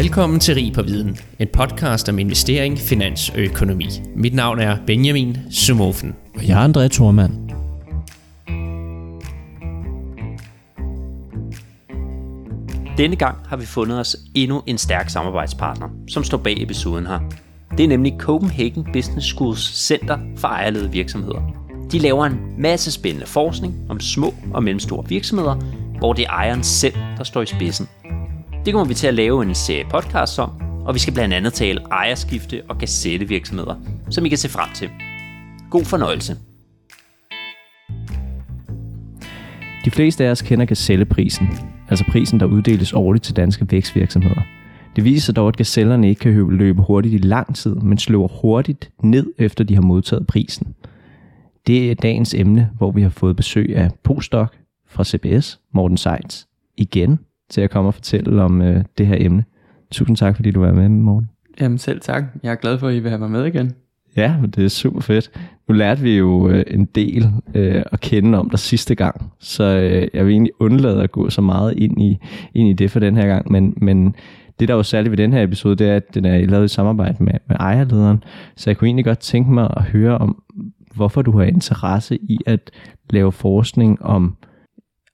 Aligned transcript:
Velkommen 0.00 0.40
til 0.40 0.54
Rig 0.54 0.72
på 0.72 0.82
Viden, 0.82 1.18
en 1.38 1.48
podcast 1.52 2.08
om 2.08 2.18
investering, 2.18 2.78
finans 2.78 3.30
og 3.30 3.38
økonomi. 3.38 3.86
Mit 4.16 4.34
navn 4.34 4.58
er 4.58 4.76
Benjamin 4.86 5.36
Sumofen. 5.50 6.16
Og 6.34 6.48
jeg 6.48 6.64
er 6.64 6.68
André 6.68 6.88
Thormand. 6.88 7.32
Denne 12.98 13.16
gang 13.16 13.38
har 13.46 13.56
vi 13.56 13.66
fundet 13.66 14.00
os 14.00 14.16
endnu 14.34 14.62
en 14.66 14.78
stærk 14.78 15.10
samarbejdspartner, 15.10 15.88
som 16.08 16.24
står 16.24 16.38
bag 16.38 16.62
episoden 16.62 17.06
her. 17.06 17.20
Det 17.76 17.84
er 17.84 17.88
nemlig 17.88 18.14
Copenhagen 18.18 18.86
Business 18.92 19.26
Schools 19.26 19.86
Center 19.86 20.18
for 20.36 20.48
ejerledede 20.48 20.92
virksomheder. 20.92 21.40
De 21.92 21.98
laver 21.98 22.26
en 22.26 22.40
masse 22.58 22.92
spændende 22.92 23.26
forskning 23.26 23.74
om 23.88 24.00
små 24.00 24.34
og 24.54 24.62
mellemstore 24.62 25.08
virksomheder, 25.08 25.54
hvor 25.98 26.12
det 26.12 26.24
er 26.24 26.30
ejeren 26.30 26.62
selv, 26.62 26.94
der 27.18 27.24
står 27.24 27.42
i 27.42 27.46
spidsen. 27.46 27.88
Det 28.64 28.72
kommer 28.72 28.88
vi 28.88 28.94
til 28.94 29.06
at 29.06 29.14
lave 29.14 29.42
en 29.42 29.54
serie 29.54 29.84
podcast 29.90 30.38
om, 30.38 30.50
og 30.86 30.94
vi 30.94 30.98
skal 30.98 31.14
blandt 31.14 31.34
andet 31.34 31.52
tale 31.52 31.80
ejerskifte 31.80 32.62
og 32.68 32.76
virksomheder, 33.28 33.74
som 34.10 34.26
I 34.26 34.28
kan 34.28 34.38
se 34.38 34.48
frem 34.48 34.68
til. 34.74 34.88
God 35.70 35.84
fornøjelse. 35.84 36.36
De 39.84 39.90
fleste 39.90 40.24
af 40.24 40.30
os 40.30 40.42
kender 40.42 40.64
gazelleprisen, 40.64 41.48
altså 41.88 42.04
prisen, 42.10 42.40
der 42.40 42.46
uddeles 42.46 42.92
årligt 42.92 43.24
til 43.24 43.36
danske 43.36 43.66
vækstvirksomheder. 43.70 44.42
Det 44.96 45.04
viser 45.04 45.32
dog, 45.32 45.48
at 45.48 45.56
gazellerne 45.56 46.08
ikke 46.08 46.18
kan 46.18 46.50
løbe 46.50 46.82
hurtigt 46.82 47.14
i 47.14 47.18
lang 47.18 47.56
tid, 47.56 47.74
men 47.74 47.98
slår 47.98 48.40
hurtigt 48.42 48.90
ned 49.02 49.26
efter 49.38 49.64
de 49.64 49.74
har 49.74 49.82
modtaget 49.82 50.26
prisen. 50.26 50.74
Det 51.66 51.90
er 51.90 51.94
dagens 51.94 52.34
emne, 52.34 52.70
hvor 52.76 52.90
vi 52.90 53.02
har 53.02 53.10
fået 53.10 53.36
besøg 53.36 53.76
af 53.76 53.90
postdoc 54.02 54.48
fra 54.88 55.04
CBS, 55.04 55.60
Morten 55.72 55.96
Seitz, 55.96 56.44
igen 56.76 57.18
til 57.50 57.60
at 57.60 57.70
komme 57.70 57.88
og 57.88 57.94
fortælle 57.94 58.42
om 58.42 58.62
øh, 58.62 58.84
det 58.98 59.06
her 59.06 59.16
emne. 59.18 59.44
Tusind 59.90 60.16
tak, 60.16 60.36
fordi 60.36 60.50
du 60.50 60.60
var 60.60 60.72
med, 60.72 60.88
Morten. 60.88 61.28
Jamen 61.60 61.78
selv 61.78 62.00
tak. 62.00 62.24
Jeg 62.42 62.50
er 62.52 62.56
glad 62.56 62.78
for, 62.78 62.88
at 62.88 62.94
I 62.94 62.98
vil 62.98 63.10
have 63.10 63.18
mig 63.18 63.30
med 63.30 63.44
igen. 63.44 63.72
Ja, 64.16 64.36
det 64.56 64.64
er 64.64 64.68
super 64.68 65.00
fedt. 65.00 65.30
Nu 65.68 65.74
lærte 65.74 66.02
vi 66.02 66.16
jo 66.16 66.48
øh, 66.48 66.64
en 66.66 66.84
del 66.84 67.26
øh, 67.54 67.82
at 67.92 68.00
kende 68.00 68.38
om 68.38 68.50
dig 68.50 68.58
sidste 68.58 68.94
gang, 68.94 69.32
så 69.38 69.64
øh, 69.64 70.08
jeg 70.14 70.26
vil 70.26 70.32
egentlig 70.32 70.52
undlade 70.60 71.02
at 71.02 71.12
gå 71.12 71.30
så 71.30 71.40
meget 71.40 71.74
ind 71.76 72.02
i, 72.02 72.18
ind 72.54 72.68
i 72.68 72.72
det 72.72 72.90
for 72.90 73.00
den 73.00 73.16
her 73.16 73.26
gang, 73.26 73.52
men, 73.52 73.74
men 73.76 74.14
det, 74.60 74.68
der 74.68 74.74
er 74.74 74.78
jo 74.78 74.82
særligt 74.82 75.10
ved 75.10 75.16
den 75.16 75.32
her 75.32 75.42
episode, 75.42 75.76
det 75.76 75.88
er, 75.88 75.96
at 75.96 76.14
den 76.14 76.24
er 76.24 76.46
lavet 76.46 76.64
i 76.64 76.68
samarbejde 76.68 77.24
med, 77.24 77.32
med 77.48 77.56
ejerlederen, 77.60 78.24
så 78.56 78.70
jeg 78.70 78.76
kunne 78.76 78.88
egentlig 78.88 79.04
godt 79.04 79.18
tænke 79.18 79.52
mig 79.52 79.70
at 79.76 79.82
høre 79.82 80.18
om, 80.18 80.42
hvorfor 80.94 81.22
du 81.22 81.38
har 81.38 81.44
interesse 81.44 82.16
i 82.16 82.38
at 82.46 82.70
lave 83.10 83.32
forskning 83.32 84.02
om 84.02 84.36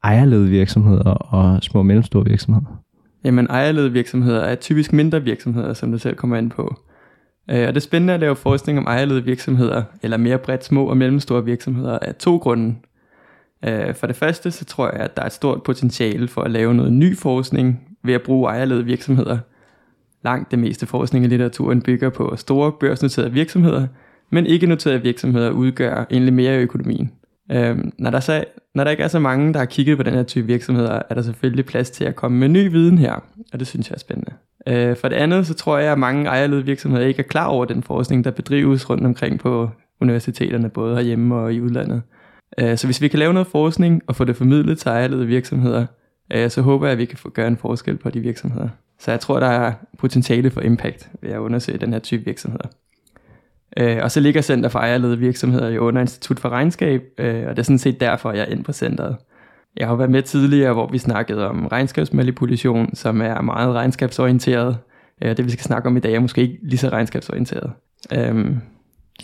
ejerledede 0.06 0.48
virksomheder 0.48 1.10
og 1.10 1.62
små 1.62 1.80
og 1.80 1.86
mellemstore 1.86 2.24
virksomheder? 2.24 2.82
Jamen 3.24 3.46
ejerledede 3.46 3.92
virksomheder 3.92 4.40
er 4.40 4.54
typisk 4.54 4.92
mindre 4.92 5.22
virksomheder, 5.22 5.72
som 5.72 5.92
du 5.92 5.98
selv 5.98 6.16
kommer 6.16 6.36
ind 6.36 6.50
på. 6.50 6.76
Øh, 7.50 7.60
og 7.60 7.68
det 7.68 7.76
er 7.76 7.80
spændende 7.80 8.14
at 8.14 8.20
lave 8.20 8.36
forskning 8.36 8.78
om 8.78 8.84
ejerledede 8.86 9.24
virksomheder, 9.24 9.82
eller 10.02 10.16
mere 10.16 10.38
bredt 10.38 10.64
små 10.64 10.84
og 10.86 10.96
mellemstore 10.96 11.44
virksomheder, 11.44 11.98
af 11.98 12.14
to 12.14 12.36
grunde. 12.36 12.74
Øh, 13.64 13.94
for 13.94 14.06
det 14.06 14.16
første, 14.16 14.50
så 14.50 14.64
tror 14.64 14.90
jeg, 14.92 15.00
at 15.00 15.16
der 15.16 15.22
er 15.22 15.26
et 15.26 15.32
stort 15.32 15.62
potentiale 15.62 16.28
for 16.28 16.40
at 16.42 16.50
lave 16.50 16.74
noget 16.74 16.92
ny 16.92 17.16
forskning 17.16 17.80
ved 18.04 18.14
at 18.14 18.22
bruge 18.22 18.50
ejerledede 18.50 18.84
virksomheder. 18.84 19.38
Langt 20.24 20.50
det 20.50 20.58
meste 20.58 20.86
forskning 20.86 21.24
i 21.24 21.28
litteraturen 21.28 21.82
bygger 21.82 22.10
på 22.10 22.36
store 22.36 22.72
børsnoterede 22.80 23.32
virksomheder, 23.32 23.86
men 24.30 24.46
ikke 24.46 24.66
noterede 24.66 25.02
virksomheder 25.02 25.50
udgør 25.50 26.04
egentlig 26.10 26.34
mere 26.34 26.54
i 26.54 26.62
økonomien. 26.62 27.10
Øhm, 27.52 27.92
når, 27.98 28.10
der 28.10 28.20
så, 28.20 28.44
når 28.74 28.84
der 28.84 28.90
ikke 28.90 29.02
er 29.02 29.08
så 29.08 29.18
mange, 29.18 29.52
der 29.52 29.58
har 29.58 29.66
kigget 29.66 29.96
på 29.96 30.02
den 30.02 30.14
her 30.14 30.22
type 30.22 30.46
virksomheder, 30.46 31.02
er 31.10 31.14
der 31.14 31.22
selvfølgelig 31.22 31.66
plads 31.66 31.90
til 31.90 32.04
at 32.04 32.16
komme 32.16 32.38
med 32.38 32.48
ny 32.48 32.70
viden 32.70 32.98
her, 32.98 33.12
og 33.52 33.58
det 33.58 33.66
synes 33.66 33.90
jeg 33.90 33.94
er 33.94 33.98
spændende. 33.98 34.32
Øh, 34.66 34.96
for 34.96 35.08
det 35.08 35.16
andet, 35.16 35.46
så 35.46 35.54
tror 35.54 35.78
jeg, 35.78 35.92
at 35.92 35.98
mange 35.98 36.26
ejerledede 36.26 36.64
virksomheder 36.64 37.06
ikke 37.06 37.18
er 37.18 37.26
klar 37.26 37.46
over 37.46 37.64
den 37.64 37.82
forskning, 37.82 38.24
der 38.24 38.30
bedrives 38.30 38.90
rundt 38.90 39.04
omkring 39.04 39.38
på 39.38 39.70
universiteterne, 40.00 40.68
både 40.68 40.96
herhjemme 40.96 41.34
og 41.34 41.54
i 41.54 41.60
udlandet. 41.60 42.02
Øh, 42.58 42.78
så 42.78 42.86
hvis 42.86 43.00
vi 43.00 43.08
kan 43.08 43.18
lave 43.18 43.32
noget 43.32 43.46
forskning 43.46 44.02
og 44.06 44.16
få 44.16 44.24
det 44.24 44.36
formidlet 44.36 44.78
til 44.78 44.88
ejerledede 44.88 45.26
virksomheder, 45.26 45.86
øh, 46.32 46.50
så 46.50 46.62
håber 46.62 46.86
jeg, 46.86 46.92
at 46.92 46.98
vi 46.98 47.04
kan 47.04 47.18
få 47.18 47.30
gøre 47.30 47.48
en 47.48 47.56
forskel 47.56 47.96
på 47.96 48.10
de 48.10 48.20
virksomheder. 48.20 48.68
Så 48.98 49.10
jeg 49.10 49.20
tror, 49.20 49.40
der 49.40 49.46
er 49.46 49.72
potentiale 49.98 50.50
for 50.50 50.60
impact 50.60 51.10
ved 51.22 51.30
at 51.30 51.38
undersøge 51.38 51.78
den 51.78 51.92
her 51.92 52.00
type 52.00 52.24
virksomheder. 52.24 52.68
Øh, 53.76 53.98
og 54.02 54.10
så 54.10 54.20
ligger 54.20 54.40
Center 54.40 54.68
for 54.68 54.78
Ejerlede 54.78 55.18
virksomheder 55.18 55.68
jo 55.68 55.80
under 55.80 56.00
Institut 56.00 56.40
for 56.40 56.48
Regnskab, 56.48 57.02
øh, 57.18 57.44
og 57.46 57.50
det 57.50 57.58
er 57.58 57.62
sådan 57.62 57.78
set 57.78 58.00
derfor, 58.00 58.32
jeg 58.32 58.40
er 58.40 58.52
ind 58.52 58.64
på 58.64 58.72
centret. 58.72 59.16
Jeg 59.76 59.88
har 59.88 59.94
været 59.94 60.10
med 60.10 60.22
tidligere, 60.22 60.72
hvor 60.72 60.88
vi 60.92 60.98
snakkede 60.98 61.48
om 61.48 61.66
regnskabsmanipulation, 61.66 62.94
som 62.94 63.20
er 63.20 63.40
meget 63.40 63.74
regnskabsorienteret. 63.74 64.78
Øh, 65.22 65.36
det 65.36 65.44
vi 65.44 65.50
skal 65.50 65.64
snakke 65.64 65.88
om 65.88 65.96
i 65.96 66.00
dag 66.00 66.14
er 66.14 66.20
måske 66.20 66.40
ikke 66.40 66.58
lige 66.62 66.78
så 66.78 66.88
regnskabsorienteret. 66.88 67.70
Øh, 68.12 68.56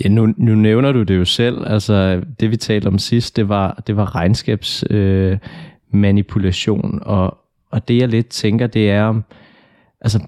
Ja, 0.05 0.09
nu, 0.09 0.35
nu 0.37 0.55
nævner 0.55 0.93
du 0.93 1.03
det 1.03 1.17
jo 1.17 1.25
selv. 1.25 1.67
Altså, 1.67 2.23
det 2.41 2.51
vi 2.51 2.57
talte 2.57 2.87
om 2.87 2.99
sidst, 2.99 3.37
det 3.37 3.49
var, 3.49 3.83
det 3.87 3.97
var 3.97 4.15
regnskabsmanipulation, 4.15 6.95
øh, 6.95 7.01
og, 7.03 7.39
og 7.71 7.89
det 7.89 7.99
jeg 7.99 8.09
lidt 8.09 8.29
tænker, 8.29 8.67
det 8.67 8.91
er, 8.91 9.21
altså, 10.01 10.19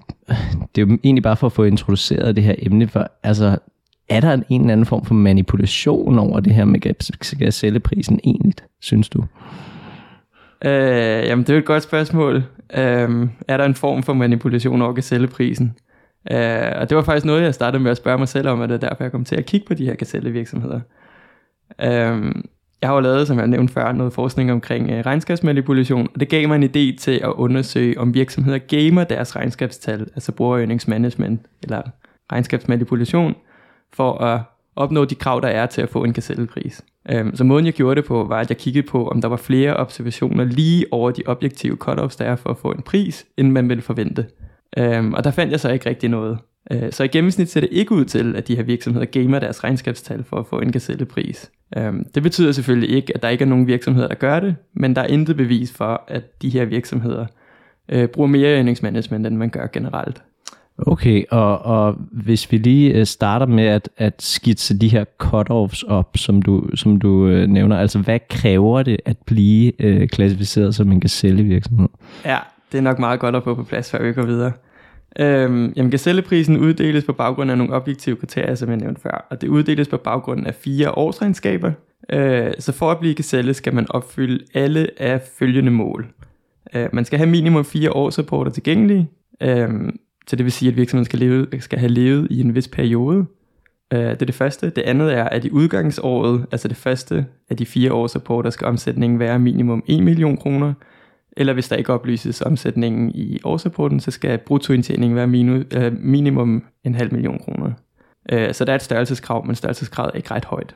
det 0.75 0.81
er 0.81 0.85
jo 0.85 0.97
egentlig 1.03 1.23
bare 1.23 1.35
for 1.35 1.47
at 1.47 1.53
få 1.53 1.63
introduceret 1.63 2.35
det 2.35 2.43
her 2.43 2.55
emne, 2.57 2.87
for 2.87 3.07
altså, 3.23 3.57
er 4.09 4.19
der 4.19 4.33
en, 4.33 4.43
en 4.49 4.61
eller 4.61 4.73
anden 4.73 4.85
form 4.85 5.05
for 5.05 5.13
manipulation 5.13 6.19
over 6.19 6.39
det 6.39 6.53
her 6.53 6.65
med 6.65 6.79
gazelleprisen 7.39 8.19
egentlig, 8.23 8.53
synes 8.81 9.09
du? 9.09 9.23
Øh, 10.65 11.25
jamen, 11.25 11.43
det 11.43 11.49
er 11.49 11.53
jo 11.53 11.59
et 11.59 11.65
godt 11.65 11.83
spørgsmål. 11.83 12.35
Øh, 12.77 13.27
er 13.47 13.57
der 13.57 13.65
en 13.65 13.75
form 13.75 14.03
for 14.03 14.13
manipulation 14.13 14.81
over 14.81 14.93
gazelleprisen? 14.93 15.73
Øh, 16.31 16.71
og 16.75 16.89
det 16.89 16.95
var 16.97 17.03
faktisk 17.03 17.25
noget, 17.25 17.43
jeg 17.43 17.53
startede 17.53 17.83
med 17.83 17.91
at 17.91 17.97
spørge 17.97 18.17
mig 18.17 18.27
selv 18.27 18.47
om, 18.47 18.59
og 18.59 18.69
det 18.69 18.75
er 18.75 18.89
derfor, 18.89 19.03
jeg 19.03 19.11
kom 19.11 19.25
til 19.25 19.35
at 19.35 19.45
kigge 19.45 19.67
på 19.67 19.73
de 19.73 19.85
her 19.85 19.95
gazellevirksomheder. 19.95 20.79
Øh, 21.81 22.35
jeg 22.81 22.89
har 22.89 22.93
jo 22.93 22.99
lavet, 22.99 23.27
som 23.27 23.39
jeg 23.39 23.47
nævnte 23.47 23.73
før, 23.73 23.91
noget 23.91 24.13
forskning 24.13 24.51
omkring 24.51 24.91
øh, 24.91 25.05
regnskabsmanipulation, 25.05 26.07
og 26.13 26.19
det 26.19 26.29
gav 26.29 26.47
mig 26.47 26.55
en 26.55 26.63
idé 26.63 26.99
til 26.99 27.11
at 27.23 27.29
undersøge, 27.29 27.99
om 27.99 28.13
virksomheder 28.13 28.57
gamer 28.57 29.03
deres 29.03 29.35
regnskabstal, 29.35 30.01
altså 30.01 30.31
brugerøgningsmanagement 30.31 31.41
eller 31.63 31.81
regnskabsmanipulation, 32.31 33.35
for 33.93 34.17
at 34.23 34.41
opnå 34.75 35.05
de 35.05 35.15
krav, 35.15 35.41
der 35.41 35.47
er 35.47 35.65
til 35.65 35.81
at 35.81 35.89
få 35.89 36.03
en 36.03 36.13
gazellepris. 36.13 36.83
Øhm, 37.09 37.35
så 37.35 37.43
måden 37.43 37.65
jeg 37.65 37.73
gjorde 37.73 37.95
det 37.95 38.05
på, 38.05 38.23
var 38.23 38.39
at 38.39 38.49
jeg 38.49 38.57
kiggede 38.57 38.87
på, 38.87 39.07
om 39.07 39.21
der 39.21 39.27
var 39.27 39.37
flere 39.37 39.77
observationer 39.77 40.43
lige 40.43 40.85
over 40.91 41.11
de 41.11 41.21
objektive 41.25 41.75
cutoffs, 41.75 42.15
der 42.15 42.25
er 42.25 42.35
for 42.35 42.49
at 42.49 42.57
få 42.57 42.71
en 42.71 42.81
pris, 42.81 43.25
end 43.37 43.51
man 43.51 43.69
ville 43.69 43.81
forvente. 43.81 44.25
Øhm, 44.77 45.13
og 45.13 45.23
der 45.23 45.31
fandt 45.31 45.51
jeg 45.51 45.59
så 45.59 45.71
ikke 45.71 45.89
rigtig 45.89 46.09
noget. 46.09 46.37
Øh, 46.71 46.91
så 46.91 47.03
i 47.03 47.07
gennemsnit 47.07 47.49
ser 47.49 47.59
det 47.59 47.69
ikke 47.71 47.91
ud 47.91 48.05
til, 48.05 48.35
at 48.35 48.47
de 48.47 48.55
her 48.55 48.63
virksomheder 48.63 49.05
gamer 49.05 49.39
deres 49.39 49.63
regnskabstal 49.63 50.23
for 50.23 50.37
at 50.37 50.47
få 50.47 50.59
en 50.59 50.71
gazellepris. 50.71 51.51
Øhm, 51.77 52.05
det 52.15 52.23
betyder 52.23 52.51
selvfølgelig 52.51 52.95
ikke, 52.95 53.15
at 53.15 53.23
der 53.23 53.29
ikke 53.29 53.43
er 53.43 53.47
nogen 53.47 53.67
virksomheder, 53.67 54.07
der 54.07 54.15
gør 54.15 54.39
det, 54.39 54.55
men 54.73 54.95
der 54.95 55.01
er 55.01 55.07
intet 55.07 55.37
bevis 55.37 55.73
for, 55.73 56.03
at 56.07 56.41
de 56.41 56.49
her 56.49 56.65
virksomheder 56.65 57.25
øh, 57.89 58.07
bruger 58.07 58.27
mere 58.27 58.55
earningsmanagement, 58.55 59.27
end 59.27 59.37
man 59.37 59.49
gør 59.49 59.67
generelt. 59.67 60.23
Okay, 60.77 61.23
og, 61.31 61.59
og 61.61 61.95
hvis 62.11 62.51
vi 62.51 62.57
lige 62.57 62.93
øh, 62.93 63.05
starter 63.05 63.45
med 63.45 63.65
at, 63.65 63.89
at 63.97 64.13
skitse 64.19 64.79
de 64.79 64.87
her 64.87 65.05
cutoffs 65.17 65.83
op, 65.83 66.17
som 66.17 66.41
du, 66.41 66.69
som 66.75 66.99
du 66.99 67.27
øh, 67.27 67.47
nævner, 67.47 67.77
altså 67.77 67.99
hvad 67.99 68.19
kræver 68.29 68.83
det 68.83 68.97
at 69.05 69.17
blive 69.25 69.81
øh, 69.81 70.07
klassificeret 70.07 70.75
som 70.75 70.91
en 70.91 70.99
gazellevirksomhed? 70.99 71.87
Ja, 72.25 72.37
det 72.71 72.77
er 72.77 72.81
nok 72.81 72.99
meget 72.99 73.19
godt 73.19 73.35
at 73.35 73.43
få 73.43 73.55
på 73.55 73.63
plads, 73.63 73.91
før 73.91 74.03
vi 74.03 74.13
går 74.13 74.25
videre. 74.25 74.51
Øhm, 75.19 75.73
jamen, 75.75 75.91
gazelleprisen 75.91 76.57
uddeles 76.57 77.03
på 77.03 77.13
baggrund 77.13 77.51
af 77.51 77.57
nogle 77.57 77.73
objektive 77.73 78.15
kriterier, 78.15 78.55
som 78.55 78.69
jeg 78.69 78.77
nævnte 78.77 79.01
før, 79.01 79.27
og 79.31 79.41
det 79.41 79.47
uddeles 79.47 79.87
på 79.87 79.97
baggrund 79.97 80.47
af 80.47 80.55
fire 80.55 80.91
årsregnskaber. 80.91 81.71
Øh, 82.13 82.53
så 82.59 82.71
for 82.71 82.91
at 82.91 82.99
blive 82.99 83.13
gazelle 83.13 83.53
skal 83.53 83.75
man 83.75 83.85
opfylde 83.89 84.45
alle 84.53 84.89
af 84.97 85.21
følgende 85.39 85.71
mål. 85.71 86.07
Øh, 86.75 86.89
man 86.93 87.05
skal 87.05 87.19
have 87.19 87.29
minimum 87.29 87.65
fire 87.65 87.91
årsrapporter 87.91 88.51
tilgængelige. 88.51 89.09
Øh, 89.41 89.69
så 90.27 90.35
det 90.35 90.45
vil 90.45 90.51
sige, 90.51 90.69
at 90.69 90.75
virksomheden 90.75 91.05
skal, 91.05 91.19
leve, 91.19 91.47
skal 91.59 91.79
have 91.79 91.91
levet 91.91 92.27
i 92.31 92.41
en 92.41 92.55
vis 92.55 92.67
periode. 92.67 93.17
Uh, 93.95 93.99
det 93.99 94.21
er 94.21 94.25
det 94.25 94.35
første. 94.35 94.69
Det 94.69 94.81
andet 94.81 95.13
er, 95.13 95.23
at 95.23 95.45
i 95.45 95.51
udgangsåret, 95.51 96.45
altså 96.51 96.67
det 96.67 96.77
første 96.77 97.25
af 97.49 97.57
de 97.57 97.65
fire 97.65 97.93
års 97.93 98.15
rapporter, 98.15 98.49
skal 98.49 98.67
omsætningen 98.67 99.19
være 99.19 99.39
minimum 99.39 99.83
1 99.87 100.03
million 100.03 100.37
kroner. 100.37 100.73
Eller 101.37 101.53
hvis 101.53 101.69
der 101.69 101.75
ikke 101.75 101.93
oplyses 101.93 102.41
omsætningen 102.41 103.11
i 103.15 103.39
årsrapporten, 103.43 103.99
så 103.99 104.11
skal 104.11 104.37
bruttoindtjeningen 104.37 105.15
være 105.15 105.27
minu, 105.27 105.55
uh, 105.55 105.93
minimum 105.99 106.63
en 106.83 106.95
halv 106.95 107.13
million 107.13 107.39
kroner. 107.39 107.71
Uh, 108.33 108.51
så 108.51 108.65
der 108.65 108.71
er 108.71 108.75
et 108.75 108.81
størrelseskrav, 108.81 109.45
men 109.45 109.55
størrelseskravet 109.55 110.11
er 110.13 110.17
ikke 110.17 110.31
ret 110.31 110.45
højt. 110.45 110.75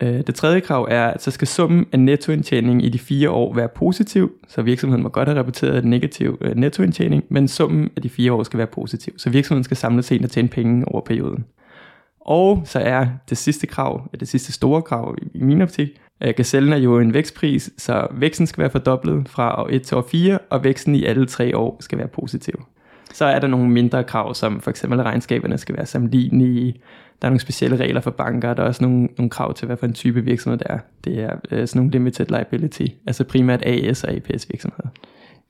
Øh, 0.00 0.20
det 0.26 0.34
tredje 0.34 0.60
krav 0.60 0.88
er, 0.90 1.06
at 1.06 1.22
så 1.22 1.30
skal 1.30 1.48
summen 1.48 1.86
af 1.92 2.00
nettoindtjeningen 2.00 2.80
i 2.80 2.88
de 2.88 2.98
fire 2.98 3.30
år 3.30 3.54
være 3.54 3.68
positiv, 3.68 4.32
så 4.48 4.62
virksomheden 4.62 5.02
må 5.02 5.08
godt 5.08 5.28
have 5.28 5.38
rapporteret 5.38 5.78
et 5.78 5.84
negativ 5.84 6.38
øh, 6.40 6.56
nettoindtjening, 6.56 7.24
men 7.28 7.48
summen 7.48 7.90
af 7.96 8.02
de 8.02 8.08
fire 8.08 8.32
år 8.32 8.42
skal 8.42 8.58
være 8.58 8.66
positiv, 8.66 9.18
så 9.18 9.30
virksomheden 9.30 9.64
skal 9.64 9.76
samlet 9.76 10.04
set 10.04 10.24
og 10.24 10.30
tjene 10.30 10.48
penge 10.48 10.88
over 10.88 11.00
perioden. 11.00 11.44
Og 12.20 12.62
så 12.64 12.78
er 12.78 13.06
det 13.28 13.38
sidste 13.38 13.66
krav, 13.66 14.08
øh, 14.14 14.20
det 14.20 14.28
sidste 14.28 14.52
store 14.52 14.82
krav 14.82 15.16
i 15.34 15.42
min 15.42 15.62
optik, 15.62 15.88
at 16.20 16.36
gazellen 16.36 16.72
er 16.72 16.76
jo 16.76 16.98
en 16.98 17.14
vækstpris, 17.14 17.70
så 17.78 18.06
væksten 18.12 18.46
skal 18.46 18.60
være 18.60 18.70
fordoblet 18.70 19.28
fra 19.28 19.62
år 19.62 19.68
1 19.70 19.82
til 19.82 19.96
år 19.96 20.06
4, 20.10 20.38
og 20.50 20.64
væksten 20.64 20.94
i 20.94 21.04
alle 21.04 21.26
tre 21.26 21.56
år 21.56 21.76
skal 21.80 21.98
være 21.98 22.08
positiv. 22.08 22.64
Så 23.12 23.24
er 23.24 23.38
der 23.38 23.48
nogle 23.48 23.70
mindre 23.70 24.04
krav, 24.04 24.34
som 24.34 24.60
for 24.60 24.70
eksempel 24.70 25.02
regnskaberne 25.02 25.58
skal 25.58 25.76
være 25.76 25.86
sammenlignelige. 25.86 26.74
Der 27.22 27.26
er 27.26 27.30
nogle 27.30 27.40
specielle 27.40 27.76
regler 27.76 28.00
for 28.00 28.10
banker. 28.10 28.54
Der 28.54 28.62
er 28.62 28.66
også 28.66 28.84
nogle, 28.84 29.08
nogle 29.18 29.30
krav 29.30 29.54
til, 29.54 29.66
hvad 29.66 29.76
for 29.76 29.86
en 29.86 29.92
type 29.92 30.24
virksomhed 30.24 30.58
det 30.58 30.66
er. 30.70 30.78
Det 31.04 31.22
er 31.22 31.36
øh, 31.50 31.68
sådan 31.68 31.78
nogle 31.78 31.90
limited 31.90 32.26
liability, 32.26 32.86
altså 33.06 33.24
primært 33.24 33.62
AS 33.62 34.04
og 34.04 34.12
APS 34.12 34.46
virksomheder. 34.50 34.88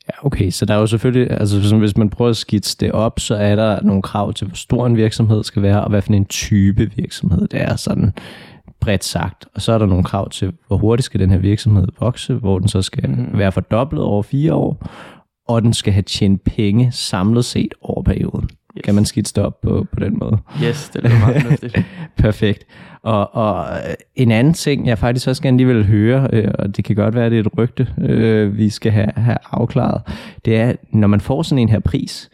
Ja, 0.09 0.27
okay, 0.27 0.51
så 0.51 0.65
der 0.65 0.75
er 0.75 0.79
jo 0.79 0.87
selvfølgelig, 0.87 1.31
altså 1.31 1.77
hvis 1.79 1.97
man 1.97 2.11
prøver 2.11 2.31
at 2.31 2.37
skitse 2.37 2.77
det 2.81 2.93
op, 2.93 3.21
så 3.21 3.35
er 3.35 3.57
der 3.57 3.83
nogle 3.83 4.03
krav 4.03 4.33
til, 4.33 4.47
hvor 4.47 4.57
stor 4.57 4.87
en 4.87 4.97
virksomhed 4.97 5.45
skal 5.45 5.63
være, 5.63 5.85
og 5.85 5.91
hvad 5.91 6.03
for 6.03 6.13
en 6.13 6.25
type 6.25 6.91
virksomhed 6.97 7.49
det 7.49 7.61
er, 7.61 7.77
sådan 7.77 8.13
bredt 8.81 9.05
sagt. 9.05 9.47
Og 9.55 9.63
så 9.63 9.73
er 9.73 9.79
der 9.79 9.87
nogle 9.87 10.05
krav 10.05 10.31
til, 10.31 10.53
hvor 10.67 10.77
hurtigt 10.77 11.05
skal 11.05 11.21
den 11.21 11.31
her 11.31 11.39
virksomhed 11.39 11.87
vokse, 12.01 12.35
hvor 12.35 12.59
den 12.59 12.69
så 12.69 12.83
skal 12.83 13.11
mm. 13.11 13.39
være 13.39 13.53
fordoblet 13.53 14.03
over 14.03 14.23
fire 14.23 14.55
år, 14.55 14.89
og 15.49 15.63
den 15.63 15.73
skal 15.73 15.93
have 15.93 16.03
tjent 16.03 16.45
penge 16.45 16.93
samlet 16.93 17.45
set 17.45 17.75
over 17.81 18.03
perioden. 18.03 18.51
Yes. 18.77 18.83
Kan 18.85 18.95
man 18.95 19.05
skitse 19.05 19.35
det 19.35 19.45
op 19.45 19.61
på, 19.61 19.87
på 19.93 20.01
den 20.01 20.19
måde? 20.19 20.39
Yes, 20.65 20.89
det 20.89 21.05
er 21.05 21.19
meget 21.19 21.43
fornuftigt. 21.43 21.79
Perfekt. 22.17 22.67
Og, 23.03 23.35
og 23.35 23.67
en 24.17 24.31
anden 24.31 24.55
ting, 24.55 24.87
jeg 24.87 24.99
faktisk 24.99 25.29
også 25.29 25.43
gerne 25.43 25.57
lige 25.57 25.67
vil 25.67 25.87
høre, 25.87 26.29
øh, 26.33 26.51
og 26.59 26.77
det 26.77 26.85
kan 26.85 26.97
godt 26.97 27.15
være, 27.15 27.25
at 27.27 27.33
det 27.33 27.39
er 27.39 27.45
et 27.45 27.59
rygte, 27.59 27.89
øh, 28.01 28.57
vi 28.57 28.69
skal 28.69 28.93
have, 28.93 29.11
have 29.17 29.37
afklaret, 29.51 30.03
det 30.45 30.57
er, 30.57 30.73
når 30.91 31.09
man 31.09 31.21
får 31.21 31.43
sådan 31.43 31.63
en 31.63 31.69
her 31.69 31.81
pris, 31.81 32.31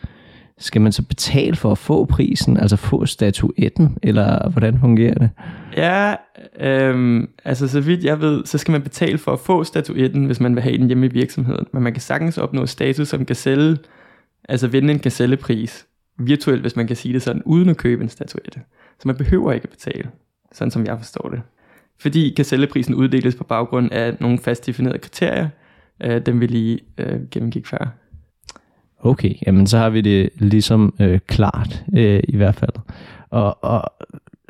skal 0.59 0.81
man 0.81 0.93
så 0.93 1.03
betale 1.03 1.57
for 1.57 1.73
at 1.73 1.79
få 1.79 2.05
prisen, 2.05 2.57
altså 2.57 2.77
få 2.77 3.07
statuetten, 3.07 3.99
eller 4.03 4.49
hvordan 4.49 4.81
fungerer 4.81 5.15
det? 5.15 5.31
Ja, 5.77 6.15
øhm, 6.61 7.29
altså 7.45 7.69
så 7.69 7.81
vidt 7.81 8.05
jeg 8.05 8.21
ved, 8.21 8.45
så 8.45 8.59
skal 8.59 8.73
man 8.73 8.83
betale 8.83 9.19
for 9.19 9.33
at 9.33 9.41
få 9.41 9.65
statuetten, 9.65 10.25
hvis 10.25 10.41
man 10.41 10.55
vil 10.55 10.63
have 10.63 10.79
den 10.79 10.87
hjemme 10.87 11.07
i 11.07 11.09
virksomheden. 11.13 11.67
Men 11.73 11.83
man 11.83 11.93
kan 11.93 12.03
sagtens 12.03 12.39
opnå 12.39 12.67
status 12.67 13.09
som 13.09 13.25
gazelle, 13.25 13.79
altså 14.49 14.69
vinde 14.69 14.93
en 14.93 14.99
gazellepris, 14.99 15.87
virtuelt, 16.19 16.61
hvis 16.61 16.77
man 16.77 16.87
kan 16.87 16.97
sige 16.97 17.15
det 17.15 17.23
sådan, 17.23 17.43
uden 17.45 17.69
at 17.69 17.77
købe 17.77 18.03
en 18.03 18.09
statuette. 18.09 18.61
Så 18.99 19.09
man 19.09 19.17
behøver 19.17 19.53
ikke 19.53 19.65
at 19.65 19.71
betale, 19.71 20.11
sådan 20.53 20.71
som 20.71 20.87
jeg 20.87 20.99
forstår 20.99 21.29
det. 21.29 21.41
Fordi 21.99 22.35
gazelleprisen 22.37 22.95
uddeles 22.95 23.35
på 23.35 23.45
baggrund 23.45 23.93
af 23.93 24.17
nogle 24.21 24.39
fast 24.39 24.67
definerede 24.67 24.99
kriterier, 24.99 25.49
øh, 26.03 26.27
dem 26.27 26.41
vi 26.41 26.47
lige 26.47 26.79
øh, 26.99 27.21
gennemgik 27.31 27.67
før. 27.67 27.97
Okay, 28.99 29.35
jamen 29.47 29.67
så 29.67 29.79
har 29.79 29.91
vi 29.91 30.01
det 30.01 30.31
ligesom 30.39 30.95
øh, 31.01 31.19
klart 31.27 31.85
øh, 31.97 32.21
i 32.29 32.37
hvert 32.37 32.55
fald. 32.55 32.73
Og, 33.31 33.65
og 33.65 33.93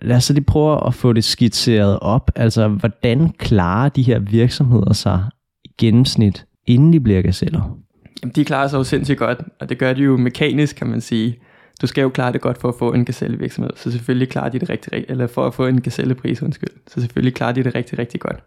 lad 0.03 0.17
os 0.17 0.25
så 0.25 0.33
lige 0.33 0.45
prøve 0.45 0.87
at 0.87 0.95
få 0.95 1.13
det 1.13 1.25
skitseret 1.25 1.99
op. 2.01 2.31
Altså, 2.35 2.69
hvordan 2.69 3.31
klarer 3.31 3.89
de 3.89 4.03
her 4.03 4.19
virksomheder 4.19 4.93
sig 4.93 5.25
i 5.65 5.69
gennemsnit, 5.79 6.47
inden 6.67 6.93
de 6.93 7.01
bliver 7.01 7.23
gazeller? 7.23 7.79
Jamen, 8.23 8.33
de 8.37 8.45
klarer 8.45 8.69
sig 8.69 8.79
jo 8.79 8.85
sindssygt 8.85 9.19
godt, 9.19 9.39
og 9.61 9.69
det 9.69 9.79
gør 9.79 9.93
de 9.93 10.03
jo 10.03 10.17
mekanisk, 10.17 10.77
kan 10.77 10.87
man 10.87 11.01
sige. 11.01 11.39
Du 11.83 11.87
skal 11.87 12.03
jo 12.03 12.09
klare 12.09 12.33
det 12.33 12.41
godt 12.41 12.59
for 12.59 12.69
at 12.69 12.75
få 12.79 12.93
en 12.93 13.05
gazellevirksomhed, 13.05 13.71
så 13.77 13.91
selvfølgelig 13.91 14.29
klarer 14.29 14.49
de 14.49 14.59
det 14.59 14.71
rigtig, 14.71 15.05
eller 15.09 15.27
for 15.27 15.47
at 15.47 15.55
få 15.55 15.67
en 15.67 15.81
gazellepris, 15.81 16.43
undskyld. 16.43 16.71
Så 16.87 17.01
selvfølgelig 17.01 17.35
klarer 17.35 17.53
de 17.53 17.65
det 17.65 17.75
rigtig, 17.75 17.99
rigtig 17.99 18.21
godt. 18.21 18.43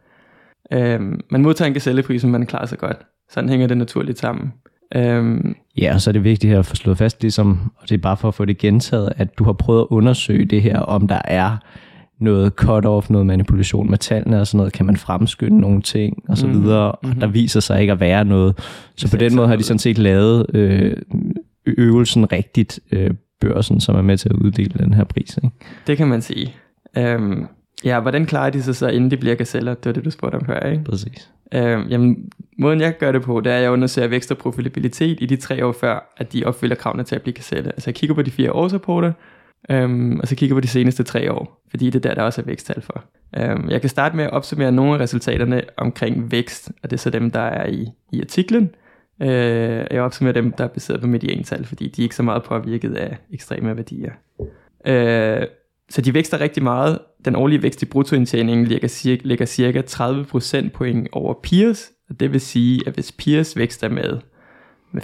Øhm, 0.73 1.19
man 1.29 1.41
modtager 1.41 1.67
en 1.67 1.73
gazellepris, 1.73 2.23
men 2.23 2.31
man 2.31 2.45
klarer 2.45 2.65
sig 2.65 2.77
godt. 2.77 2.97
Sådan 3.31 3.49
hænger 3.49 3.67
det 3.67 3.77
naturligt 3.77 4.19
sammen. 4.19 4.53
Øhm, 4.95 5.55
ja, 5.77 5.93
og 5.93 6.01
så 6.01 6.09
er 6.09 6.11
det 6.11 6.23
vigtigt 6.23 6.55
at 6.55 6.65
få 6.65 6.75
slået 6.75 6.97
fast, 6.97 7.21
ligesom, 7.21 7.71
og 7.75 7.89
det 7.89 7.95
er 7.95 8.01
bare 8.01 8.17
for 8.17 8.27
at 8.27 8.33
få 8.33 8.45
det 8.45 8.57
gentaget, 8.57 9.13
at 9.15 9.37
du 9.37 9.43
har 9.43 9.53
prøvet 9.53 9.81
at 9.81 9.87
undersøge 9.89 10.45
det 10.45 10.61
her, 10.61 10.79
om 10.79 11.07
der 11.07 11.21
er 11.25 11.57
noget 12.19 12.53
cut-off, 12.61 13.09
noget 13.09 13.27
manipulation 13.27 13.89
med 13.89 13.97
tallene 13.97 14.41
og 14.41 14.47
sådan 14.47 14.57
noget, 14.57 14.73
kan 14.73 14.85
man 14.85 14.97
fremskynde 14.97 15.59
nogle 15.59 15.81
ting 15.81 16.23
og 16.27 16.37
så 16.37 16.47
mm, 16.47 16.63
videre, 16.63 16.91
og 16.91 16.99
mm-hmm. 17.03 17.19
der 17.19 17.27
viser 17.27 17.59
sig 17.59 17.81
ikke 17.81 17.93
at 17.93 17.99
være 17.99 18.25
noget. 18.25 18.59
Så 18.95 19.11
på 19.11 19.17
den 19.17 19.35
måde 19.35 19.47
har 19.47 19.55
de 19.55 19.63
sådan 19.63 19.79
set 19.79 19.97
lavet 19.97 20.45
øh, 20.55 20.97
øvelsen 21.65 22.31
rigtigt, 22.31 22.79
øh, 22.91 23.11
børsen, 23.39 23.81
som 23.81 23.95
er 23.95 24.01
med 24.01 24.17
til 24.17 24.29
at 24.29 24.35
uddele 24.35 24.73
den 24.79 24.93
her 24.93 25.03
pris. 25.03 25.37
Ikke? 25.43 25.55
Det 25.87 25.97
kan 25.97 26.07
man 26.07 26.21
sige. 26.21 26.55
Øhm, 26.97 27.47
ja, 27.83 27.99
hvordan 27.99 28.25
klarer 28.25 28.49
de 28.49 28.63
sig 28.63 28.75
så, 28.75 28.87
inden 28.87 29.11
de 29.11 29.17
bliver 29.17 29.35
gazeller? 29.35 29.73
Det 29.73 29.85
var 29.85 29.91
det, 29.91 30.05
du 30.05 30.11
spurgte 30.11 30.35
om 30.35 30.45
før, 30.45 30.59
ikke? 30.59 30.83
Præcis. 30.83 31.29
Øh, 31.53 31.91
jamen, 31.91 32.31
måden 32.57 32.81
jeg 32.81 32.97
gør 32.97 33.11
det 33.11 33.21
på, 33.21 33.41
det 33.41 33.51
er, 33.51 33.57
at 33.57 33.63
jeg 33.63 33.71
undersøger 33.71 34.07
vækst 34.07 34.31
og 34.31 34.37
profilabilitet 34.37 35.17
i 35.21 35.25
de 35.25 35.35
tre 35.35 35.65
år 35.65 35.71
før, 35.71 36.13
at 36.17 36.33
de 36.33 36.43
opfylder 36.45 36.75
kravene 36.75 37.03
til 37.03 37.15
at 37.15 37.21
blive 37.21 37.33
kassette. 37.33 37.69
Altså 37.69 37.89
jeg 37.89 37.95
kigger 37.95 38.15
på 38.15 38.21
de 38.21 38.31
fire 38.31 38.51
årsrapporter, 38.51 39.11
øhm, 39.69 40.19
og 40.19 40.27
så 40.27 40.35
kigger 40.35 40.55
på 40.55 40.59
de 40.59 40.67
seneste 40.67 41.03
tre 41.03 41.31
år, 41.31 41.63
fordi 41.69 41.85
det 41.85 41.95
er 41.95 42.09
der, 42.09 42.15
der 42.15 42.21
også 42.21 42.41
er 42.41 42.45
væksttal 42.45 42.81
for. 42.81 43.03
Øhm, 43.37 43.69
jeg 43.69 43.81
kan 43.81 43.89
starte 43.89 44.15
med 44.15 44.23
at 44.23 44.31
opsummere 44.31 44.71
nogle 44.71 44.93
af 44.93 44.99
resultaterne 44.99 45.61
omkring 45.77 46.31
vækst, 46.31 46.71
og 46.83 46.89
det 46.89 46.97
er 46.97 46.99
så 46.99 47.09
dem, 47.09 47.31
der 47.31 47.39
er 47.39 47.67
i, 47.67 47.87
i 48.13 48.21
artiklen. 48.21 48.69
Øh, 49.21 49.85
jeg 49.91 50.01
opsummerer 50.01 50.33
dem, 50.33 50.51
der 50.51 50.63
er 50.63 50.67
baseret 50.67 51.01
på 51.01 51.07
mediantal, 51.07 51.65
fordi 51.65 51.87
de 51.87 52.01
er 52.01 52.03
ikke 52.03 52.15
så 52.15 52.23
meget 52.23 52.43
påvirket 52.43 52.93
af 52.93 53.17
ekstreme 53.31 53.75
værdier. 53.75 54.11
Øh, 54.85 55.47
så 55.89 56.01
de 56.01 56.13
vækster 56.13 56.41
rigtig 56.41 56.63
meget. 56.63 56.99
Den 57.25 57.35
årlige 57.35 57.63
vækst 57.63 57.81
i 57.81 57.85
bruttoindtjeningen 57.85 58.67
ligger 58.67 58.87
cirka, 58.87 59.21
ligger 59.25 59.45
cirka 59.45 59.81
30% 59.81 60.69
point 60.69 61.07
over 61.11 61.33
peers. 61.43 61.89
Og 62.09 62.19
det 62.19 62.33
vil 62.33 62.41
sige, 62.41 62.81
at 62.87 62.93
hvis 62.93 63.11
peers 63.11 63.57
vækster 63.57 63.89
med, 63.89 64.17
med 64.91 65.01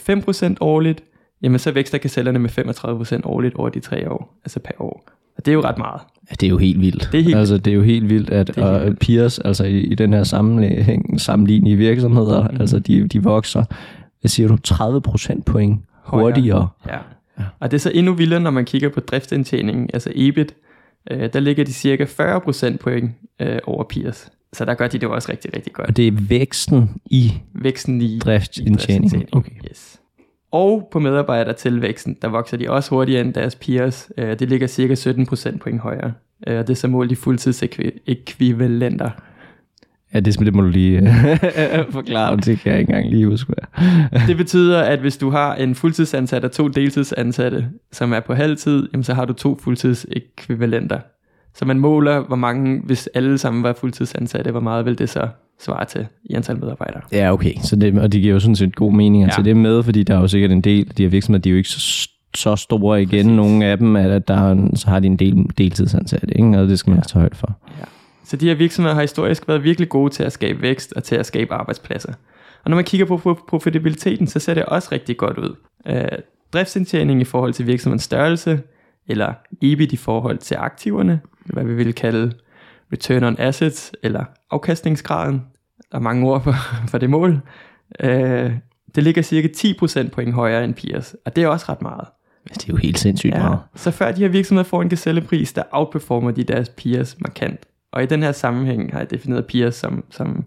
5% 0.53 0.55
årligt, 0.61 1.03
jamen 1.41 1.59
så 1.59 1.71
vækster 1.71 1.97
kasellerne 1.97 2.39
med 2.39 2.49
35% 2.49 3.21
årligt 3.23 3.55
over 3.55 3.69
de 3.69 3.79
tre 3.79 4.11
år, 4.11 4.39
altså 4.45 4.59
per 4.59 4.81
år. 4.81 5.09
Og 5.37 5.45
det 5.45 5.51
er 5.51 5.53
jo 5.53 5.61
ret 5.61 5.77
meget. 5.77 6.01
Ja, 6.29 6.35
det 6.39 6.43
er 6.47 6.49
jo 6.49 6.57
helt 6.57 6.81
vildt. 6.81 7.09
Det 7.11 7.19
er 7.19 7.23
helt, 7.23 7.35
altså, 7.35 7.57
det 7.57 7.71
er 7.71 7.75
jo 7.75 7.81
helt 7.81 8.09
vildt, 8.09 8.29
at 8.29 8.47
det 8.47 8.57
og 8.57 8.85
vildt. 8.85 8.99
peers, 8.99 9.39
altså 9.39 9.63
i, 9.63 9.79
i 9.79 9.95
den 9.95 10.13
her 10.13 10.23
sammenhæng, 10.23 11.21
sammenligning 11.21 11.73
i 11.73 11.75
virksomheder, 11.75 12.41
mm-hmm. 12.41 12.61
altså 12.61 12.79
de, 12.79 13.07
de 13.07 13.23
vokser, 13.23 13.63
hvad 14.25 14.29
siger 14.29 14.47
du, 14.47 14.57
30% 14.67 15.41
point 15.45 15.79
hurtigere. 16.03 16.67
Ja. 16.87 16.97
ja. 17.39 17.43
Og 17.59 17.71
det 17.71 17.77
er 17.77 17.79
så 17.79 17.91
endnu 17.93 18.13
vildere, 18.13 18.39
når 18.39 18.51
man 18.51 18.65
kigger 18.65 18.89
på 18.89 18.99
driftsindtjeningen, 18.99 19.89
altså 19.93 20.11
EBIT, 20.15 20.55
øh, 21.11 21.29
der 21.33 21.39
ligger 21.39 21.63
de 21.63 21.73
cirka 21.73 22.05
40% 22.05 22.77
point 22.77 23.11
øh, 23.41 23.59
over 23.63 23.83
peers. 23.83 24.31
Så 24.53 24.65
der 24.65 24.73
gør 24.73 24.87
de 24.87 24.99
det 24.99 25.09
også 25.09 25.31
rigtig, 25.31 25.55
rigtig 25.55 25.73
godt. 25.73 25.87
Og 25.87 25.97
det 25.97 26.07
er 26.07 26.11
væksten 26.11 27.01
i, 27.05 27.33
væksten 27.53 28.01
i 28.01 28.19
driftsindtjeningen? 28.19 29.27
Okay. 29.31 29.51
Yes. 29.69 29.99
Og 30.51 30.87
på 30.91 30.99
medarbejdertilvæksten, 30.99 32.17
der 32.21 32.27
vokser 32.27 32.57
de 32.57 32.69
også 32.69 32.89
hurtigere 32.89 33.21
end 33.21 33.33
deres 33.33 33.55
peers. 33.55 34.11
Øh, 34.17 34.39
det 34.39 34.49
ligger 34.49 34.67
cirka 34.67 34.93
17% 34.93 35.57
point 35.57 35.79
højere. 35.79 36.13
Øh, 36.47 36.57
det 36.57 36.69
er 36.69 36.73
så 36.73 36.87
målt 36.87 37.11
i 37.11 37.15
fuldtidsekvivalenter. 37.15 39.09
Ja, 40.15 40.19
det, 40.19 40.39
det 40.39 40.55
må 40.55 40.61
du 40.61 40.67
lige 40.67 41.13
forklare, 41.91 42.35
det 42.35 42.59
kan 42.59 42.71
jeg 42.71 42.79
ikke 42.79 42.89
engang 42.89 43.09
lige 43.09 43.25
huske. 43.27 43.53
det 44.27 44.37
betyder, 44.37 44.81
at 44.81 44.99
hvis 44.99 45.17
du 45.17 45.29
har 45.29 45.55
en 45.55 45.75
fuldtidsansat 45.75 46.45
og 46.45 46.51
to 46.51 46.67
deltidsansatte, 46.67 47.67
som 47.91 48.13
er 48.13 48.19
på 48.19 48.33
halvtid, 48.33 48.89
jamen 48.93 49.03
så 49.03 49.13
har 49.13 49.25
du 49.25 49.33
to 49.33 49.59
fuldtidsekvivalenter. 49.63 50.99
Så 51.55 51.65
man 51.65 51.79
måler, 51.79 52.19
hvor 52.19 52.35
mange, 52.35 52.81
hvis 52.85 53.09
alle 53.13 53.37
sammen 53.37 53.63
var 53.63 53.73
fuldtidsansatte, 53.73 54.51
hvor 54.51 54.59
meget 54.59 54.85
vil 54.85 54.97
det 54.97 55.09
så 55.09 55.27
svare 55.59 55.85
til 55.85 56.07
i 56.23 56.33
antal 56.33 56.59
medarbejdere. 56.59 57.01
Ja, 57.11 57.33
okay. 57.33 57.53
Så 57.63 57.75
det, 57.75 57.99
og 57.99 58.11
det 58.11 58.21
giver 58.21 58.33
jo 58.33 58.39
sådan 58.39 58.55
set 58.55 58.75
god 58.75 58.93
mening 58.93 59.23
at 59.23 59.29
ja. 59.29 59.33
tage 59.33 59.45
det 59.45 59.57
med, 59.57 59.83
fordi 59.83 60.03
der 60.03 60.15
er 60.15 60.19
jo 60.19 60.27
sikkert 60.27 60.51
en 60.51 60.61
del 60.61 60.85
af 60.89 60.95
de 60.95 61.03
her 61.03 61.09
virksomheder, 61.09 61.41
de 61.41 61.49
er 61.49 61.51
jo 61.51 61.57
ikke 61.57 61.69
så, 61.69 62.09
så 62.35 62.55
store 62.55 63.01
igen. 63.01 63.25
Præcis. 63.25 63.35
Nogle 63.35 63.65
af 63.65 63.77
dem, 63.77 63.95
at 63.95 64.27
der, 64.27 64.69
så 64.75 64.89
har 64.89 64.99
de 64.99 65.07
en 65.07 65.17
del 65.17 65.45
deltidsansatte, 65.57 66.37
ikke? 66.37 66.59
og 66.59 66.67
det 66.67 66.79
skal 66.79 66.91
man 66.91 66.99
ja. 66.99 67.03
tage 67.03 67.19
højt 67.19 67.35
for. 67.35 67.59
Ja. 67.79 67.85
Så 68.25 68.37
de 68.37 68.47
her 68.47 68.55
virksomheder 68.55 68.95
har 68.95 69.01
historisk 69.01 69.47
været 69.47 69.63
virkelig 69.63 69.89
gode 69.89 70.13
til 70.13 70.23
at 70.23 70.31
skabe 70.31 70.61
vækst 70.61 70.93
og 70.93 71.03
til 71.03 71.15
at 71.15 71.25
skabe 71.25 71.53
arbejdspladser. 71.53 72.13
Og 72.63 72.69
når 72.69 72.75
man 72.75 72.85
kigger 72.85 73.05
på 73.05 73.39
profitabiliteten, 73.47 74.27
så 74.27 74.39
ser 74.39 74.53
det 74.53 74.65
også 74.65 74.89
rigtig 74.91 75.17
godt 75.17 75.37
ud. 75.37 75.55
Øh, 75.87 76.07
driftsindtjening 76.53 77.21
i 77.21 77.23
forhold 77.23 77.53
til 77.53 77.67
virksomhedens 77.67 78.03
størrelse, 78.03 78.61
eller 79.07 79.33
EBIT 79.61 79.93
i 79.93 79.97
forhold 79.97 80.37
til 80.37 80.55
aktiverne, 80.55 81.21
hvad 81.45 81.63
vi 81.63 81.73
vil 81.73 81.93
kalde 81.93 82.33
return 82.93 83.23
on 83.23 83.35
assets, 83.39 83.91
eller 84.03 84.25
afkastningsgraden, 84.51 85.41
der 85.91 85.97
er 85.97 86.01
mange 86.01 86.29
ord 86.29 86.43
for, 86.43 86.55
for 86.91 86.97
det 86.97 87.09
mål, 87.09 87.39
øh, 87.99 88.51
det 88.95 89.03
ligger 89.03 89.21
cirka 89.21 89.47
10% 89.47 90.09
point 90.09 90.33
højere 90.33 90.63
end 90.63 90.73
peers, 90.73 91.15
og 91.25 91.35
det 91.35 91.43
er 91.43 91.47
også 91.47 91.65
ret 91.69 91.81
meget. 91.81 92.07
Det 92.53 92.63
er 92.63 92.67
jo 92.69 92.75
helt 92.75 92.99
sindssygt 92.99 93.33
ja, 93.33 93.39
meget. 93.39 93.59
Så 93.75 93.91
før 93.91 94.11
de 94.11 94.21
her 94.21 94.27
virksomheder 94.27 94.69
får 94.69 94.81
en 94.81 94.89
gazellepris, 94.89 95.53
der 95.53 95.63
outperformer 95.71 96.31
de 96.31 96.43
deres 96.43 96.69
peers 96.69 97.15
markant. 97.19 97.65
Og 97.95 98.03
i 98.03 98.05
den 98.05 98.23
her 98.23 98.31
sammenhæng 98.31 98.91
har 98.91 98.99
jeg 98.99 99.11
defineret 99.11 99.45
peers 99.45 99.75
som, 99.75 100.03
som 100.09 100.43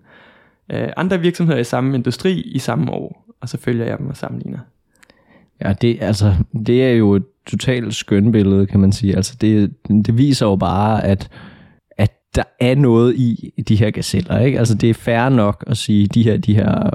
øh, 0.72 0.88
andre 0.96 1.20
virksomheder 1.20 1.60
i 1.60 1.64
samme 1.64 1.94
industri 1.94 2.40
i 2.40 2.58
samme 2.58 2.92
år, 2.92 3.34
og 3.40 3.48
så 3.48 3.58
følger 3.58 3.84
jeg 3.84 3.98
dem 3.98 4.08
og 4.08 4.16
sammenligner. 4.16 4.58
Ja, 5.64 5.72
det, 5.72 5.98
altså, 6.00 6.34
det 6.66 6.84
er 6.84 6.90
jo 6.90 7.14
et 7.14 7.24
totalt 7.46 7.94
skønbillede, 7.94 8.66
kan 8.66 8.80
man 8.80 8.92
sige. 8.92 9.16
Altså, 9.16 9.36
det, 9.40 9.74
det 9.88 10.18
viser 10.18 10.46
jo 10.46 10.56
bare, 10.56 11.04
at, 11.04 11.30
at 11.90 12.12
der 12.34 12.42
er 12.60 12.74
noget 12.74 13.14
i 13.16 13.64
de 13.68 13.76
her 13.76 13.90
gazeller. 13.90 14.38
Ikke? 14.38 14.58
Altså, 14.58 14.74
det 14.74 14.90
er 14.90 14.94
fair 14.94 15.28
nok 15.28 15.64
at 15.66 15.76
sige, 15.76 16.04
at 16.04 16.14
de 16.14 16.22
her, 16.22 16.36
de 16.36 16.54
her 16.54 16.90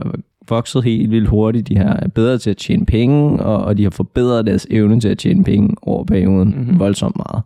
vokset 0.49 0.83
helt 0.83 1.11
vildt 1.11 1.29
hurtigt, 1.29 1.67
de 1.67 1.77
her 1.77 1.93
er 1.93 2.07
bedre 2.07 2.37
til 2.37 2.49
at 2.49 2.57
tjene 2.57 2.85
penge, 2.85 3.43
og, 3.43 3.63
og 3.63 3.77
de 3.77 3.83
har 3.83 3.89
forbedret 3.89 4.45
deres 4.45 4.67
evne 4.71 4.99
til 4.99 5.09
at 5.09 5.17
tjene 5.17 5.43
penge 5.43 5.75
over 5.81 6.03
perioden 6.03 6.53
mm-hmm. 6.57 6.79
voldsomt 6.79 7.15
meget. 7.15 7.43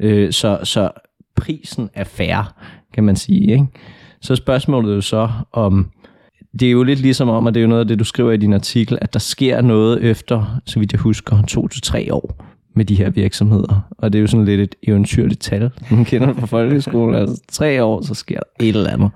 Ja. 0.00 0.06
Øh, 0.06 0.32
så, 0.32 0.58
så 0.64 0.90
prisen 1.40 1.90
er 1.94 2.04
fair, 2.04 2.54
kan 2.94 3.04
man 3.04 3.16
sige. 3.16 3.52
Ikke? 3.52 3.66
Så 4.20 4.36
spørgsmålet 4.36 4.90
er 4.90 4.94
jo 4.94 5.00
så, 5.00 5.28
om 5.52 5.90
det 6.60 6.68
er 6.68 6.72
jo 6.72 6.82
lidt 6.82 7.00
ligesom 7.00 7.28
om, 7.28 7.46
at 7.46 7.54
det 7.54 7.60
er 7.60 7.62
jo 7.62 7.68
noget 7.68 7.80
af 7.80 7.88
det, 7.88 7.98
du 7.98 8.04
skriver 8.04 8.32
i 8.32 8.36
din 8.36 8.52
artikel, 8.52 8.98
at 9.00 9.12
der 9.12 9.18
sker 9.18 9.60
noget 9.60 10.02
efter, 10.04 10.60
så 10.66 10.78
vidt 10.78 10.92
jeg 10.92 11.00
husker, 11.00 11.42
to 11.48 11.68
til 11.68 11.82
tre 11.82 12.14
år 12.14 12.44
med 12.74 12.84
de 12.84 12.94
her 12.94 13.10
virksomheder. 13.10 13.80
Og 13.98 14.12
det 14.12 14.18
er 14.18 14.20
jo 14.20 14.26
sådan 14.26 14.44
lidt 14.44 14.60
et 14.60 14.74
eventyrligt 14.82 15.40
tal, 15.40 15.70
man 15.90 16.04
kender 16.04 16.34
fra 16.34 16.46
folkeskolen. 16.46 17.14
Altså 17.14 17.42
tre 17.48 17.84
år, 17.84 18.02
så 18.02 18.14
sker 18.14 18.36
der 18.36 18.66
et 18.66 18.76
eller 18.76 18.90
andet. 18.90 19.10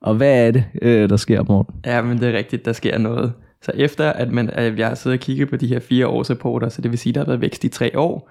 Og 0.00 0.14
hvad 0.14 0.46
er 0.46 0.50
det, 0.50 0.64
øh, 0.82 1.08
der 1.08 1.16
sker, 1.16 1.42
Morten? 1.48 1.74
Ja, 1.86 2.02
men 2.02 2.18
det 2.18 2.28
er 2.28 2.32
rigtigt, 2.32 2.64
der 2.64 2.72
sker 2.72 2.98
noget. 2.98 3.32
Så 3.62 3.72
efter 3.74 4.12
at, 4.12 4.32
man, 4.32 4.50
at 4.52 4.78
jeg 4.78 4.88
har 4.88 4.94
siddet 4.94 5.18
og 5.18 5.20
kigget 5.20 5.48
på 5.50 5.56
de 5.56 5.66
her 5.66 5.80
fire 5.80 6.06
års 6.06 6.30
rapporter, 6.30 6.68
så 6.68 6.82
det 6.82 6.90
vil 6.90 6.98
sige, 6.98 7.10
at 7.10 7.14
der 7.14 7.20
har 7.20 7.26
været 7.26 7.40
vækst 7.40 7.64
i 7.64 7.68
tre 7.68 7.98
år, 7.98 8.30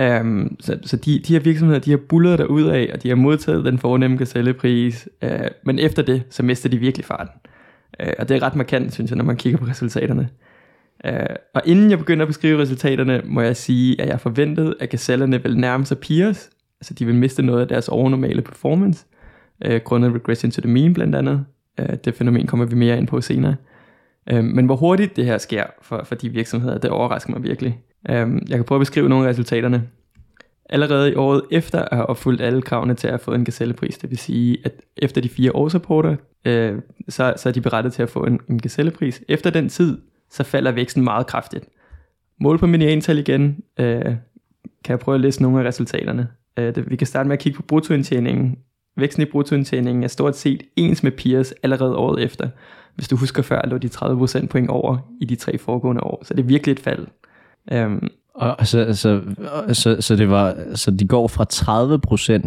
Um, 0.00 0.56
så 0.60 0.78
så 0.82 0.96
de, 0.96 1.18
de 1.18 1.32
her 1.32 1.40
virksomheder, 1.40 1.80
de 1.80 1.90
har 1.90 2.00
bullet 2.08 2.40
ud 2.40 2.64
af, 2.64 2.90
og 2.94 3.02
de 3.02 3.08
har 3.08 3.16
modtaget 3.16 3.64
den 3.64 3.78
fornemme 3.78 4.16
gazellepris, 4.16 5.08
uh, 5.22 5.30
øh, 5.30 5.40
men 5.64 5.78
efter 5.78 6.02
det, 6.02 6.22
så 6.30 6.42
mister 6.42 6.68
de 6.68 6.78
virkelig 6.78 7.04
farten. 7.04 7.32
Uh, 8.02 8.12
og 8.18 8.28
det 8.28 8.36
er 8.36 8.42
ret 8.42 8.56
markant, 8.56 8.94
synes 8.94 9.10
jeg, 9.10 9.16
når 9.16 9.24
man 9.24 9.36
kigger 9.36 9.58
på 9.58 9.64
resultaterne. 9.64 10.28
Uh, 11.08 11.12
og 11.54 11.62
inden 11.64 11.90
jeg 11.90 11.98
begynder 11.98 12.24
at 12.24 12.28
beskrive 12.28 12.62
resultaterne, 12.62 13.22
må 13.24 13.40
jeg 13.40 13.56
sige, 13.56 14.00
at 14.00 14.08
jeg 14.08 14.20
forventede, 14.20 14.74
at 14.80 14.90
gazellerne 14.90 15.42
vil 15.42 15.58
nærme 15.58 15.84
sig 15.84 15.98
peers, 15.98 16.50
altså 16.80 16.94
de 16.94 17.06
vil 17.06 17.14
miste 17.14 17.42
noget 17.42 17.60
af 17.60 17.68
deres 17.68 17.88
overnormale 17.88 18.42
performance, 18.42 19.06
uh, 19.66 19.76
grundet 19.76 20.14
regression 20.14 20.50
to 20.50 20.60
the 20.60 20.70
mean 20.70 20.94
blandt 20.94 21.14
andet. 21.14 21.44
Uh, 21.80 21.94
det 22.04 22.14
fænomen 22.14 22.46
kommer 22.46 22.66
vi 22.66 22.76
mere 22.76 22.98
ind 22.98 23.06
på 23.06 23.20
senere. 23.20 23.56
Uh, 24.32 24.44
men 24.44 24.66
hvor 24.66 24.76
hurtigt 24.76 25.16
det 25.16 25.24
her 25.24 25.38
sker 25.38 25.64
for, 25.82 26.04
for 26.04 26.14
de 26.14 26.28
virksomheder, 26.28 26.78
det 26.78 26.90
overrasker 26.90 27.30
mig 27.32 27.42
virkelig. 27.42 27.80
Um, 28.12 28.42
jeg 28.48 28.58
kan 28.58 28.64
prøve 28.64 28.76
at 28.76 28.80
beskrive 28.80 29.08
nogle 29.08 29.26
af 29.26 29.30
resultaterne. 29.30 29.88
Allerede 30.70 31.12
i 31.12 31.14
året 31.14 31.42
efter 31.50 31.82
at 31.82 31.96
have 31.96 32.06
opfyldt 32.06 32.40
alle 32.40 32.62
kravene 32.62 32.94
til 32.94 33.08
at 33.08 33.20
få 33.20 33.34
en 33.34 33.44
gazellepris, 33.44 33.98
det 33.98 34.10
vil 34.10 34.18
sige, 34.18 34.58
at 34.64 34.72
efter 34.96 35.20
de 35.20 35.28
fire 35.28 35.56
årsrapporter, 35.56 36.16
øh, 36.44 36.78
så, 37.08 37.34
så 37.36 37.48
er 37.48 37.52
de 37.52 37.60
berettet 37.60 37.92
til 37.92 38.02
at 38.02 38.10
få 38.10 38.24
en, 38.24 38.40
en 38.48 38.60
gazellepris. 38.60 39.22
Efter 39.28 39.50
den 39.50 39.68
tid, 39.68 39.98
så 40.30 40.44
falder 40.44 40.72
væksten 40.72 41.04
meget 41.04 41.26
kraftigt. 41.26 41.64
Mål 42.40 42.58
på 42.58 42.66
mediantal 42.66 43.18
igen, 43.18 43.62
øh, 43.78 44.04
kan 44.84 44.92
jeg 44.92 44.98
prøve 44.98 45.14
at 45.14 45.20
læse 45.20 45.42
nogle 45.42 45.60
af 45.60 45.64
resultaterne. 45.68 46.28
Øh, 46.58 46.74
det, 46.74 46.90
vi 46.90 46.96
kan 46.96 47.06
starte 47.06 47.28
med 47.28 47.36
at 47.36 47.42
kigge 47.42 47.56
på 47.56 47.62
bruttoindtjeningen. 47.62 48.58
Væksten 48.96 49.22
i 49.22 49.26
bruttoindtjeningen 49.26 50.04
er 50.04 50.08
stort 50.08 50.36
set 50.36 50.62
ens 50.76 51.02
med 51.02 51.12
peers 51.12 51.52
allerede 51.62 51.96
året 51.96 52.22
efter. 52.22 52.48
Hvis 52.94 53.08
du 53.08 53.16
husker 53.16 53.42
før, 53.42 53.66
lå 53.66 53.78
de 53.78 53.88
30% 53.88 54.46
point 54.46 54.70
over 54.70 54.98
i 55.20 55.24
de 55.24 55.36
tre 55.36 55.58
foregående 55.58 56.02
år, 56.02 56.22
så 56.24 56.34
det 56.34 56.42
er 56.42 56.46
virkelig 56.46 56.72
et 56.72 56.80
fald. 56.80 57.06
Um, 57.74 58.08
og 58.34 58.66
så, 58.66 58.94
så, 58.94 59.20
så, 59.72 59.96
så, 60.00 60.16
det 60.16 60.30
var, 60.30 60.56
så 60.74 60.90
de 60.90 61.06
går 61.06 61.28
fra 61.28 61.44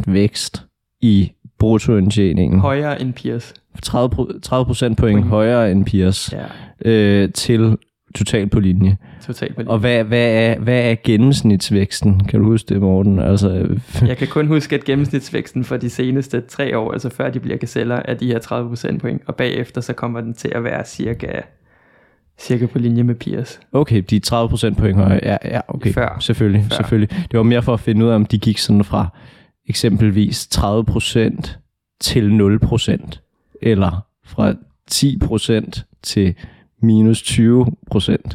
30% 0.08 0.12
vækst 0.12 0.66
i 1.02 1.32
bruttoindtjeningen. 1.60 2.60
Højere 2.60 3.02
end 3.02 3.14
peers. 3.14 3.54
30, 3.84 4.40
30 4.40 4.66
point, 4.66 4.98
point 4.98 5.26
højere 5.26 5.72
end 5.72 5.86
peers. 5.86 6.34
Ja. 6.34 6.46
Øh, 6.92 7.32
til 7.34 7.78
totalt 8.16 8.52
på 8.52 8.60
linje. 8.60 8.98
Totalt 9.26 9.56
på 9.56 9.62
linje. 9.62 9.74
Og 9.74 9.80
hvad, 9.80 10.04
hvad, 10.04 10.28
er, 10.34 10.60
hvad 10.60 10.92
er 10.92 10.96
gennemsnitsvæksten? 11.04 12.20
Kan 12.26 12.40
du 12.40 12.46
huske 12.46 12.74
det, 12.74 12.82
Morten? 12.82 13.20
Altså... 13.20 13.78
Jeg 14.08 14.18
kan 14.18 14.28
kun 14.28 14.48
huske, 14.48 14.76
at 14.76 14.84
gennemsnitsvæksten 14.84 15.64
for 15.64 15.78
de 15.78 15.90
seneste 15.90 16.42
tre 16.42 16.78
år, 16.78 16.92
altså 16.92 17.10
før 17.10 17.30
de 17.30 17.40
bliver 17.40 17.58
gazeller, 17.58 18.02
er 18.06 18.14
de 18.14 18.28
her 18.28 18.40
30% 18.94 18.98
point, 18.98 19.22
og 19.26 19.36
bagefter 19.36 19.82
så 19.82 19.94
kommer 19.94 20.22
den 20.22 20.34
til 20.34 20.52
at 20.56 20.64
være 20.64 20.86
cirka 20.86 21.42
cirka 22.40 22.66
på 22.66 22.80
linje 22.80 23.04
med 23.04 23.16
Piers. 23.16 23.60
Okay, 23.72 24.04
de 24.10 24.16
er 24.16 24.70
30% 24.74 24.80
point 24.80 24.98
højere. 24.98 25.20
Ja, 25.24 25.38
ja 25.46 25.60
okay. 25.68 25.94
Før. 25.94 26.18
Selvfølgelig, 26.20 26.66
Før. 26.70 26.76
selvfølgelig. 26.76 27.10
Det 27.32 27.38
var 27.38 27.44
mere 27.44 27.64
for 27.64 27.74
at 27.74 27.80
finde 27.80 28.06
ud 28.06 28.10
af, 28.10 28.16
om 28.16 28.26
de 28.26 28.40
gik 28.40 28.58
sådan 28.58 28.84
fra 28.84 29.08
eksempelvis 29.68 30.50
30% 30.56 30.60
til 32.02 32.60
0%, 32.64 33.20
eller 33.62 34.06
fra 34.26 34.54
10% 34.92 35.84
til 36.04 36.36
minus 36.82 37.22
20 37.22 37.66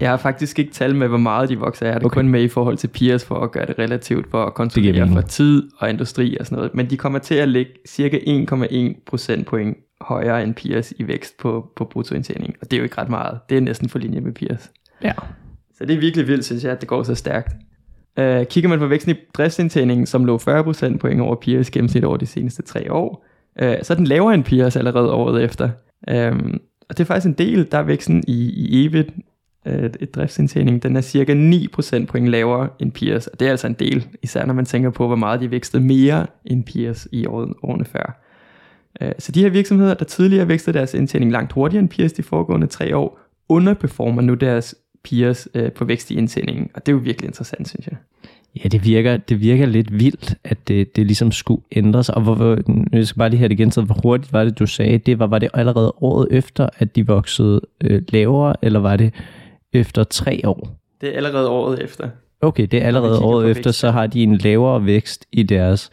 Jeg 0.01 0.11
har 0.11 0.17
faktisk 0.17 0.59
ikke 0.59 0.73
tal 0.73 0.95
med, 0.95 1.09
hvor 1.09 1.19
meget 1.19 1.49
de 1.49 1.59
vokser. 1.59 1.87
Jeg 1.87 1.95
er 1.95 1.99
det 1.99 2.07
okay. 2.07 2.15
kun 2.15 2.29
med 2.29 2.43
i 2.43 2.49
forhold 2.49 2.77
til 2.77 2.89
peers 2.89 3.25
for 3.25 3.35
at 3.35 3.53
gøre 3.53 3.67
det 3.67 3.79
relativt 3.79 4.31
for 4.31 4.45
at 4.45 4.55
kontrollere 4.55 5.09
for 5.09 5.21
tid 5.21 5.63
og 5.79 5.91
industri 5.91 6.37
og 6.41 6.47
sådan 6.47 6.57
noget. 6.57 6.75
Men 6.75 6.91
de 6.91 6.97
kommer 6.97 7.19
til 7.19 7.35
at 7.35 7.49
ligge 7.49 7.73
cirka 7.89 8.19
1,1 8.19 9.03
procentpoint 9.07 9.77
højere 10.01 10.43
end 10.43 10.55
Piers 10.55 10.93
i 10.99 11.09
vækst 11.09 11.39
på, 11.39 11.73
på 11.77 11.85
bruttoindtjening. 11.85 12.55
Og 12.61 12.71
det 12.71 12.77
er 12.77 12.79
jo 12.79 12.85
ikke 12.85 13.01
ret 13.01 13.09
meget. 13.09 13.39
Det 13.49 13.57
er 13.57 13.61
næsten 13.61 13.89
på 13.89 13.99
linje 13.99 14.21
med 14.21 14.33
Piers. 14.33 14.71
Ja. 15.03 15.13
Så 15.75 15.85
det 15.85 15.95
er 15.95 16.01
virkelig 16.01 16.29
vildt, 16.29 16.45
synes 16.45 16.65
jeg, 16.65 16.73
at 16.73 16.81
det 16.81 16.89
går 16.89 17.03
så 17.03 17.15
stærkt. 17.15 17.53
Uh, 18.21 18.45
kigger 18.45 18.69
man 18.69 18.79
på 18.79 18.87
væksten 18.87 19.15
i 19.15 19.19
driftsindtjeningen, 19.35 20.07
som 20.07 20.25
lå 20.25 20.39
40% 20.39 20.97
point 20.97 21.21
over 21.21 21.35
Piers 21.35 21.71
gennemsnit 21.71 22.05
over 22.05 22.17
de 22.17 22.27
seneste 22.27 22.63
tre 22.63 22.93
år, 22.93 23.27
uh, 23.63 23.73
så 23.83 23.93
er 23.93 23.97
den 23.97 24.07
lavere 24.07 24.35
end 24.35 24.45
Piers 24.45 24.77
allerede 24.77 25.13
året 25.13 25.45
efter. 25.45 25.71
Um, 26.13 26.61
og 26.89 26.99
det 26.99 27.05
er 27.05 27.07
faktisk 27.07 27.27
en 27.27 27.47
del, 27.47 27.73
der 27.73 27.79
er 27.79 27.83
væksten 27.83 28.25
i, 28.27 28.51
i 28.51 28.87
EBIT, 28.87 29.07
øh, 29.67 29.91
et 30.01 30.15
driftsindtjening, 30.15 30.83
den 30.83 30.97
er 30.97 31.01
cirka 31.01 31.35
9% 31.35 32.07
point 32.07 32.29
lavere 32.29 32.69
end 32.79 32.93
peers, 32.93 33.27
og 33.27 33.41
det 33.41 33.47
er 33.47 33.51
altså 33.51 33.67
en 33.67 33.75
del, 33.75 34.07
især 34.23 34.47
når 34.47 34.55
man 34.55 34.65
tænker 34.65 34.91
på, 34.91 35.07
hvor 35.07 35.17
meget 35.17 35.41
de 35.41 35.51
vækstede 35.51 35.83
mere 35.83 36.27
end 36.45 36.65
peers 36.65 37.09
i 37.13 37.27
årene 37.27 37.85
før. 37.85 38.21
Øh, 39.01 39.13
så 39.19 39.33
de 39.33 39.43
her 39.43 39.51
virksomheder, 39.51 39.95
der 39.95 40.05
tidligere 40.05 40.49
vækstede 40.49 40.79
deres 40.79 40.95
indtjening 40.95 41.33
langt 41.33 41.53
hurtigere 41.53 41.81
end 41.81 41.89
peers 41.89 42.13
de 42.13 42.23
foregående 42.23 42.67
tre 42.67 42.97
år, 42.97 43.21
underperformer 43.49 44.23
nu 44.23 44.35
deres 44.35 44.75
peers 45.05 45.49
øh, 45.55 45.73
på 45.73 45.85
vækst 45.85 46.11
i 46.11 46.15
indtjeningen. 46.15 46.71
Og 46.75 46.87
det 46.87 46.93
er 46.93 46.97
jo 46.97 47.03
virkelig 47.03 47.29
interessant, 47.29 47.69
synes 47.69 47.87
jeg. 47.87 47.97
Ja, 48.57 48.69
det 48.69 48.85
virker, 48.85 49.17
det 49.17 49.41
virker 49.41 49.67
lidt 49.67 49.99
vildt, 49.99 50.35
at 50.45 50.69
det, 50.69 50.97
det 50.97 51.07
ligesom 51.07 51.33
skulle 51.33 51.63
ændres. 51.73 52.09
Og 52.09 52.23
hvor, 52.23 52.35
hvor, 52.35 52.59
jeg 52.93 53.07
skal 53.07 53.19
bare 53.19 53.31
lige 53.31 53.39
have 53.39 53.49
det 53.49 53.57
gentaget, 53.57 53.87
hvor 53.89 54.01
hurtigt 54.03 54.33
var 54.33 54.45
det, 54.45 54.59
du 54.59 54.67
sagde? 54.67 54.99
Det 54.99 55.19
var, 55.19 55.27
var 55.27 55.39
det 55.39 55.49
allerede 55.55 55.93
året 56.01 56.29
efter, 56.31 56.69
at 56.79 56.97
de 56.97 57.07
voksede 57.07 57.61
øh, 57.85 58.03
lavere, 58.09 58.57
eller 58.63 58.81
var 58.81 58.97
det 58.97 59.15
efter 59.73 60.05
tre 60.05 60.41
år? 60.45 60.69
Det 61.01 61.09
er 61.09 61.17
allerede 61.17 61.49
året 61.49 61.83
efter. 61.83 62.09
Okay, 62.41 62.67
det 62.71 62.83
er 62.83 62.87
allerede 62.87 63.19
året 63.19 63.51
efter, 63.51 63.71
så 63.71 63.91
har 63.91 64.07
de 64.07 64.23
en 64.23 64.37
lavere 64.37 64.87
vækst 64.87 65.27
i 65.33 65.43
deres 65.43 65.91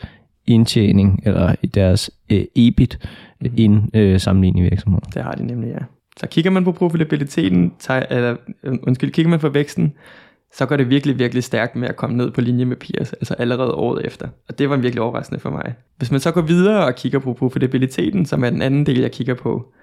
indtjening 0.47 1.21
eller 1.25 1.55
i 1.61 1.67
deres 1.67 2.11
øh, 2.31 2.43
EBIT 2.55 2.99
mm. 3.41 3.53
ind 3.57 3.95
øh, 3.95 4.19
sammenlignet 4.19 4.59
i 4.59 4.63
virksomheden. 4.63 5.11
Det 5.13 5.23
har 5.23 5.31
de 5.31 5.45
nemlig, 5.45 5.69
ja. 5.69 5.83
Så 6.17 6.27
kigger 6.27 6.51
man 6.51 6.63
på 6.63 6.71
profitabiliteten, 6.71 7.73
tager, 7.79 8.05
eller, 8.09 8.35
øh, 8.63 8.77
undskyld, 8.87 9.11
kigger 9.11 9.29
man 9.29 9.39
på 9.39 9.49
væksten, 9.49 9.93
så 10.53 10.65
går 10.65 10.77
det 10.77 10.89
virkelig, 10.89 11.19
virkelig 11.19 11.43
stærkt 11.43 11.75
med 11.75 11.87
at 11.87 11.95
komme 11.95 12.17
ned 12.17 12.31
på 12.31 12.41
linje 12.41 12.65
med 12.65 12.75
Piers, 12.75 13.13
altså 13.13 13.33
allerede 13.33 13.73
året 13.73 14.05
efter. 14.05 14.27
Og 14.49 14.59
det 14.59 14.69
var 14.69 14.77
virkelig 14.77 15.01
overraskende 15.01 15.39
for 15.39 15.49
mig. 15.49 15.73
Hvis 15.97 16.11
man 16.11 16.19
så 16.19 16.31
går 16.31 16.41
videre 16.41 16.85
og 16.85 16.95
kigger 16.95 17.19
på 17.19 17.33
profitabiliteten, 17.33 18.25
som 18.25 18.43
er 18.43 18.49
den 18.49 18.61
anden 18.61 18.85
del, 18.85 18.99
jeg 18.99 19.11
kigger 19.11 19.33
på, 19.33 19.73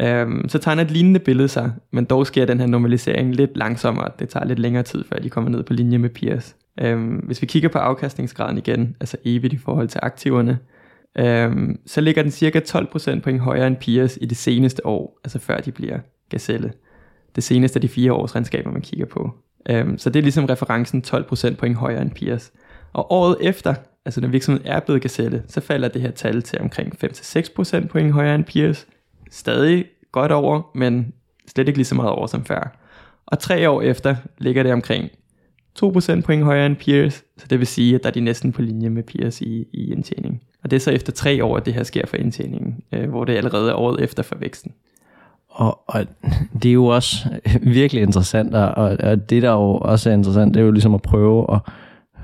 øhm, 0.00 0.48
så 0.48 0.58
tegner 0.58 0.82
et 0.82 0.90
lignende 0.90 1.20
billede 1.20 1.48
sig, 1.48 1.72
men 1.92 2.04
dog 2.04 2.26
sker 2.26 2.46
den 2.46 2.60
her 2.60 2.66
normalisering 2.66 3.34
lidt 3.34 3.56
langsommere. 3.56 4.08
Det 4.18 4.28
tager 4.28 4.46
lidt 4.46 4.58
længere 4.58 4.82
tid, 4.82 5.04
før 5.04 5.16
de 5.16 5.30
kommer 5.30 5.50
ned 5.50 5.62
på 5.62 5.72
linje 5.72 5.98
med 5.98 6.10
Piers. 6.10 6.56
Øhm, 6.80 7.16
hvis 7.16 7.42
vi 7.42 7.46
kigger 7.46 7.68
på 7.68 7.78
afkastningsgraden 7.78 8.58
igen, 8.58 8.96
altså 9.00 9.16
evigt 9.24 9.54
i 9.54 9.58
forhold 9.58 9.88
til 9.88 10.00
aktiverne, 10.02 10.58
øhm, 11.18 11.78
så 11.86 12.00
ligger 12.00 12.22
den 12.22 12.30
cirka 12.30 12.60
12% 12.60 13.20
point 13.20 13.40
højere 13.40 13.66
end 13.66 13.76
Piers 13.76 14.18
i 14.20 14.26
det 14.26 14.36
seneste 14.36 14.86
år, 14.86 15.20
altså 15.24 15.38
før 15.38 15.58
de 15.58 15.72
bliver 15.72 15.98
gazelle. 16.28 16.72
Det 17.36 17.44
seneste 17.44 17.76
af 17.76 17.80
de 17.80 17.88
fire 17.88 18.12
års 18.12 18.34
regnskaber, 18.34 18.70
man 18.70 18.82
kigger 18.82 19.06
på. 19.06 19.30
Øhm, 19.70 19.98
så 19.98 20.10
det 20.10 20.18
er 20.18 20.22
ligesom 20.22 20.44
referencen 20.44 21.04
12% 21.06 21.54
point 21.54 21.76
højere 21.76 22.02
end 22.02 22.10
Piers. 22.10 22.52
Og 22.92 23.12
året 23.12 23.36
efter, 23.40 23.74
altså 24.04 24.20
når 24.20 24.28
virksomheden 24.28 24.68
er 24.68 24.80
blevet 24.80 25.02
gazelle, 25.02 25.42
så 25.48 25.60
falder 25.60 25.88
det 25.88 26.02
her 26.02 26.10
tal 26.10 26.42
til 26.42 26.60
omkring 26.60 27.04
5-6% 27.04 27.86
point 27.86 28.12
højere 28.12 28.34
end 28.34 28.44
Piers. 28.44 28.86
Stadig 29.30 29.84
godt 30.12 30.32
over, 30.32 30.70
men 30.74 31.12
slet 31.48 31.68
ikke 31.68 31.78
lige 31.78 31.86
så 31.86 31.94
meget 31.94 32.10
over 32.10 32.26
som 32.26 32.44
før. 32.44 32.78
Og 33.26 33.38
tre 33.38 33.70
år 33.70 33.82
efter 33.82 34.16
ligger 34.38 34.62
det 34.62 34.72
omkring 34.72 35.10
2% 35.84 36.20
point 36.20 36.44
højere 36.44 36.66
end 36.66 36.76
peers, 36.76 37.24
så 37.38 37.46
det 37.50 37.58
vil 37.58 37.66
sige, 37.66 37.94
at 37.94 38.02
der 38.02 38.08
er 38.08 38.12
de 38.12 38.20
næsten 38.20 38.52
på 38.52 38.62
linje 38.62 38.90
med 38.90 39.02
peers 39.02 39.40
i, 39.40 39.66
i 39.72 39.92
indtjening. 39.92 40.42
Og 40.64 40.70
det 40.70 40.76
er 40.76 40.80
så 40.80 40.90
efter 40.90 41.12
tre 41.12 41.44
år, 41.44 41.56
at 41.56 41.66
det 41.66 41.74
her 41.74 41.82
sker 41.82 42.06
for 42.06 42.16
indtjeningen, 42.16 42.82
øh, 42.92 43.10
hvor 43.10 43.24
det 43.24 43.36
allerede 43.36 43.70
er 43.70 43.74
året 43.74 44.02
efter 44.02 44.22
for 44.22 44.36
væksten. 44.36 44.72
Og, 45.52 45.80
og 45.86 46.06
det 46.62 46.68
er 46.68 46.72
jo 46.72 46.86
også 46.86 47.28
virkelig 47.78 48.02
interessant, 48.02 48.54
og, 48.54 48.96
og 49.00 49.30
det 49.30 49.42
der 49.42 49.50
jo 49.50 49.74
også 49.74 50.10
er 50.10 50.14
interessant, 50.14 50.54
det 50.54 50.60
er 50.60 50.64
jo 50.64 50.70
ligesom 50.70 50.94
at 50.94 51.02
prøve 51.02 51.54
at 51.54 51.60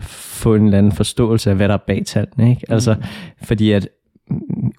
få 0.01 0.55
en 0.55 0.65
eller 0.65 0.79
anden 0.79 0.93
forståelse 0.93 1.51
af, 1.51 1.57
hvad 1.57 1.69
der 1.69 1.75
er 1.75 1.79
bag 1.87 2.03
tallene. 2.07 2.51
Ikke? 2.51 2.67
Altså, 2.69 2.95
mm. 2.95 3.03
Fordi 3.43 3.73
at 3.73 3.89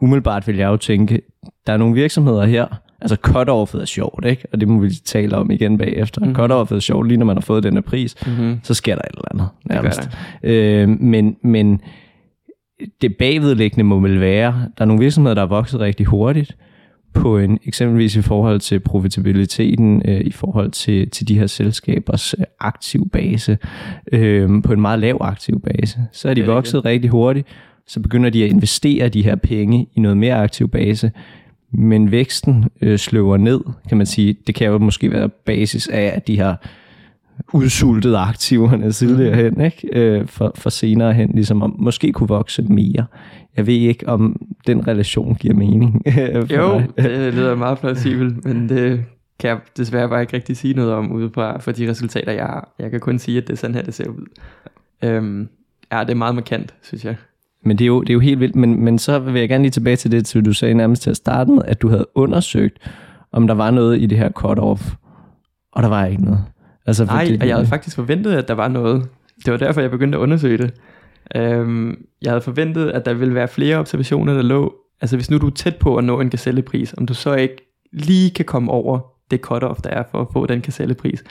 umiddelbart 0.01 0.47
vil 0.47 0.57
jeg 0.57 0.67
jo 0.67 0.77
tænke, 0.77 1.21
der 1.67 1.73
er 1.73 1.77
nogle 1.77 1.95
virksomheder 1.95 2.45
her, 2.45 2.65
Altså 3.01 3.15
cut-offet 3.15 3.81
er 3.81 3.85
sjovt, 3.85 4.25
ikke? 4.25 4.43
Og 4.51 4.59
det 4.59 4.67
må 4.67 4.79
vi 4.79 4.89
tale 4.89 5.37
om 5.37 5.51
igen 5.51 5.77
bagefter. 5.77 6.21
Mm-hmm. 6.21 6.35
Cut-offet 6.35 6.75
er 6.75 6.79
sjovt, 6.79 7.07
lige 7.07 7.17
når 7.17 7.25
man 7.25 7.35
har 7.35 7.41
fået 7.41 7.63
den 7.63 7.73
her 7.73 7.81
pris, 7.81 8.15
mm-hmm. 8.27 8.59
så 8.63 8.73
sker 8.73 8.95
der 8.95 9.01
et 9.01 9.09
eller 9.09 9.25
andet 9.31 9.49
nærmest. 9.65 10.09
Det 10.41 10.49
øh, 10.49 10.89
men, 10.89 11.35
men 11.41 11.81
det 13.01 13.17
bagvedliggende 13.17 13.83
må 13.83 13.99
vel 13.99 14.19
være, 14.19 14.53
der 14.77 14.81
er 14.81 14.85
nogle 14.85 14.99
virksomheder, 14.99 15.33
der 15.33 15.41
er 15.41 15.45
vokset 15.45 15.79
rigtig 15.79 16.05
hurtigt, 16.05 16.57
på 17.13 17.37
en, 17.37 17.59
eksempelvis 17.65 18.15
i 18.15 18.21
forhold 18.21 18.59
til 18.59 18.79
profitabiliteten, 18.79 20.01
øh, 20.05 20.21
i 20.21 20.31
forhold 20.31 20.71
til, 20.71 21.09
til 21.09 21.27
de 21.27 21.39
her 21.39 21.47
selskabers 21.47 22.35
øh, 22.39 22.45
aktiv 22.59 23.09
base, 23.09 23.57
øh, 24.11 24.49
på 24.63 24.73
en 24.73 24.81
meget 24.81 24.99
lav 24.99 25.17
aktiv 25.21 25.61
base. 25.61 25.99
Så 26.11 26.29
er 26.29 26.33
de 26.33 26.45
vokset 26.45 26.85
rigtig 26.85 27.09
hurtigt, 27.09 27.47
så 27.87 27.99
begynder 27.99 28.29
de 28.29 28.43
at 28.43 28.49
investere 28.49 29.09
de 29.09 29.23
her 29.23 29.35
penge 29.35 29.87
i 29.95 29.99
noget 29.99 30.17
mere 30.17 30.35
aktiv 30.35 30.69
base, 30.69 31.11
men 31.71 32.11
væksten 32.11 32.65
øh, 32.81 32.97
sløver 32.97 33.37
ned, 33.37 33.61
kan 33.89 33.97
man 33.97 34.05
sige. 34.05 34.35
Det 34.47 34.55
kan 34.55 34.67
jo 34.67 34.77
måske 34.77 35.11
være 35.11 35.29
basis 35.29 35.87
af, 35.87 36.11
at 36.15 36.27
de 36.27 36.39
har 36.39 36.65
udsultet 37.53 38.15
aktiverne 38.15 38.91
tidligere 38.91 39.35
hen, 39.35 39.61
ikke? 39.61 39.89
Øh, 39.93 40.27
for, 40.27 40.51
for 40.55 40.69
senere 40.69 41.13
hen, 41.13 41.31
ligesom 41.33 41.61
om 41.61 41.75
måske 41.79 42.11
kunne 42.11 42.27
vokse 42.27 42.63
mere. 42.63 43.05
Jeg 43.57 43.67
ved 43.67 43.73
ikke, 43.73 44.09
om 44.09 44.41
den 44.67 44.87
relation 44.87 45.35
giver 45.35 45.53
mening. 45.53 46.03
jo, 46.51 46.79
mig. 46.79 46.87
det 46.97 47.33
lyder 47.33 47.55
meget 47.55 47.79
plausibelt, 47.79 48.45
men 48.45 48.69
det 48.69 49.03
kan 49.39 49.49
jeg 49.49 49.59
desværre 49.77 50.09
bare 50.09 50.21
ikke 50.21 50.33
rigtig 50.33 50.57
sige 50.57 50.73
noget 50.73 50.93
om 50.93 51.11
ude 51.11 51.29
fra 51.33 51.59
for 51.59 51.71
de 51.71 51.89
resultater, 51.89 52.31
jeg 52.31 52.45
har. 52.45 52.73
Jeg 52.79 52.91
kan 52.91 52.99
kun 52.99 53.19
sige, 53.19 53.37
at 53.37 53.47
det 53.47 53.53
er 53.53 53.57
sådan 53.57 53.75
her, 53.75 53.81
det 53.81 53.93
ser 53.93 54.09
ud. 54.09 54.25
Øhm, 55.03 55.49
ja, 55.91 55.99
det 55.99 56.09
er 56.09 56.15
meget 56.15 56.35
markant, 56.35 56.73
synes 56.81 57.05
jeg. 57.05 57.15
Men 57.63 57.77
det 57.77 57.83
er 57.83 57.87
jo, 57.87 58.01
det 58.01 58.09
er 58.09 58.13
jo 58.13 58.19
helt 58.19 58.39
vildt. 58.39 58.55
Men, 58.55 58.83
men 58.83 58.99
så 58.99 59.19
vil 59.19 59.39
jeg 59.39 59.49
gerne 59.49 59.63
lige 59.63 59.71
tilbage 59.71 59.95
til 59.95 60.11
det, 60.11 60.27
som 60.27 60.43
du 60.43 60.53
sagde 60.53 60.73
nærmest 60.73 61.01
til 61.01 61.09
at 61.09 61.15
starte 61.15 61.51
med, 61.51 61.61
at 61.65 61.81
du 61.81 61.89
havde 61.89 62.05
undersøgt, 62.15 62.77
om 63.31 63.47
der 63.47 63.53
var 63.53 63.71
noget 63.71 64.01
i 64.01 64.05
det 64.05 64.17
her 64.17 64.29
cut-off, 64.29 64.95
og 65.71 65.83
der 65.83 65.89
var 65.89 66.05
ikke 66.05 66.23
noget. 66.23 66.43
Altså, 66.89 67.05
Nej, 67.05 67.25
det, 67.25 67.41
og 67.41 67.47
jeg 67.47 67.55
havde 67.55 67.67
faktisk 67.67 67.95
forventet, 67.95 68.33
at 68.33 68.47
der 68.47 68.53
var 68.53 68.67
noget. 68.67 69.07
Det 69.45 69.51
var 69.51 69.57
derfor, 69.57 69.81
jeg 69.81 69.91
begyndte 69.91 70.17
at 70.17 70.21
undersøge 70.21 70.57
det. 70.57 70.73
Øhm, 71.35 72.05
jeg 72.21 72.31
havde 72.31 72.41
forventet, 72.41 72.89
at 72.89 73.05
der 73.05 73.13
ville 73.13 73.35
være 73.35 73.47
flere 73.47 73.77
observationer, 73.77 74.33
der 74.33 74.41
lå. 74.41 74.75
Altså 75.01 75.15
hvis 75.17 75.31
nu 75.31 75.37
du 75.37 75.47
er 75.47 75.51
tæt 75.51 75.75
på 75.75 75.95
at 75.95 76.03
nå 76.03 76.19
en 76.21 76.29
gazellepris, 76.29 76.93
om 76.97 77.05
du 77.05 77.13
så 77.13 77.33
ikke 77.33 77.55
lige 77.93 78.29
kan 78.29 78.45
komme 78.45 78.71
over 78.71 78.99
det 79.31 79.41
cut-off, 79.47 79.81
der 79.83 79.89
er 79.89 80.03
for 80.11 80.21
at 80.21 80.27
få 80.33 80.45
den 80.45 80.61
gazellepris. 80.61 81.23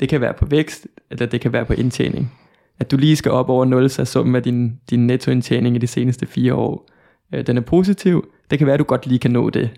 Det 0.00 0.08
kan 0.08 0.20
være 0.20 0.34
på 0.34 0.46
vækst, 0.46 0.86
eller 1.10 1.26
det 1.26 1.40
kan 1.40 1.52
være 1.52 1.64
på 1.64 1.72
indtjening 1.72 2.32
at 2.78 2.90
du 2.90 2.96
lige 2.96 3.16
skal 3.16 3.32
op 3.32 3.48
over 3.48 3.64
0, 3.64 3.90
så 3.90 4.04
summen 4.04 4.34
af 4.36 4.42
din, 4.42 4.80
din 4.90 5.06
nettoindtjening 5.06 5.76
i 5.76 5.78
de 5.78 5.86
seneste 5.86 6.26
fire 6.26 6.54
år, 6.54 6.88
øh, 7.34 7.46
den 7.46 7.56
er 7.56 7.60
positiv. 7.60 8.28
Det 8.50 8.58
kan 8.58 8.66
være, 8.66 8.74
at 8.74 8.80
du 8.80 8.84
godt 8.84 9.06
lige 9.06 9.18
kan 9.18 9.30
nå 9.30 9.50
det. 9.50 9.70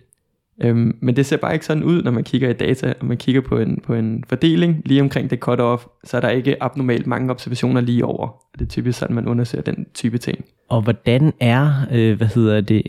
Øhm, 0.61 0.97
men 1.01 1.17
det 1.17 1.27
ser 1.27 1.37
bare 1.37 1.53
ikke 1.53 1.67
sådan 1.67 1.83
ud, 1.83 2.03
når 2.03 2.11
man 2.11 2.25
kigger 2.25 2.51
i 2.51 2.53
data, 2.53 2.95
og 3.01 3.07
man 3.07 3.17
kigger 3.17 3.41
på 3.41 3.59
en, 3.59 3.81
på 3.87 3.95
en 3.95 4.25
fordeling 4.29 4.83
lige 4.85 5.01
omkring 5.01 5.31
det 5.31 5.49
cut-off, 5.49 6.01
så 6.05 6.17
er 6.17 6.21
der 6.21 6.29
ikke 6.29 6.63
abnormalt 6.63 7.07
mange 7.07 7.31
observationer 7.31 7.81
lige 7.81 8.05
over. 8.05 8.29
Det 8.59 8.65
er 8.65 8.69
typisk 8.69 8.99
sådan, 8.99 9.17
man 9.17 9.29
undersøger 9.29 9.63
den 9.63 9.87
type 9.95 10.19
ting. 10.19 10.45
Og 10.69 10.83
hvordan 10.83 11.33
er, 11.41 11.73
øh, 11.93 12.17
hvad 12.17 12.27
hedder 12.27 12.61
det, 12.61 12.83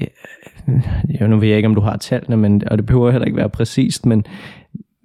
øh, 0.67 0.81
jo, 1.21 1.27
nu 1.27 1.37
ved 1.37 1.47
jeg 1.47 1.57
ikke, 1.57 1.67
om 1.67 1.75
du 1.75 1.81
har 1.81 1.97
tallene, 1.97 2.37
men, 2.37 2.63
og 2.67 2.77
det 2.77 2.85
behøver 2.85 3.11
heller 3.11 3.25
ikke 3.25 3.37
være 3.37 3.49
præcist, 3.49 4.05
men 4.05 4.25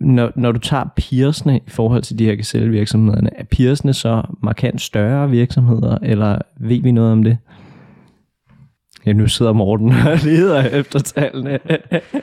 når, 0.00 0.32
når 0.36 0.52
du 0.52 0.58
tager 0.58 0.84
peersne 0.96 1.56
i 1.56 1.70
forhold 1.70 2.02
til 2.02 2.18
de 2.18 2.24
her 2.24 2.34
gazellevirksomhederne, 2.34 3.30
er 3.38 3.44
peersne 3.44 3.92
så 3.92 4.22
markant 4.42 4.80
større 4.80 5.30
virksomheder, 5.30 5.98
eller 6.02 6.38
ved 6.60 6.82
vi 6.82 6.92
noget 6.92 7.12
om 7.12 7.22
det? 7.22 7.38
Ja, 9.06 9.12
nu 9.12 9.28
sidder 9.28 9.52
Morten 9.52 9.88
og 9.88 10.18
leder 10.24 10.68
efter 10.68 10.98
tallene. 10.98 11.58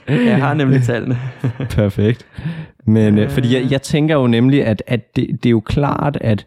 jeg 0.07 0.37
har 0.37 0.53
nemlig 0.53 0.83
tallene. 0.91 1.17
Perfekt. 1.69 2.25
Men 2.85 3.17
øh, 3.17 3.29
fordi 3.29 3.55
jeg, 3.55 3.71
jeg 3.71 3.81
tænker 3.81 4.15
jo 4.15 4.27
nemlig, 4.27 4.65
at, 4.65 4.83
at 4.87 5.15
det, 5.15 5.27
det 5.29 5.45
er 5.45 5.51
jo 5.51 5.59
klart, 5.59 6.17
at 6.21 6.45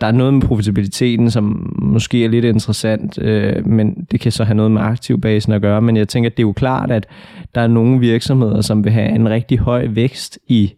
der 0.00 0.06
er 0.06 0.12
noget 0.12 0.34
med 0.34 0.42
profitabiliteten, 0.42 1.30
som 1.30 1.74
måske 1.82 2.24
er 2.24 2.28
lidt 2.28 2.44
interessant, 2.44 3.18
øh, 3.22 3.66
men 3.66 4.06
det 4.10 4.20
kan 4.20 4.32
så 4.32 4.44
have 4.44 4.54
noget 4.54 4.72
med 4.72 4.82
aktivbasen 4.82 5.52
at 5.52 5.62
gøre. 5.62 5.82
Men 5.82 5.96
jeg 5.96 6.08
tænker, 6.08 6.30
at 6.30 6.36
det 6.36 6.42
er 6.42 6.46
jo 6.46 6.52
klart, 6.52 6.90
at 6.90 7.06
der 7.54 7.60
er 7.60 7.66
nogle 7.66 8.00
virksomheder, 8.00 8.60
som 8.60 8.84
vil 8.84 8.92
have 8.92 9.08
en 9.08 9.28
rigtig 9.28 9.58
høj 9.58 9.86
vækst 9.90 10.38
i 10.48 10.72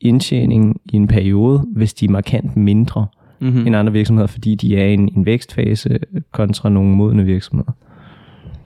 indtjening 0.00 0.80
i 0.92 0.96
en 0.96 1.06
periode, 1.06 1.64
hvis 1.76 1.94
de 1.94 2.04
er 2.04 2.10
markant 2.10 2.56
mindre 2.56 3.06
mm-hmm. 3.40 3.66
end 3.66 3.76
andre 3.76 3.92
virksomheder, 3.92 4.26
fordi 4.26 4.54
de 4.54 4.76
er 4.76 4.84
i 4.84 4.94
en, 4.94 5.08
en 5.16 5.26
vækstfase 5.26 5.98
kontra 6.32 6.68
nogle 6.68 6.90
modne 6.90 7.24
virksomheder. 7.24 7.72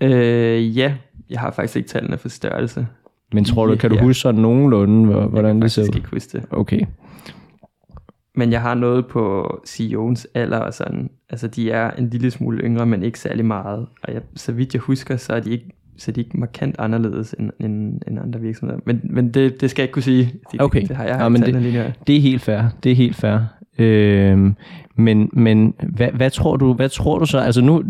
Øh, 0.00 0.78
ja, 0.78 0.94
jeg 1.30 1.40
har 1.40 1.50
faktisk 1.50 1.76
ikke 1.76 1.88
tallene 1.88 2.18
for 2.18 2.28
størrelse. 2.28 2.86
Men 3.32 3.44
tror 3.44 3.66
du, 3.66 3.76
kan 3.76 3.90
du 3.90 3.96
ja. 3.96 4.02
huske 4.02 4.20
sådan 4.20 4.40
nogenlunde, 4.40 5.26
hvordan 5.26 5.62
det 5.62 5.72
ser 5.72 5.82
ud? 5.82 5.86
Jeg 5.86 5.92
kan 5.92 5.98
ikke 5.98 6.10
huske 6.10 6.38
det. 6.38 6.46
Okay 6.50 6.80
men 8.38 8.52
jeg 8.52 8.60
har 8.60 8.74
noget 8.74 9.06
på 9.06 9.46
CEO'ens 9.68 10.24
alder 10.34 10.58
og 10.58 10.74
sådan. 10.74 11.10
Altså, 11.30 11.48
de 11.48 11.70
er 11.70 11.90
en 11.90 12.10
lille 12.10 12.30
smule 12.30 12.58
yngre, 12.58 12.86
men 12.86 13.02
ikke 13.02 13.18
særlig 13.18 13.44
meget. 13.44 13.86
Og 14.02 14.14
jeg, 14.14 14.22
så 14.36 14.52
vidt 14.52 14.74
jeg 14.74 14.80
husker, 14.80 15.16
så 15.16 15.32
er 15.32 15.40
de 15.40 15.50
ikke, 15.50 15.70
så 15.96 16.10
er 16.10 16.12
de 16.12 16.20
ikke 16.20 16.38
markant 16.38 16.76
anderledes 16.78 17.34
end, 17.38 17.50
end, 17.60 18.00
end 18.08 18.18
andre 18.18 18.40
virksomheder. 18.40 18.80
Men, 18.86 19.00
men 19.04 19.34
det, 19.34 19.60
det 19.60 19.70
skal 19.70 19.82
jeg 19.82 19.84
ikke 19.84 19.92
kunne 19.92 20.02
sige. 20.02 20.32
Det, 20.52 20.62
okay. 20.62 20.80
Det 20.80 20.96
har 20.96 21.04
jeg 21.04 21.18
ja, 21.20 21.28
men 21.28 21.42
det, 21.42 21.62
lige 21.62 21.94
det 22.06 22.16
er 22.16 22.20
helt 22.20 22.42
fair. 22.42 22.62
Det 22.84 22.92
er 22.92 22.96
helt 22.96 23.16
fair. 23.16 23.38
Øhm, 23.78 24.54
men 24.96 25.30
men 25.32 25.74
hvad, 25.82 26.08
hvad, 26.14 26.30
tror 26.30 26.56
du, 26.56 26.72
hvad 26.72 26.88
tror 26.88 27.18
du 27.18 27.26
så? 27.26 27.38
Altså 27.38 27.60
nu, 27.60 27.82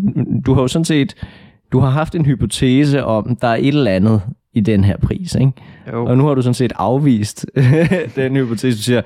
du 0.47 0.55
har 0.55 0.62
jo 0.62 0.68
sådan 0.68 0.85
set, 0.85 1.14
du 1.73 1.79
har 1.79 1.91
haft 1.91 2.15
en 2.15 2.27
hypotese 2.27 3.05
om, 3.05 3.37
der 3.37 3.49
er 3.49 3.57
et 3.57 3.69
eller 3.69 3.91
andet 3.91 4.23
i 4.55 4.61
den 4.61 4.85
her 4.85 4.97
pris, 4.97 5.35
ikke? 5.35 5.53
Jo. 5.93 6.07
Og 6.07 6.19
nu 6.19 6.27
har 6.27 6.35
du 6.35 6.43
sådan 6.43 6.55
set 6.55 6.73
afvist 6.77 7.47
den 8.17 8.37
hypotese. 8.37 8.79
Du 8.79 8.83
siger, 8.83 9.03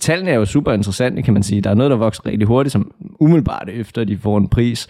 tallene 0.00 0.30
er 0.30 0.34
jo 0.34 0.44
super 0.44 0.72
interessante, 0.72 1.22
kan 1.22 1.34
man 1.34 1.42
sige. 1.42 1.60
Der 1.60 1.70
er 1.70 1.74
noget, 1.74 1.90
der 1.90 1.96
vokser 1.96 2.26
rigtig 2.26 2.48
hurtigt, 2.48 2.72
som 2.72 2.90
umiddelbart 3.20 3.68
efter 3.68 4.04
de 4.04 4.18
får 4.18 4.38
en 4.38 4.48
pris, 4.48 4.88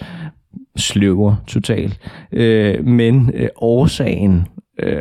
sløver 0.76 1.36
totalt. 1.46 2.00
Øh, 2.32 2.86
men 2.86 3.30
øh, 3.34 3.48
årsagen 3.56 4.46
øh, 4.82 4.96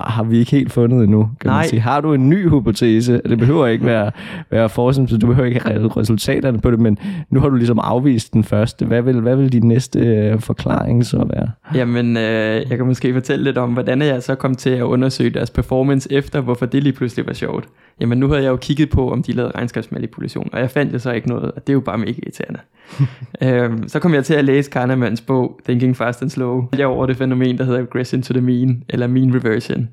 har 0.00 0.22
vi 0.22 0.38
ikke 0.38 0.50
helt 0.50 0.72
fundet 0.72 1.04
endnu, 1.04 1.28
kan 1.40 1.48
Nej. 1.50 1.56
man 1.58 1.68
sige. 1.68 1.80
Har 1.80 2.00
du 2.00 2.14
en 2.14 2.28
ny 2.28 2.48
hypotese? 2.48 3.20
Det 3.28 3.38
behøver 3.38 3.66
ikke 3.66 3.86
være, 3.86 4.10
være 4.50 4.68
forskning, 4.68 5.10
så 5.10 5.16
du 5.16 5.26
behøver 5.26 5.48
ikke 5.48 5.60
have 5.60 5.88
resultaterne 5.88 6.60
på 6.60 6.70
det, 6.70 6.80
men 6.80 6.98
nu 7.30 7.40
har 7.40 7.48
du 7.48 7.54
ligesom 7.56 7.78
afvist 7.82 8.32
den 8.32 8.44
første. 8.44 8.86
Hvad 8.86 9.02
vil, 9.02 9.20
hvad 9.20 9.36
vil 9.36 9.52
din 9.52 9.68
næste 9.68 9.98
øh, 9.98 10.40
forklaring 10.40 11.06
så 11.06 11.26
være? 11.34 11.50
Jamen, 11.74 12.16
øh, 12.16 12.70
jeg 12.70 12.76
kan 12.76 12.86
måske 12.86 13.12
fortælle 13.12 13.44
lidt 13.44 13.58
om, 13.58 13.72
hvordan 13.72 14.02
jeg 14.02 14.22
så 14.22 14.34
kom 14.34 14.54
til 14.54 14.70
at 14.70 14.82
undersøge 14.82 15.30
deres 15.30 15.50
performance 15.50 16.12
efter, 16.12 16.40
hvorfor 16.40 16.66
det 16.66 16.82
lige 16.82 16.92
pludselig 16.92 17.26
var 17.26 17.32
sjovt. 17.32 17.68
Jamen, 18.00 18.18
nu 18.18 18.28
havde 18.28 18.42
jeg 18.42 18.50
jo 18.50 18.56
kigget 18.56 18.90
på, 18.90 19.12
om 19.12 19.22
de 19.22 19.32
lavede 19.32 19.52
regnskabsmanipulation, 19.54 20.50
og 20.52 20.60
jeg 20.60 20.70
fandt 20.70 20.92
jo 20.92 20.98
så 20.98 21.12
ikke 21.12 21.28
noget, 21.28 21.52
og 21.52 21.66
det 21.66 21.68
er 21.68 21.74
jo 21.74 21.80
bare 21.80 21.98
mega 21.98 22.12
irriterende. 22.12 22.60
øhm, 23.42 23.88
så 23.88 23.98
kom 24.00 24.14
jeg 24.14 24.24
til 24.24 24.34
at 24.34 24.44
læse 24.44 24.70
Kahnemans 24.70 25.20
bog, 25.20 25.60
Thinking 25.64 25.96
Fast 25.96 26.22
and 26.22 26.30
Slow. 26.30 26.68
Jeg 26.78 26.86
over 26.86 27.06
det 27.06 27.16
fænomen, 27.16 27.58
der 27.58 27.64
hedder 27.64 27.80
regression 27.80 28.22
to 28.22 28.32
the 28.32 28.42
mean, 28.42 28.84
eller 28.88 29.06
mean 29.06 29.34
reversion. 29.34 29.88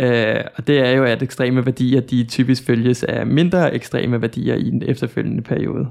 Øh, 0.00 0.44
og 0.56 0.66
det 0.66 0.78
er 0.78 0.90
jo, 0.90 1.04
at 1.04 1.22
ekstreme 1.22 1.66
værdier, 1.66 2.00
de 2.00 2.24
typisk 2.24 2.66
følges 2.66 3.04
af 3.04 3.26
mindre 3.26 3.74
ekstreme 3.74 4.22
værdier 4.22 4.54
i 4.54 4.70
den 4.70 4.82
efterfølgende 4.86 5.42
periode. 5.42 5.86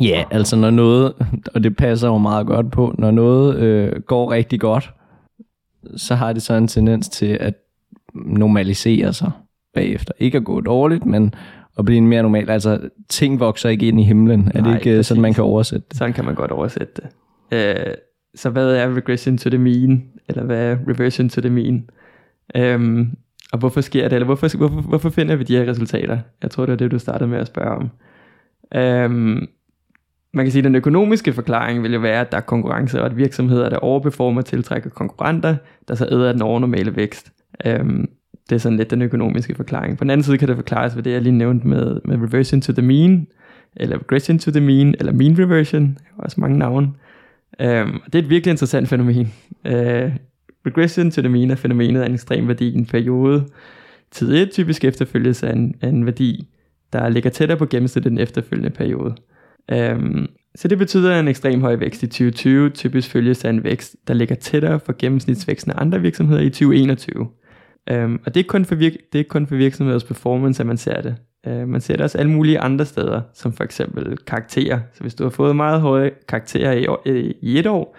Ja, 0.00 0.24
altså 0.30 0.56
når 0.56 0.70
noget, 0.70 1.14
og 1.54 1.64
det 1.64 1.76
passer 1.76 2.08
jo 2.08 2.18
meget 2.18 2.46
godt 2.46 2.70
på, 2.70 2.94
når 2.98 3.10
noget 3.10 3.56
øh, 3.56 4.00
går 4.00 4.32
rigtig 4.32 4.60
godt, 4.60 4.92
så 5.96 6.14
har 6.14 6.32
det 6.32 6.42
så 6.42 6.54
en 6.54 6.68
tendens 6.68 7.08
til 7.08 7.26
at 7.40 7.54
normalisere 8.14 9.12
sig 9.12 9.30
bagefter. 9.74 10.12
Ikke 10.18 10.38
at 10.38 10.44
gå 10.44 10.60
dårligt, 10.60 11.06
men 11.06 11.34
at 11.78 11.84
blive 11.84 12.00
mere 12.00 12.22
normal. 12.22 12.50
Altså, 12.50 12.80
ting 13.08 13.40
vokser 13.40 13.68
ikke 13.68 13.88
ind 13.88 14.00
i 14.00 14.02
himlen. 14.04 14.52
Er 14.54 14.60
Nej, 14.62 14.70
det 14.70 14.78
ikke 14.78 14.96
præcis. 14.96 15.06
sådan, 15.06 15.22
man 15.22 15.34
kan 15.34 15.44
oversætte 15.44 15.86
det? 15.88 15.98
Sådan 15.98 16.12
kan 16.14 16.24
man 16.24 16.34
godt 16.34 16.50
oversætte 16.50 16.92
det. 16.96 17.06
Uh, 17.52 17.92
så 18.34 18.50
hvad 18.50 18.74
er 18.76 18.94
regression 18.94 19.38
to 19.38 19.50
the 19.50 19.58
mean? 19.58 20.04
Eller 20.28 20.42
hvad 20.42 20.72
er 20.72 20.76
reversion 20.88 21.28
to 21.28 21.40
the 21.40 21.50
mean? 21.50 21.90
Um, 22.74 23.16
og 23.52 23.58
hvorfor 23.58 23.80
sker 23.80 24.02
det? 24.02 24.12
Eller 24.12 24.26
hvorfor, 24.26 24.56
hvorfor, 24.56 24.80
hvorfor 24.80 25.10
finder 25.10 25.36
vi 25.36 25.44
de 25.44 25.56
her 25.56 25.70
resultater? 25.70 26.18
Jeg 26.42 26.50
tror, 26.50 26.66
det 26.66 26.72
er 26.72 26.76
det, 26.76 26.90
du 26.90 26.98
startede 26.98 27.30
med 27.30 27.38
at 27.38 27.46
spørge 27.46 27.76
om. 27.76 27.90
Øhm, 28.74 29.48
man 30.32 30.44
kan 30.44 30.52
sige, 30.52 30.60
at 30.60 30.64
den 30.64 30.74
økonomiske 30.74 31.32
forklaring 31.32 31.82
vil 31.82 31.92
jo 31.92 32.00
være, 32.00 32.20
at 32.20 32.32
der 32.32 32.38
er 32.38 32.42
konkurrence, 32.42 33.00
og 33.00 33.06
at 33.06 33.16
virksomheder, 33.16 33.68
der 33.68 33.76
overperformer, 33.76 34.42
tiltrækker 34.42 34.90
konkurrenter, 34.90 35.56
der 35.88 35.94
så 35.94 36.08
æder 36.10 36.32
den 36.32 36.42
overnormale 36.42 36.96
vækst. 36.96 37.32
Øhm, 37.66 38.08
det 38.48 38.54
er 38.54 38.58
sådan 38.58 38.78
lidt 38.78 38.90
den 38.90 39.02
økonomiske 39.02 39.54
forklaring. 39.54 39.98
På 39.98 40.04
den 40.04 40.10
anden 40.10 40.24
side 40.24 40.38
kan 40.38 40.48
det 40.48 40.56
forklares 40.56 40.96
ved 40.96 41.02
det, 41.02 41.12
jeg 41.12 41.22
lige 41.22 41.32
nævnte 41.32 41.68
med, 41.68 42.00
med 42.04 42.16
reversion 42.16 42.60
to 42.60 42.72
the 42.72 42.82
mean, 42.82 43.26
eller 43.76 43.98
regression 43.98 44.38
to 44.38 44.50
the 44.50 44.60
mean, 44.60 44.94
eller 44.98 45.12
mean 45.12 45.38
reversion, 45.38 45.98
også 46.18 46.40
mange 46.40 46.58
navne. 46.58 46.92
Øhm, 47.60 48.00
det 48.06 48.14
er 48.14 48.18
et 48.18 48.30
virkelig 48.30 48.50
interessant 48.50 48.88
fænomen. 48.88 49.32
Øh, 49.66 50.12
regression 50.66 51.10
to 51.10 51.22
the 51.22 51.28
mean 51.28 51.50
er 51.50 51.54
fænomenet 51.54 52.00
af 52.00 52.06
en 52.06 52.14
ekstrem 52.14 52.48
værdi 52.48 52.68
i 52.68 52.74
en 52.74 52.86
periode. 52.86 53.44
Tid 54.10 54.34
1 54.34 54.50
typisk 54.50 54.84
efterfølges 54.84 55.42
af 55.42 55.52
en, 55.52 55.74
af 55.80 55.88
en 55.88 56.06
værdi, 56.06 56.48
der 56.92 57.08
ligger 57.08 57.30
tættere 57.30 57.58
på 57.58 57.66
gennemsnittet 57.66 58.10
den 58.10 58.18
efterfølgende 58.18 58.70
periode. 58.70 59.14
Øhm, 59.72 60.26
så 60.54 60.68
det 60.68 60.78
betyder, 60.78 61.14
at 61.14 61.20
en 61.20 61.28
ekstrem 61.28 61.60
høj 61.60 61.76
vækst 61.76 62.02
i 62.02 62.06
2020 62.06 62.70
typisk 62.70 63.10
følges 63.10 63.44
af 63.44 63.50
en 63.50 63.64
vækst, 63.64 63.96
der 64.08 64.14
ligger 64.14 64.34
tættere 64.34 64.80
for 64.80 64.94
gennemsnitsvæksten 64.98 65.72
af 65.72 65.80
andre 65.80 66.00
virksomheder 66.00 66.42
i 66.42 66.50
2021. 66.50 67.28
Øhm, 67.90 68.20
og 68.26 68.34
det 68.34 68.40
er, 68.40 68.44
kun 68.48 68.64
for 68.64 68.74
virk- 68.74 69.10
det 69.12 69.20
er 69.20 69.24
kun 69.24 69.46
for 69.46 69.56
virksomheders 69.56 70.04
performance, 70.04 70.62
at 70.62 70.66
man 70.66 70.76
ser 70.76 71.00
det. 71.00 71.16
Uh, 71.46 71.68
man 71.68 71.80
ser 71.80 71.96
det 71.96 72.04
også 72.04 72.18
alle 72.18 72.32
mulige 72.32 72.58
andre 72.58 72.84
steder, 72.84 73.20
som 73.34 73.52
for 73.52 73.64
eksempel 73.64 74.16
karakterer. 74.16 74.80
Så 74.92 75.00
hvis 75.00 75.14
du 75.14 75.22
har 75.22 75.30
fået 75.30 75.56
meget 75.56 75.80
høje 75.80 76.10
karakterer 76.28 76.72
i, 76.72 76.86
år, 76.86 77.02
øh, 77.06 77.30
i 77.40 77.58
et 77.58 77.66
år, 77.66 77.96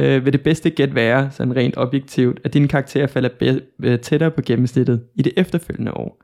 øh, 0.00 0.24
vil 0.24 0.32
det 0.32 0.42
bedste 0.42 0.70
gæt 0.70 0.94
være, 0.94 1.30
sådan 1.30 1.56
rent 1.56 1.76
objektivt, 1.76 2.40
at 2.44 2.54
dine 2.54 2.68
karakterer 2.68 3.06
falder 3.06 3.28
be- 3.38 3.96
tættere 3.96 4.30
på 4.30 4.42
gennemsnittet 4.42 5.02
i 5.14 5.22
det 5.22 5.32
efterfølgende 5.36 5.92
år. 5.92 6.22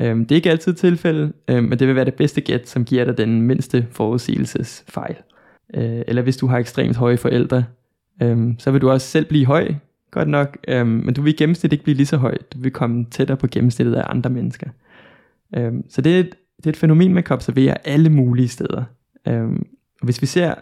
Øhm, 0.00 0.26
det 0.26 0.30
er 0.30 0.36
ikke 0.36 0.50
altid 0.50 0.74
tilfældet, 0.74 1.32
øhm, 1.48 1.64
men 1.64 1.78
det 1.78 1.88
vil 1.88 1.96
være 1.96 2.04
det 2.04 2.14
bedste 2.14 2.40
gæt, 2.40 2.68
som 2.68 2.84
giver 2.84 3.04
dig 3.04 3.18
den 3.18 3.42
mindste 3.42 3.86
forudsigelsesfejl. 3.90 5.16
Øh, 5.74 6.02
eller 6.06 6.22
hvis 6.22 6.36
du 6.36 6.46
har 6.46 6.58
ekstremt 6.58 6.96
høje 6.96 7.16
forældre, 7.16 7.64
øhm, 8.22 8.58
så 8.58 8.70
vil 8.70 8.80
du 8.80 8.90
også 8.90 9.06
selv 9.06 9.26
blive 9.26 9.46
høj, 9.46 9.74
godt 10.10 10.28
nok, 10.28 10.58
øhm, 10.68 10.88
men 10.88 11.14
du 11.14 11.22
vil 11.22 11.32
i 11.32 11.36
gennemsnit 11.36 11.72
ikke 11.72 11.84
blive 11.84 11.96
lige 11.96 12.06
så 12.06 12.16
høj. 12.16 12.36
Du 12.52 12.58
vil 12.58 12.70
komme 12.70 13.06
tættere 13.10 13.36
på 13.36 13.46
gennemsnittet 13.46 13.94
af 13.94 14.02
andre 14.06 14.30
mennesker. 14.30 14.70
Øhm, 15.56 15.90
så 15.90 16.00
det 16.00 16.16
er, 16.16 16.20
et, 16.20 16.34
det 16.56 16.66
er 16.66 16.70
et 16.70 16.76
fænomen, 16.76 17.14
man 17.14 17.22
kan 17.22 17.34
observere 17.34 17.86
alle 17.86 18.10
mulige 18.10 18.48
steder. 18.48 18.84
Øhm, 19.28 19.66
og 20.00 20.04
hvis 20.04 20.22
vi 20.22 20.26
ser 20.26 20.54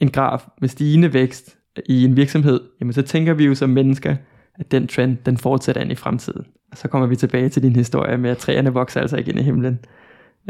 en 0.00 0.10
graf 0.10 0.42
med 0.60 0.68
stigende 0.68 1.12
vækst 1.12 1.56
i 1.86 2.04
en 2.04 2.16
virksomhed, 2.16 2.60
jamen 2.80 2.92
så 2.92 3.02
tænker 3.02 3.34
vi 3.34 3.44
jo 3.44 3.54
som 3.54 3.70
mennesker, 3.70 4.16
at 4.58 4.72
den 4.72 4.86
trend, 4.86 5.16
den 5.26 5.36
fortsætter 5.36 5.82
ind 5.82 5.92
i 5.92 5.94
fremtiden. 5.94 6.46
Og 6.70 6.76
så 6.78 6.88
kommer 6.88 7.08
vi 7.08 7.16
tilbage 7.16 7.48
til 7.48 7.62
din 7.62 7.76
historie 7.76 8.18
med, 8.18 8.30
at 8.30 8.38
træerne 8.38 8.72
vokser 8.72 9.00
altså 9.00 9.16
ikke 9.16 9.30
ind 9.30 9.40
i 9.40 9.42
himlen. 9.42 9.78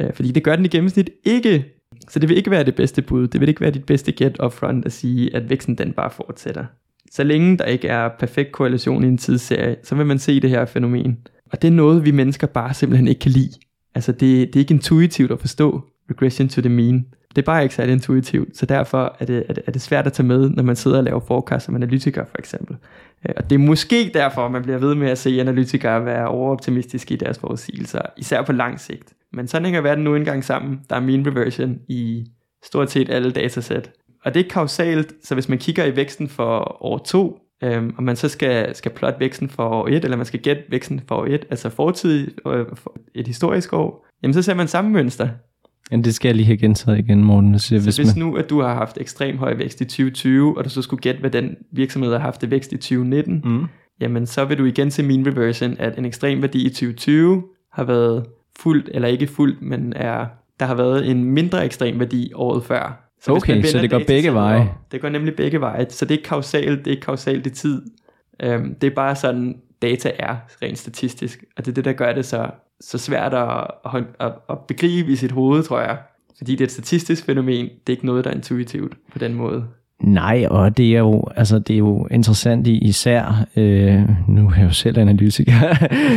Øh, 0.01 0.13
fordi 0.15 0.33
det 0.33 0.45
gør 0.45 0.57
den 0.57 0.65
i 0.65 0.69
gennemsnit 0.69 1.11
ikke. 1.25 1.65
Så 2.09 2.19
det 2.19 2.29
vil 2.29 2.37
ikke 2.37 2.51
være 2.51 2.65
det 2.65 2.75
bedste 2.75 3.03
bud. 3.03 3.29
Det 3.29 3.41
vil 3.41 3.49
ikke 3.49 3.61
være 3.61 3.71
dit 3.71 3.85
bedste 3.85 4.13
get 4.13 4.41
upfront 4.41 4.87
at 4.87 4.93
sige, 4.93 5.37
at 5.37 5.51
væksten 5.51 5.75
den 5.75 5.93
bare 5.93 6.11
fortsætter. 6.11 6.65
Så 7.11 7.25
længe 7.25 7.59
der 7.59 7.65
ikke 7.65 7.89
er 7.89 8.09
perfekt 8.19 8.53
korrelation 8.53 9.05
i 9.05 9.07
en 9.07 9.19
tidsserie, 9.19 9.77
så 9.83 9.95
vil 9.95 10.07
man 10.07 10.19
se 10.19 10.41
det 10.41 10.51
her 10.51 10.65
fænomen. 10.65 11.19
Og 11.53 11.63
det 11.63 11.69
er 11.69 11.73
noget, 11.73 12.05
vi 12.05 12.11
mennesker 12.11 12.47
bare 12.47 12.75
simpelthen 12.75 13.09
ikke 13.09 13.19
kan 13.19 13.31
lide. 13.31 13.53
Altså 13.95 14.13
det, 14.13 14.21
det 14.21 14.57
er 14.57 14.61
ikke 14.61 14.75
intuitivt 14.75 15.31
at 15.31 15.41
forstå 15.41 15.83
regression 16.11 16.49
to 16.49 16.61
the 16.61 16.71
mean. 16.71 17.07
Det 17.37 17.43
er 17.43 17.47
bare 17.47 17.63
ikke 17.63 17.75
særlig 17.75 17.93
intuitivt, 17.93 18.57
så 18.57 18.67
derfor 18.67 19.17
er 19.19 19.25
det, 19.25 19.45
er 19.49 19.53
det, 19.53 19.65
er 19.67 19.73
det 19.73 19.83
svært 19.83 20.07
at 20.07 20.13
tage 20.13 20.27
med, 20.27 20.51
når 20.51 20.63
man 20.63 20.77
sidder 20.77 20.99
og 20.99 21.05
laver 21.05 21.21
forecast 21.21 21.67
som 21.67 21.75
analytiker 21.75 22.25
for 22.25 22.39
eksempel. 22.39 22.77
Øh, 23.29 23.35
og 23.37 23.51
det 23.51 23.55
er 23.55 23.59
måske 23.59 24.11
derfor, 24.15 24.49
man 24.49 24.63
bliver 24.63 24.79
ved 24.79 24.95
med 24.95 25.11
at 25.11 25.19
se 25.19 25.41
analytikere 25.41 26.05
være 26.05 26.29
overoptimistiske 26.29 27.15
i 27.15 27.17
deres 27.17 27.39
forudsigelser, 27.39 28.01
især 28.17 28.43
på 28.43 28.53
lang 28.53 28.81
sigt. 28.81 29.13
Men 29.33 29.49
sådan 29.49 29.65
hænger 29.65 29.81
verden 29.81 30.05
nu 30.05 30.15
engang 30.15 30.45
sammen. 30.45 30.81
Der 30.91 30.97
er 30.97 31.01
mean 31.01 31.27
reversion 31.27 31.79
i 31.89 32.27
stort 32.65 32.91
set 32.91 33.11
alle 33.11 33.31
datasæt. 33.31 33.91
Og 34.25 34.35
det 34.35 34.45
er 34.45 34.51
kausalt, 34.51 35.13
så 35.23 35.35
hvis 35.35 35.49
man 35.49 35.59
kigger 35.59 35.85
i 35.85 35.97
væksten 35.97 36.29
for 36.29 36.83
år 36.85 36.99
2, 36.99 37.39
øhm, 37.63 37.95
og 37.97 38.03
man 38.03 38.17
så 38.17 38.29
skal, 38.29 38.77
skal 38.77 38.91
plotte 38.91 39.21
væksten 39.21 39.49
for 39.49 39.69
år 39.69 39.89
1, 39.89 40.05
eller 40.05 40.17
man 40.17 40.27
skal 40.27 40.41
gætte 40.41 40.63
væksten 40.71 41.01
for 41.09 41.15
år 41.15 41.27
1, 41.27 41.47
altså 41.51 41.69
fortid, 41.69 42.31
øh, 42.47 42.67
for 42.75 42.97
et 43.15 43.27
historisk 43.27 43.73
år, 43.73 44.07
jamen 44.23 44.35
så 44.35 44.43
ser 44.43 44.55
man 44.55 44.69
samme 44.69 44.91
mønster. 44.91 45.29
Ja, 45.91 45.97
det 45.97 46.15
skal 46.15 46.29
jeg 46.29 46.37
lige 46.37 46.47
have 46.47 46.57
gentaget 46.57 46.99
igen, 46.99 47.25
Morten. 47.25 47.59
Så, 47.59 47.79
hvis, 47.79 47.97
hvis 47.97 48.17
nu, 48.17 48.37
at 48.37 48.51
du 48.51 48.61
har 48.61 48.75
haft 48.75 48.99
ekstrem 49.01 49.39
høj 49.39 49.55
vækst 49.55 49.81
i 49.81 49.85
2020, 49.85 50.59
og 50.59 50.65
du 50.65 50.71
så 50.71 50.83
skulle 50.83 51.01
gætte, 51.01 51.21
hvad 51.21 51.31
den 51.31 51.57
virksomhed 51.73 52.13
har 52.13 52.19
haft 52.19 52.43
i 52.43 52.51
vækst 52.51 52.73
i 52.73 52.77
2019, 52.77 53.43
mm. 53.45 53.65
jamen 54.01 54.27
så 54.27 54.45
vil 54.45 54.59
du 54.59 54.65
igen 54.65 54.91
se 54.91 55.03
mean 55.03 55.27
reversion, 55.27 55.77
at 55.79 55.99
en 55.99 56.05
ekstrem 56.05 56.43
værdi 56.43 56.67
i 56.67 56.69
2020 56.69 57.43
har 57.73 57.85
været 57.85 58.25
fuldt, 58.59 58.91
eller 58.95 59.09
ikke 59.09 59.27
fuldt, 59.27 59.63
men 59.63 59.93
er, 59.97 60.27
der 60.61 60.67
har 60.67 60.75
været 60.75 61.11
en 61.11 61.25
mindre 61.25 61.65
ekstrem 61.65 62.01
værdi 62.01 62.33
året 62.35 62.65
før. 62.65 63.11
Så 63.23 63.33
okay, 63.33 63.63
så 63.63 63.79
det 63.79 63.91
går 63.91 64.01
begge 64.07 64.35
veje. 64.35 64.71
Det 64.93 65.01
går 65.01 65.09
nemlig 65.09 65.35
begge 65.37 65.61
veje, 65.61 65.87
så 65.91 66.05
det 66.05 66.15
er 66.15 66.19
ikke 66.19 66.29
kausalt, 66.29 66.79
det 66.79 66.87
er 66.87 66.91
ikke 66.91 67.05
kausalt 67.05 67.47
i 67.47 67.51
tid. 67.51 67.83
Um, 68.47 68.75
det 68.75 68.87
er 68.87 68.95
bare 68.95 69.17
sådan, 69.17 69.57
data 69.83 70.13
er 70.19 70.37
rent 70.63 70.79
statistisk, 70.79 71.45
og 71.57 71.67
det 71.67 71.71
er 71.71 71.75
det, 71.75 71.85
der 71.85 71.93
gør 71.93 72.13
det 72.13 72.25
så 72.25 72.51
så 72.85 72.99
svært 72.99 73.35
at, 73.35 73.67
at, 74.21 74.33
at 74.51 74.59
begribe 74.59 75.13
i 75.13 75.17
sit 75.17 75.33
hoved, 75.33 75.63
tror 75.63 75.81
jeg. 75.81 75.97
Fordi 76.37 76.53
det 76.53 76.61
er 76.61 76.65
et 76.65 76.73
statistisk 76.73 77.25
fænomen, 77.25 77.65
det 77.65 77.87
er 77.87 77.91
ikke 77.91 78.07
noget, 78.07 78.25
der 78.25 78.31
er 78.31 78.35
intuitivt 78.35 78.97
på 79.13 79.19
den 79.19 79.35
måde. 79.35 79.65
Nej, 80.03 80.47
og 80.51 80.77
det 80.77 80.95
er 80.95 80.99
jo, 80.99 81.25
altså, 81.37 81.59
det 81.59 81.75
er 81.75 81.79
jo 81.79 82.07
interessant 82.11 82.67
i 82.67 82.79
især, 82.79 83.47
øh, 83.57 84.03
nu 84.29 84.47
er 84.49 84.55
jeg 84.57 84.65
jo 84.65 84.71
selv 84.71 84.99
analytiker, 84.99 85.53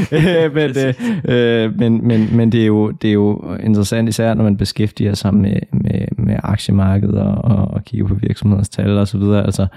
men, 0.58 0.96
øh, 1.36 1.78
men, 1.78 2.08
men, 2.08 2.38
men 2.38 2.52
det, 2.52 2.62
er 2.62 2.66
jo, 2.66 2.92
det 2.92 3.08
er 3.08 3.14
jo 3.14 3.56
interessant 3.64 4.10
især, 4.10 4.34
når 4.34 4.44
man 4.44 4.58
beskæftiger 4.58 5.14
sig 5.14 5.34
med, 5.34 5.60
med, 5.72 6.08
med 6.18 6.36
aktiemarkedet 6.44 7.20
og, 7.20 7.36
og, 7.36 7.68
og 7.68 7.84
kigger 7.84 8.08
på 8.08 8.16
virksomhedens 8.16 8.70
tal 8.70 8.98
og 8.98 9.08
så 9.08 9.18
videre. 9.18 9.46
Altså, 9.46 9.68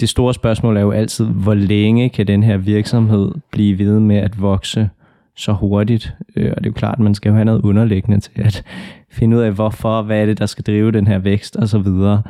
det 0.00 0.08
store 0.08 0.34
spørgsmål 0.34 0.76
er 0.76 0.80
jo 0.80 0.90
altid, 0.90 1.26
hvor 1.26 1.54
længe 1.54 2.08
kan 2.08 2.26
den 2.26 2.42
her 2.42 2.56
virksomhed 2.56 3.32
blive 3.50 3.78
ved 3.78 4.00
med 4.00 4.16
at 4.16 4.40
vokse 4.40 4.90
så 5.36 5.52
hurtigt. 5.52 6.14
Øh, 6.36 6.50
og 6.50 6.56
det 6.56 6.66
er 6.66 6.70
jo 6.70 6.74
klart, 6.74 6.94
at 6.94 7.04
man 7.04 7.14
skal 7.14 7.28
jo 7.28 7.34
have 7.34 7.44
noget 7.44 7.62
underliggende 7.62 8.20
til 8.20 8.42
at 8.42 8.64
finde 9.10 9.36
ud 9.36 9.42
af, 9.42 9.52
hvorfor, 9.52 10.02
hvad 10.02 10.22
er 10.22 10.26
det, 10.26 10.38
der 10.38 10.46
skal 10.46 10.64
drive 10.64 10.92
den 10.92 11.06
her 11.06 11.18
vækst 11.18 11.56
og 11.56 11.68
så 11.68 11.78
videre. 11.78 12.22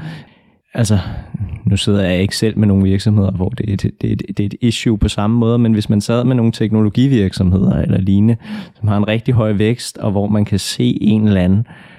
Altså, 0.74 0.98
nu 1.64 1.76
sidder 1.76 2.02
jeg 2.02 2.22
ikke 2.22 2.36
selv 2.36 2.58
med 2.58 2.68
nogle 2.68 2.84
virksomheder, 2.84 3.30
hvor 3.30 3.48
det 3.48 3.68
er, 3.68 3.74
et, 3.74 3.82
det, 3.82 4.08
er 4.08 4.12
et, 4.12 4.22
det 4.28 4.40
er 4.40 4.46
et 4.46 4.54
issue 4.60 4.98
på 4.98 5.08
samme 5.08 5.38
måde, 5.38 5.58
men 5.58 5.72
hvis 5.72 5.88
man 5.88 6.00
sad 6.00 6.24
med 6.24 6.36
nogle 6.36 6.52
teknologivirksomheder 6.52 7.82
eller 7.82 8.00
lignende, 8.00 8.36
som 8.78 8.88
har 8.88 8.96
en 8.96 9.08
rigtig 9.08 9.34
høj 9.34 9.52
vækst, 9.52 9.98
og 9.98 10.10
hvor 10.10 10.28
man 10.28 10.44
kan 10.44 10.58
se 10.58 10.98
en 11.00 11.26
eller 11.26 11.40
anden 11.40 11.58
øh, 11.58 11.91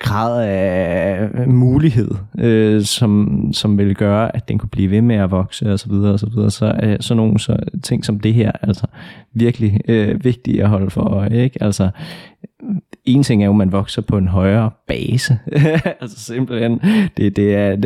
grad 0.00 0.44
af 0.44 1.48
mulighed, 1.48 2.10
øh, 2.38 2.82
som, 2.82 3.42
som 3.52 3.78
vil 3.78 3.94
gøre, 3.94 4.36
at 4.36 4.48
den 4.48 4.58
kunne 4.58 4.68
blive 4.68 4.90
ved 4.90 5.02
med 5.02 5.16
at 5.16 5.30
vokse 5.30 5.72
og 5.72 5.78
så 5.78 5.88
videre 5.88 6.12
og 6.12 6.18
så 6.18 6.26
videre. 6.26 6.50
Så 6.50 6.66
er 6.78 6.96
sådan 7.00 7.16
nogle 7.16 7.38
så, 7.38 7.56
ting 7.82 8.04
som 8.04 8.20
det 8.20 8.34
her 8.34 8.52
altså 8.62 8.86
virkelig 9.34 9.80
øh, 9.88 10.24
vigtige 10.24 10.62
at 10.62 10.68
holde 10.68 10.90
for 10.90 11.00
øje. 11.00 11.42
Ikke? 11.42 11.62
Altså, 11.62 11.90
en 13.04 13.22
ting 13.22 13.42
er 13.42 13.46
jo, 13.46 13.52
at 13.52 13.56
man 13.56 13.72
vokser 13.72 14.02
på 14.02 14.18
en 14.18 14.28
højere 14.28 14.70
base. 14.86 15.38
altså 16.00 16.18
simpelthen, 16.18 16.80
det, 17.16 17.36
det 17.36 17.54
er, 17.54 17.76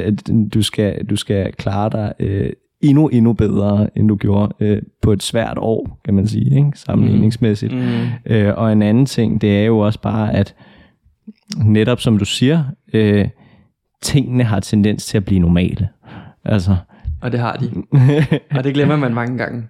du 0.55 0.63
skal, 0.63 1.05
du 1.05 1.17
skal 1.17 1.53
klare 1.53 1.91
dig 1.91 2.13
øh, 2.21 2.51
endnu, 2.81 3.09
endnu 3.09 3.33
bedre, 3.33 3.89
end 3.97 4.09
du 4.09 4.17
gjorde 4.17 4.55
øh, 4.61 4.83
på 5.03 5.13
et 5.13 5.23
svært 5.23 5.59
år, 5.61 6.01
kan 6.05 6.15
man 6.15 6.27
sige, 6.27 6.57
ikke? 6.57 6.71
sammenligningsmæssigt. 6.75 7.73
Mm. 7.73 7.79
Mm. 7.79 8.33
Øh, 8.35 8.55
og 8.57 8.73
en 8.73 8.83
anden 8.83 9.07
ting, 9.07 9.41
det 9.41 9.59
er 9.59 9.65
jo 9.65 9.79
også 9.79 10.01
bare, 10.01 10.35
at 10.35 10.55
netop 11.57 12.01
som 12.01 12.19
du 12.19 12.25
siger, 12.25 12.65
øh, 12.93 13.29
tingene 14.03 14.45
har 14.45 14.61
tendens 14.61 15.07
til 15.07 15.17
at 15.17 15.25
blive 15.25 15.41
normale. 15.41 15.89
Altså, 16.45 16.77
og 17.23 17.33
det 17.33 17.41
har 17.41 17.57
de. 17.57 17.71
og 18.59 18.65
det 18.65 18.75
glemmer 18.75 18.97
man 18.97 19.15
mange 19.15 19.39
gange. 19.39 19.63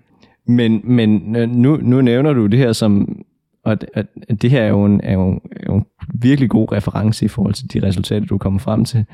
Men, 0.46 0.80
men 0.84 1.36
øh, 1.36 1.50
nu, 1.50 1.76
nu 1.82 2.00
nævner 2.00 2.32
du 2.32 2.46
det 2.46 2.58
her 2.58 2.72
som, 2.72 3.18
og 3.64 3.80
det, 3.80 3.88
at 3.94 4.06
det 4.42 4.50
her 4.50 4.62
er 4.62 4.68
jo, 4.68 4.84
en, 4.84 5.00
er, 5.02 5.12
jo, 5.12 5.30
er 5.32 5.64
jo 5.66 5.74
en 5.74 5.84
virkelig 6.14 6.50
god 6.50 6.72
reference 6.72 7.24
i 7.24 7.28
forhold 7.28 7.54
til 7.54 7.72
de 7.72 7.86
resultater, 7.86 8.26
du 8.26 8.38
kommer 8.38 8.60
frem 8.60 8.84
til. 8.84 9.04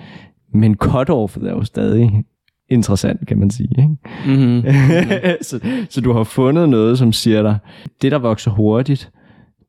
Men 0.55 0.77
cut-offet 0.77 1.43
er 1.43 1.51
jo 1.51 1.65
stadig 1.65 2.25
interessant, 2.69 3.27
kan 3.27 3.39
man 3.39 3.51
sige. 3.51 3.69
Ikke? 3.79 3.97
Mm-hmm. 4.27 4.63
så, 5.49 5.61
så 5.91 6.01
du 6.01 6.13
har 6.13 6.25
fundet 6.25 6.69
noget, 6.69 6.99
som 6.99 7.13
siger 7.13 7.43
dig, 7.43 7.59
det 8.03 8.13
der 8.13 8.19
vokser 8.19 8.51
hurtigt, 8.51 9.11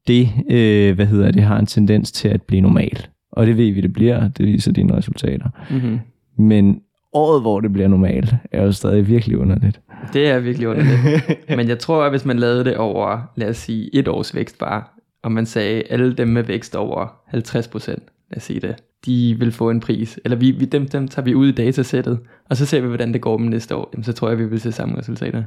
det, 0.08 0.30
øh, 0.50 0.96
hvad 0.96 1.06
hedder 1.06 1.32
det, 1.32 1.44
har 1.44 1.60
en 1.60 1.66
tendens 1.66 2.12
til 2.12 2.28
at 2.28 2.42
blive 2.42 2.62
normalt. 2.62 3.10
Og 3.32 3.48
det 3.48 3.58
ved 3.58 3.72
vi, 3.72 3.82
det 3.82 3.94
bliver. 3.94 4.28
Det 4.28 4.46
viser 4.46 4.72
dine 4.72 4.98
resultater. 4.98 5.50
Mm-hmm. 5.70 6.00
Men 6.38 6.82
året, 7.14 7.42
hvor 7.42 7.60
det 7.60 7.74
bliver 7.74 7.88
normalt, 7.88 8.34
er 8.52 8.64
jo 8.64 8.72
stadig 8.72 9.08
virkelig 9.08 9.38
underligt. 9.38 9.82
Det 10.14 10.28
er 10.28 10.40
virkelig 10.40 10.68
underligt. 10.68 11.00
Men 11.58 11.68
jeg 11.68 11.80
tror, 11.80 12.04
at 12.04 12.12
hvis 12.12 12.26
man 12.26 12.40
lavede 12.40 12.66
det 12.66 12.78
over, 12.78 13.32
lad 13.36 13.50
os 13.50 13.58
sige, 13.58 13.96
et 13.96 14.08
års 14.08 14.36
vækst 14.36 14.60
bare, 14.60 14.84
og 15.24 15.32
man 15.32 15.46
sagde, 15.46 15.84
alle 15.90 16.14
dem 16.14 16.28
med 16.28 16.44
vækst 16.44 16.76
over 16.76 17.08
50 17.28 17.68
procent, 17.68 18.04
lad 18.30 18.38
os 18.38 18.44
sige 18.44 18.60
det, 18.60 18.76
de 19.06 19.36
vil 19.40 19.52
få 19.52 19.70
en 19.70 19.80
pris. 19.80 20.20
Eller 20.26 20.38
vi, 20.38 20.52
vi, 20.52 20.66
dem, 20.66 20.88
dem 20.88 21.08
tager 21.08 21.26
vi 21.26 21.36
ud 21.36 21.48
i 21.48 21.52
datasættet, 21.52 22.20
og 22.50 22.58
så 22.58 22.66
ser 22.66 22.82
vi, 22.82 22.88
hvordan 22.88 23.14
det 23.14 23.22
går 23.22 23.38
dem 23.38 23.46
næste 23.46 23.76
år. 23.76 23.90
Jamen, 23.94 24.04
så 24.04 24.14
tror 24.14 24.30
jeg, 24.30 24.40
vi 24.40 24.46
vil 24.46 24.60
se 24.60 24.72
samme 24.72 24.98
resultater. 24.98 25.44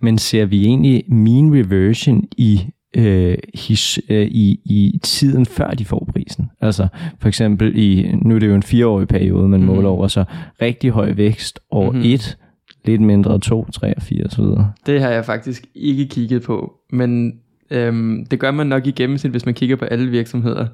Men 0.00 0.18
ser 0.18 0.44
vi 0.44 0.64
egentlig 0.64 1.04
mean 1.08 1.54
reversion 1.54 2.24
i 2.36 2.60
øh, 2.96 3.38
his, 3.54 4.00
øh, 4.08 4.26
i, 4.26 4.60
i 4.64 5.00
tiden 5.02 5.46
før 5.46 5.70
de 5.70 5.84
får 5.84 6.08
prisen. 6.12 6.50
Altså 6.60 6.88
for 7.18 7.28
eksempel 7.28 7.78
i, 7.78 8.12
nu 8.22 8.34
er 8.34 8.38
det 8.38 8.48
jo 8.48 8.54
en 8.54 8.62
fireårig 8.62 9.08
periode, 9.08 9.48
man 9.48 9.60
mm. 9.60 9.66
måler 9.66 9.88
over, 9.88 10.08
så 10.08 10.24
rigtig 10.62 10.90
høj 10.90 11.12
vækst 11.12 11.60
år 11.70 11.92
mm. 11.92 12.00
1, 12.04 12.38
lidt 12.84 13.00
mindre 13.00 13.38
2, 13.38 13.70
3 13.70 13.96
og 13.96 14.02
4 14.02 14.24
osv. 14.24 14.44
Det 14.86 15.00
har 15.00 15.10
jeg 15.10 15.24
faktisk 15.24 15.66
ikke 15.74 16.06
kigget 16.06 16.42
på, 16.42 16.72
men 16.92 17.32
øhm, 17.70 18.26
det 18.30 18.40
gør 18.40 18.50
man 18.50 18.66
nok 18.66 18.86
i 18.86 18.90
gennemsnit, 18.90 19.30
hvis 19.30 19.46
man 19.46 19.54
kigger 19.54 19.76
på 19.76 19.84
alle 19.84 20.10
virksomheder. 20.10 20.66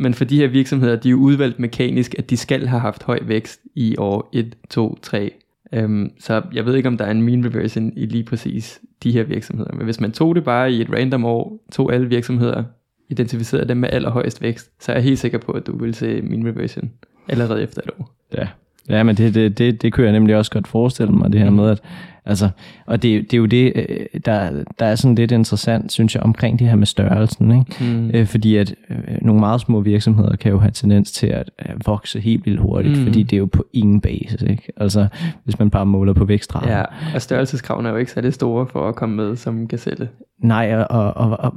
Men 0.00 0.14
for 0.14 0.24
de 0.24 0.36
her 0.36 0.48
virksomheder, 0.48 0.96
de 0.96 1.08
er 1.08 1.10
jo 1.10 1.18
udvalgt 1.18 1.58
mekanisk, 1.58 2.14
at 2.18 2.30
de 2.30 2.36
skal 2.36 2.66
have 2.66 2.80
haft 2.80 3.02
høj 3.02 3.18
vækst 3.26 3.60
i 3.74 3.96
år 3.98 4.30
1, 4.32 4.54
2, 4.70 4.98
3. 5.02 5.30
Øhm, 5.72 6.10
så 6.20 6.42
jeg 6.52 6.66
ved 6.66 6.74
ikke, 6.74 6.88
om 6.88 6.96
der 6.96 7.04
er 7.04 7.10
en 7.10 7.22
mean 7.22 7.44
reversion 7.44 7.92
i 7.96 8.06
lige 8.06 8.24
præcis 8.24 8.80
de 9.02 9.12
her 9.12 9.22
virksomheder. 9.22 9.72
Men 9.72 9.84
hvis 9.84 10.00
man 10.00 10.12
tog 10.12 10.34
det 10.34 10.44
bare 10.44 10.72
i 10.72 10.80
et 10.80 10.90
random 10.92 11.24
år, 11.24 11.64
tog 11.72 11.92
alle 11.92 12.08
virksomheder, 12.08 12.64
identificerede 13.08 13.68
dem 13.68 13.76
med 13.76 13.88
allerhøjest 13.92 14.42
vækst, 14.42 14.70
så 14.80 14.92
er 14.92 14.96
jeg 14.96 15.04
helt 15.04 15.18
sikker 15.18 15.38
på, 15.38 15.52
at 15.52 15.66
du 15.66 15.78
vil 15.78 15.94
se 15.94 16.22
mean 16.22 16.46
reversion 16.46 16.90
allerede 17.28 17.62
efter 17.62 17.82
et 17.84 17.90
år. 18.00 18.10
Ja, 18.34 18.48
ja 18.88 19.02
men 19.02 19.16
det, 19.16 19.34
det, 19.34 19.58
det, 19.58 19.82
det 19.82 19.92
kunne 19.92 20.04
jeg 20.04 20.12
nemlig 20.12 20.36
også 20.36 20.50
godt 20.50 20.68
forestille 20.68 21.12
mig, 21.12 21.32
det 21.32 21.40
her 21.40 21.50
mm. 21.50 21.56
med, 21.56 21.70
at 21.70 21.82
Altså, 22.28 22.48
og 22.86 23.02
det, 23.02 23.22
det 23.22 23.34
er 23.34 23.38
jo 23.38 23.46
det, 23.46 23.72
øh, 23.74 24.06
der, 24.24 24.50
der 24.78 24.86
er 24.86 24.94
sådan 24.94 25.14
lidt 25.14 25.32
interessant, 25.32 25.92
synes 25.92 26.14
jeg, 26.14 26.22
omkring 26.22 26.58
det 26.58 26.68
her 26.68 26.76
med 26.76 26.86
størrelsen. 26.86 27.50
Ikke? 27.50 27.94
Mm. 27.94 28.10
Øh, 28.14 28.26
fordi 28.26 28.56
at 28.56 28.74
øh, 28.90 28.96
nogle 29.22 29.40
meget 29.40 29.60
små 29.60 29.80
virksomheder 29.80 30.36
kan 30.36 30.52
jo 30.52 30.58
have 30.58 30.70
tendens 30.70 31.12
til 31.12 31.26
at 31.26 31.50
vokse 31.86 32.20
helt 32.20 32.46
vildt 32.46 32.60
hurtigt, 32.60 32.98
mm. 32.98 33.04
fordi 33.04 33.22
det 33.22 33.32
er 33.32 33.38
jo 33.38 33.46
på 33.46 33.66
ingen 33.72 34.00
basis. 34.00 34.42
Ikke? 34.42 34.72
Altså, 34.76 35.06
hvis 35.44 35.58
man 35.58 35.70
bare 35.70 35.86
måler 35.86 36.12
på 36.12 36.24
vækstraten. 36.24 36.68
Ja, 36.68 36.82
og 37.14 37.22
størrelseskravene 37.22 37.88
er 37.88 37.92
jo 37.92 37.98
ikke 37.98 38.12
særlig 38.12 38.34
store 38.34 38.66
for 38.66 38.88
at 38.88 38.94
komme 38.94 39.16
med 39.16 39.36
som 39.36 39.68
gazelle. 39.68 40.08
Nej, 40.38 40.84
og, 40.90 41.16
og, 41.16 41.40
og 41.40 41.54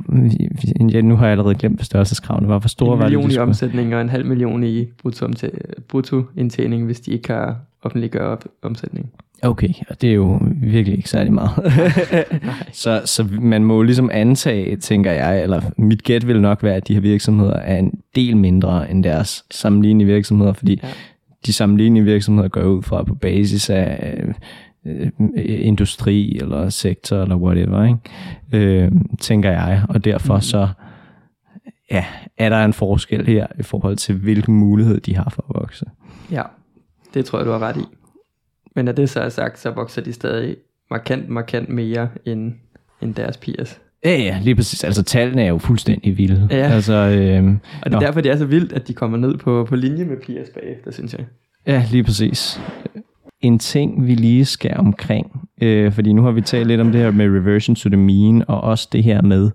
ja, 0.92 1.02
nu 1.02 1.16
har 1.16 1.26
jeg 1.26 1.32
allerede 1.32 1.56
glemt, 1.56 1.76
hvad 1.76 1.86
størrelseskravene 1.86 2.48
var. 2.48 2.60
Hvor 2.60 2.68
store 2.68 3.00
var 3.00 3.06
det? 3.10 3.14
En 3.14 3.20
million 3.20 3.32
i 3.32 3.38
omsætning 3.38 3.96
og 3.96 4.02
en 4.02 4.10
halv 4.10 4.26
million 4.26 4.64
i 4.64 4.88
bruttoindtjening, 5.90 6.86
hvis 6.86 7.00
de 7.00 7.12
ikke 7.12 7.32
har 7.32 7.58
offentliggør 7.84 8.36
omsætning. 8.62 9.12
Okay, 9.44 9.74
og 9.90 10.02
det 10.02 10.10
er 10.10 10.14
jo 10.14 10.40
virkelig 10.56 10.98
ikke 10.98 11.10
særlig 11.10 11.34
meget. 11.34 11.52
så, 12.72 13.02
så 13.06 13.28
man 13.42 13.64
må 13.64 13.76
jo 13.76 13.82
ligesom 13.82 14.10
antage, 14.14 14.76
tænker 14.76 15.12
jeg, 15.12 15.44
eller 15.44 15.62
mit 15.78 16.04
gæt 16.04 16.28
vil 16.28 16.42
nok 16.42 16.64
være, 16.64 16.76
at 16.76 16.88
de 16.88 16.94
her 16.94 17.02
virksomheder 17.02 17.54
er 17.54 17.78
en 17.78 17.92
del 18.16 18.38
mindre 18.38 18.92
end 18.92 19.04
deres 19.04 19.46
sammenlignende 19.52 20.06
virksomheder, 20.06 20.54
fordi 20.54 20.80
ja. 20.84 20.88
de 21.46 21.54
sammenlignende 21.54 22.04
virksomheder 22.04 22.50
går 22.50 22.64
ud 22.64 22.84
fra 22.84 23.04
på 23.04 23.16
basis 23.16 23.70
af 23.70 24.18
øh, 24.86 25.12
industri 25.46 26.38
eller 26.38 26.70
sektor 26.70 27.18
eller 27.18 27.36
whatever, 27.36 27.84
ikke? 27.84 28.78
Øh, 28.84 28.92
tænker 29.20 29.52
jeg. 29.52 29.84
Og 29.90 30.06
derfor 30.06 30.36
mm. 30.36 30.42
så 30.42 30.68
ja, 31.92 32.06
er 32.38 32.50
der 32.50 32.66
en 32.66 32.74
forskel 32.74 33.26
her 33.26 33.48
i 33.60 33.64
forhold 33.64 33.98
til, 33.98 34.16
hvilken 34.16 34.56
mulighed 34.56 35.00
de 35.00 35.16
har 35.16 35.30
for 35.30 35.46
at 35.50 35.62
vokse. 35.62 35.86
Ja, 36.32 36.44
det 37.14 37.26
tror 37.26 37.40
jeg, 37.40 37.46
du 37.46 37.52
har 37.52 37.60
ret 37.60 37.78
i. 37.78 37.86
Men 38.76 38.86
når 38.86 38.92
det 38.92 39.10
så 39.10 39.20
er 39.20 39.30
sagt, 39.30 39.60
så 39.60 39.72
vokser 39.72 40.02
de 40.02 40.14
stadig 40.14 40.56
markant, 40.92 41.30
markant 41.30 41.70
mere 41.70 42.10
end, 42.26 42.54
end 43.02 43.16
deres 43.16 43.38
peers. 43.38 43.82
Ja, 44.06 44.18
ja, 44.18 44.40
lige 44.44 44.56
præcis. 44.56 44.84
Altså 44.84 45.04
tallene 45.04 45.44
er 45.44 45.48
jo 45.48 45.58
fuldstændig 45.58 46.18
vilde. 46.18 46.48
Ja. 46.52 46.56
Altså, 46.56 46.94
øhm, 46.94 47.60
og 47.82 47.86
det 47.86 47.96
er 47.96 48.00
nå. 48.00 48.06
derfor, 48.06 48.22
det 48.22 48.32
er 48.32 48.38
så 48.38 48.46
vildt, 48.46 48.74
at 48.74 48.88
de 48.88 48.94
kommer 48.94 49.18
ned 49.18 49.38
på, 49.38 49.66
på 49.70 49.76
linje 49.76 50.06
med 50.06 50.18
peers 50.18 50.48
bagefter, 50.50 50.92
synes 50.92 51.14
jeg. 51.14 51.26
Ja, 51.68 51.86
lige 51.92 52.04
præcis. 52.04 52.62
En 53.42 53.60
ting, 53.60 54.08
vi 54.08 54.16
lige 54.16 54.46
skal 54.46 54.78
omkring, 54.78 55.50
øh, 55.62 55.92
fordi 55.92 56.14
nu 56.14 56.22
har 56.22 56.32
vi 56.32 56.42
talt 56.42 56.68
lidt 56.68 56.82
om 56.82 56.92
det 56.92 57.02
her 57.02 57.12
med 57.12 57.26
reversion 57.26 57.76
to 57.76 57.90
the 57.90 57.98
mean, 57.98 58.44
og 58.48 58.62
også 58.62 58.90
det 58.92 59.04
her 59.04 59.22
med, 59.22 59.52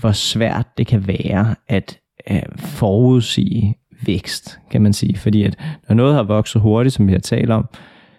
hvor 0.00 0.12
svært 0.12 0.66
det 0.78 0.86
kan 0.86 1.06
være 1.06 1.54
at 1.68 1.98
øh, 2.30 2.42
forudsige 2.56 3.78
vækst, 4.06 4.58
kan 4.70 4.82
man 4.82 4.92
sige. 4.92 5.16
Fordi 5.16 5.42
at 5.42 5.58
når 5.88 5.94
noget 5.94 6.14
har 6.14 6.22
vokset 6.22 6.62
hurtigt, 6.62 6.94
som 6.94 7.06
vi 7.06 7.12
har 7.12 7.18
talt 7.18 7.50
om, 7.50 7.68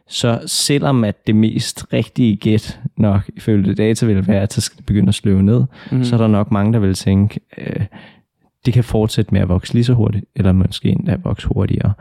så 0.08 0.40
selvom 0.46 1.04
at 1.04 1.28
det 1.28 1.36
mest 1.36 1.94
rigtige 1.94 2.36
gæt 2.36 2.80
nok 2.98 3.30
ifølge 3.36 3.74
data 3.74 4.06
vil 4.06 4.28
være, 4.28 4.42
at 4.42 4.54
så 4.54 4.62
skal 4.62 4.78
det 4.78 4.86
begynde 4.86 5.08
at 5.08 5.16
sløve 5.16 5.44
ned, 5.44 5.64
mm. 5.92 6.04
så 6.04 6.16
er 6.16 6.20
der 6.20 6.28
nok 6.28 6.52
mange, 6.52 6.74
der 6.74 6.80
vil 6.80 6.94
tænke, 6.94 7.40
øh, 7.58 7.86
det 8.66 8.74
kan 8.74 8.84
fortsætte 8.84 9.34
med 9.34 9.42
at 9.42 9.50
vokse 9.50 9.74
lige 9.74 9.84
så 9.84 9.94
hurtigt, 9.94 10.26
eller 10.36 10.52
måske 10.52 10.90
endda 10.90 11.18
vokse 11.24 11.48
hurtigere. 11.48 11.94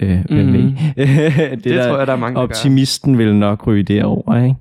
Øh, 0.00 0.18
mm. 0.30 0.36
det, 0.36 0.76
det 0.96 1.64
der, 1.64 1.88
tror 1.88 1.98
jeg, 1.98 2.06
der 2.06 2.12
er 2.12 2.16
mange, 2.16 2.38
Optimisten 2.38 3.18
vil 3.18 3.34
nok 3.34 3.66
ryge 3.66 3.82
derover. 3.82 4.44
Ikke? 4.44 4.56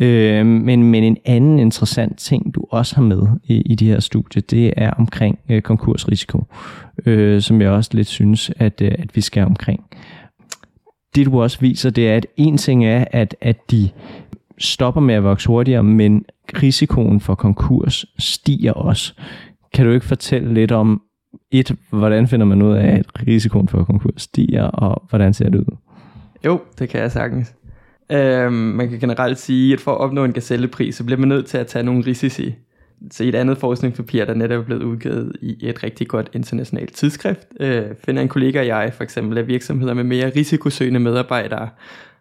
Ja. 0.00 0.40
Øh, 0.40 0.46
men, 0.46 0.82
men 0.82 1.04
en 1.04 1.16
anden 1.24 1.58
interessant 1.58 2.18
ting, 2.18 2.54
du 2.54 2.64
også 2.70 2.94
har 2.94 3.02
med 3.02 3.22
i, 3.44 3.60
i 3.60 3.74
de 3.74 3.86
her 3.86 4.00
studier, 4.00 4.42
det 4.50 4.72
er 4.76 4.90
omkring 4.90 5.38
øh, 5.48 5.62
konkursrisiko, 5.62 6.44
øh, 7.06 7.42
som 7.42 7.60
jeg 7.60 7.70
også 7.70 7.90
lidt 7.94 8.08
synes, 8.08 8.50
at, 8.56 8.80
øh, 8.82 8.92
at 8.98 9.16
vi 9.16 9.20
skal 9.20 9.44
omkring 9.44 9.84
det 11.14 11.26
du 11.26 11.42
også 11.42 11.60
viser, 11.60 11.90
det 11.90 12.10
er, 12.10 12.16
at 12.16 12.26
en 12.36 12.56
ting 12.56 12.86
er, 12.86 13.04
at, 13.10 13.36
at 13.40 13.70
de 13.70 13.90
stopper 14.58 15.00
med 15.00 15.14
at 15.14 15.24
vokse 15.24 15.46
hurtigere, 15.46 15.82
men 15.82 16.24
risikoen 16.62 17.20
for 17.20 17.34
konkurs 17.34 18.06
stiger 18.18 18.72
også. 18.72 19.14
Kan 19.72 19.86
du 19.86 19.92
ikke 19.92 20.06
fortælle 20.06 20.54
lidt 20.54 20.72
om, 20.72 21.02
et, 21.50 21.76
hvordan 21.90 22.28
finder 22.28 22.46
man 22.46 22.62
ud 22.62 22.76
af, 22.76 22.86
at 22.86 23.26
risikoen 23.26 23.68
for 23.68 23.84
konkurs 23.84 24.22
stiger, 24.22 24.62
og 24.62 25.02
hvordan 25.08 25.34
ser 25.34 25.48
det 25.48 25.58
ud? 25.58 25.76
Jo, 26.44 26.60
det 26.78 26.88
kan 26.88 27.00
jeg 27.00 27.12
sagtens. 27.12 27.54
Øhm, 28.12 28.52
man 28.52 28.88
kan 28.88 28.98
generelt 28.98 29.38
sige, 29.38 29.72
at 29.72 29.80
for 29.80 29.90
at 29.92 29.98
opnå 29.98 30.24
en 30.24 30.32
gazellepris, 30.32 30.94
så 30.94 31.04
bliver 31.04 31.18
man 31.18 31.28
nødt 31.28 31.46
til 31.46 31.58
at 31.58 31.66
tage 31.66 31.82
nogle 31.82 32.06
risici. 32.06 32.54
Så 33.10 33.24
i 33.24 33.28
et 33.28 33.34
andet 33.34 33.58
forskningspapir, 33.58 34.24
der 34.24 34.34
netop 34.34 34.60
er 34.60 34.64
blevet 34.64 34.82
udgivet 34.82 35.36
i 35.42 35.68
et 35.68 35.82
rigtig 35.82 36.08
godt 36.08 36.30
internationalt 36.32 36.94
tidsskrift, 36.94 37.48
øh, 37.60 37.84
finder 38.04 38.22
en 38.22 38.28
kollega 38.28 38.60
og 38.60 38.66
jeg 38.66 38.92
for 38.94 39.04
eksempel, 39.04 39.38
at 39.38 39.46
virksomheder 39.46 39.94
med 39.94 40.04
mere 40.04 40.32
risikosøgende 40.36 41.00
medarbejdere 41.00 41.68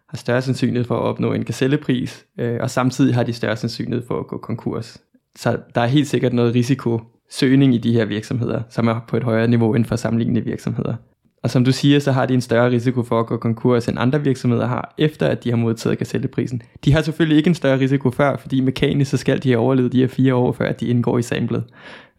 har 0.10 0.18
større 0.18 0.42
sandsynlighed 0.42 0.88
for 0.88 0.96
at 0.96 1.02
opnå 1.02 1.34
en 1.34 1.46
gazellepris, 1.46 2.26
øh, 2.40 2.58
og 2.62 2.70
samtidig 2.70 3.16
har 3.16 3.24
de 3.24 3.34
større 3.34 3.58
sandsynlighed 3.58 4.08
for 4.08 4.20
at 4.20 4.28
gå 4.28 4.38
konkurs. 4.38 5.02
Så 5.36 5.58
der 5.76 5.82
er 5.82 5.86
helt 5.86 6.08
sikkert 6.08 6.34
noget 6.34 6.56
risikosøgning 6.56 7.76
i 7.76 7.78
de 7.78 7.94
her 7.94 8.06
virksomheder, 8.06 8.62
som 8.70 8.88
er 8.88 9.00
på 9.08 9.18
et 9.18 9.24
højere 9.24 9.48
niveau 9.48 9.74
end 9.74 9.86
for 9.86 9.96
sammenlignende 9.96 10.42
virksomheder. 10.42 10.96
Og 11.44 11.50
som 11.50 11.66
du 11.66 11.72
siger, 11.72 12.00
så 12.00 12.12
har 12.12 12.26
de 12.26 12.34
en 12.34 12.42
større 12.42 12.70
risiko 12.70 13.04
for 13.04 13.20
at 13.20 13.26
gå 13.26 13.38
konkurs, 13.38 13.88
end 13.88 14.00
andre 14.00 14.24
virksomheder 14.24 14.68
har, 14.68 14.94
efter 14.98 15.28
at 15.28 15.44
de 15.44 15.50
har 15.50 15.58
modtaget 15.58 15.98
gazelleprisen. 15.98 16.62
De 16.86 16.94
har 16.94 17.02
selvfølgelig 17.02 17.38
ikke 17.38 17.48
en 17.48 17.56
større 17.56 17.80
risiko 17.80 18.12
før, 18.12 18.38
fordi 18.38 18.62
mekanisk 18.62 19.12
så 19.12 19.18
skal 19.18 19.44
de 19.44 19.50
have 19.50 19.60
overlevet 19.60 19.92
de 19.92 20.00
her 20.00 20.08
fire 20.08 20.36
år, 20.36 20.52
før 20.52 20.66
at 20.66 20.80
de 20.80 20.88
indgår 20.88 21.18
i 21.18 21.22
samlet. 21.22 21.64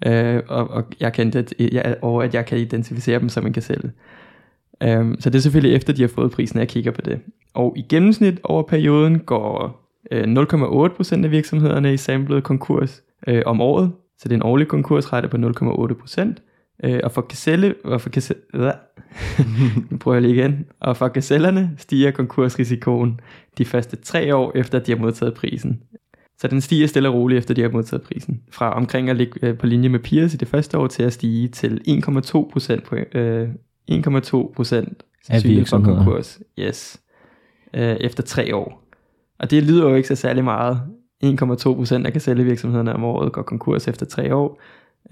Øh, 0.07 0.43
og, 0.49 0.71
og 0.71 0.85
jeg 1.01 1.13
kan, 1.13 1.45
jeg, 1.59 1.97
over 2.03 2.23
at 2.23 2.35
jeg 2.35 2.47
kan 2.47 2.59
identificere 2.59 3.21
dem 3.21 3.29
som 3.29 3.47
en 3.47 3.53
gazelle. 3.53 3.93
Øh, 4.83 5.15
så 5.21 5.31
det 5.31 5.39
er 5.39 5.43
selvfølgelig 5.43 5.77
efter, 5.77 5.93
de 5.93 6.03
har 6.03 6.09
fået 6.09 6.31
prisen, 6.31 6.59
at 6.59 6.61
jeg 6.61 6.69
kigger 6.69 6.91
på 6.91 7.01
det. 7.01 7.21
Og 7.55 7.75
i 7.77 7.83
gennemsnit 7.89 8.41
over 8.43 8.63
perioden 8.63 9.19
går 9.19 9.81
øh, 10.11 10.25
0,8% 10.25 11.25
af 11.25 11.31
virksomhederne 11.31 11.95
i 11.95 11.97
samlet 11.97 12.45
konkurs 12.45 13.03
øh, 13.27 13.43
om 13.47 13.61
året. 13.61 13.93
Så 14.19 14.29
det 14.29 14.33
er 14.33 14.39
en 14.39 14.43
årlig 14.43 14.69
konkursrate 14.69 15.29
på 15.29 15.37
0,8%. 15.37 16.54
Øh, 16.85 17.01
og 17.05 17.13
for 17.13 17.21
gazelle, 17.21 17.75
og 17.85 18.01
for 18.01 18.11
gazelle, 18.11 18.43
nu 19.91 19.97
prøver 19.97 20.15
jeg 20.15 20.23
lige 20.23 20.35
igen. 20.35 20.67
Og 20.81 20.97
for 20.97 21.09
gazellerne 21.09 21.71
stiger 21.79 22.11
konkursrisikoen 22.11 23.21
de 23.59 23.65
første 23.65 23.97
tre 23.97 24.37
år 24.37 24.53
efter, 24.55 24.79
at 24.79 24.87
de 24.87 24.93
har 24.93 24.99
modtaget 24.99 25.35
prisen. 25.35 25.83
Så 26.39 26.49
den 26.49 26.61
stiger 26.61 26.87
stille 26.87 27.09
og 27.09 27.15
roligt 27.15 27.39
efter, 27.39 27.55
de 27.55 27.63
har 27.63 27.69
modtaget 27.69 28.03
prisen. 28.03 28.43
Fra 28.51 28.75
omkring 28.75 29.11
at 29.11 29.17
ligge 29.17 29.47
øh, 29.47 29.59
på 29.59 29.67
linje 29.67 29.89
med 29.89 29.99
Piers 29.99 30.35
i 30.35 30.37
det 30.37 30.49
første 30.49 30.79
år 30.79 30.87
til 30.87 31.03
at 31.03 31.13
stige 31.13 31.49
til 31.49 31.81
1,2 31.89 32.51
procent 32.53 32.85
øh, 33.13 33.49
1,2 33.91 34.53
procent 34.55 35.03
sandsynligt 35.27 35.69
for 35.69 35.81
konkurs. 35.81 36.41
Yes. 36.59 37.01
Øh, 37.75 37.97
efter 38.01 38.23
tre 38.23 38.57
år. 38.57 38.85
Og 39.39 39.51
det 39.51 39.63
lyder 39.63 39.89
jo 39.89 39.95
ikke 39.95 40.09
så 40.09 40.15
særlig 40.15 40.45
meget. 40.45 40.81
1,2 41.25 41.75
procent 41.75 42.07
af 42.07 42.13
gazellevirksomhederne 42.13 42.95
om 42.95 43.05
året 43.05 43.33
går 43.33 43.43
konkurs 43.43 43.89
efter 43.89 44.07
tre 44.07 44.35
år. 44.35 44.61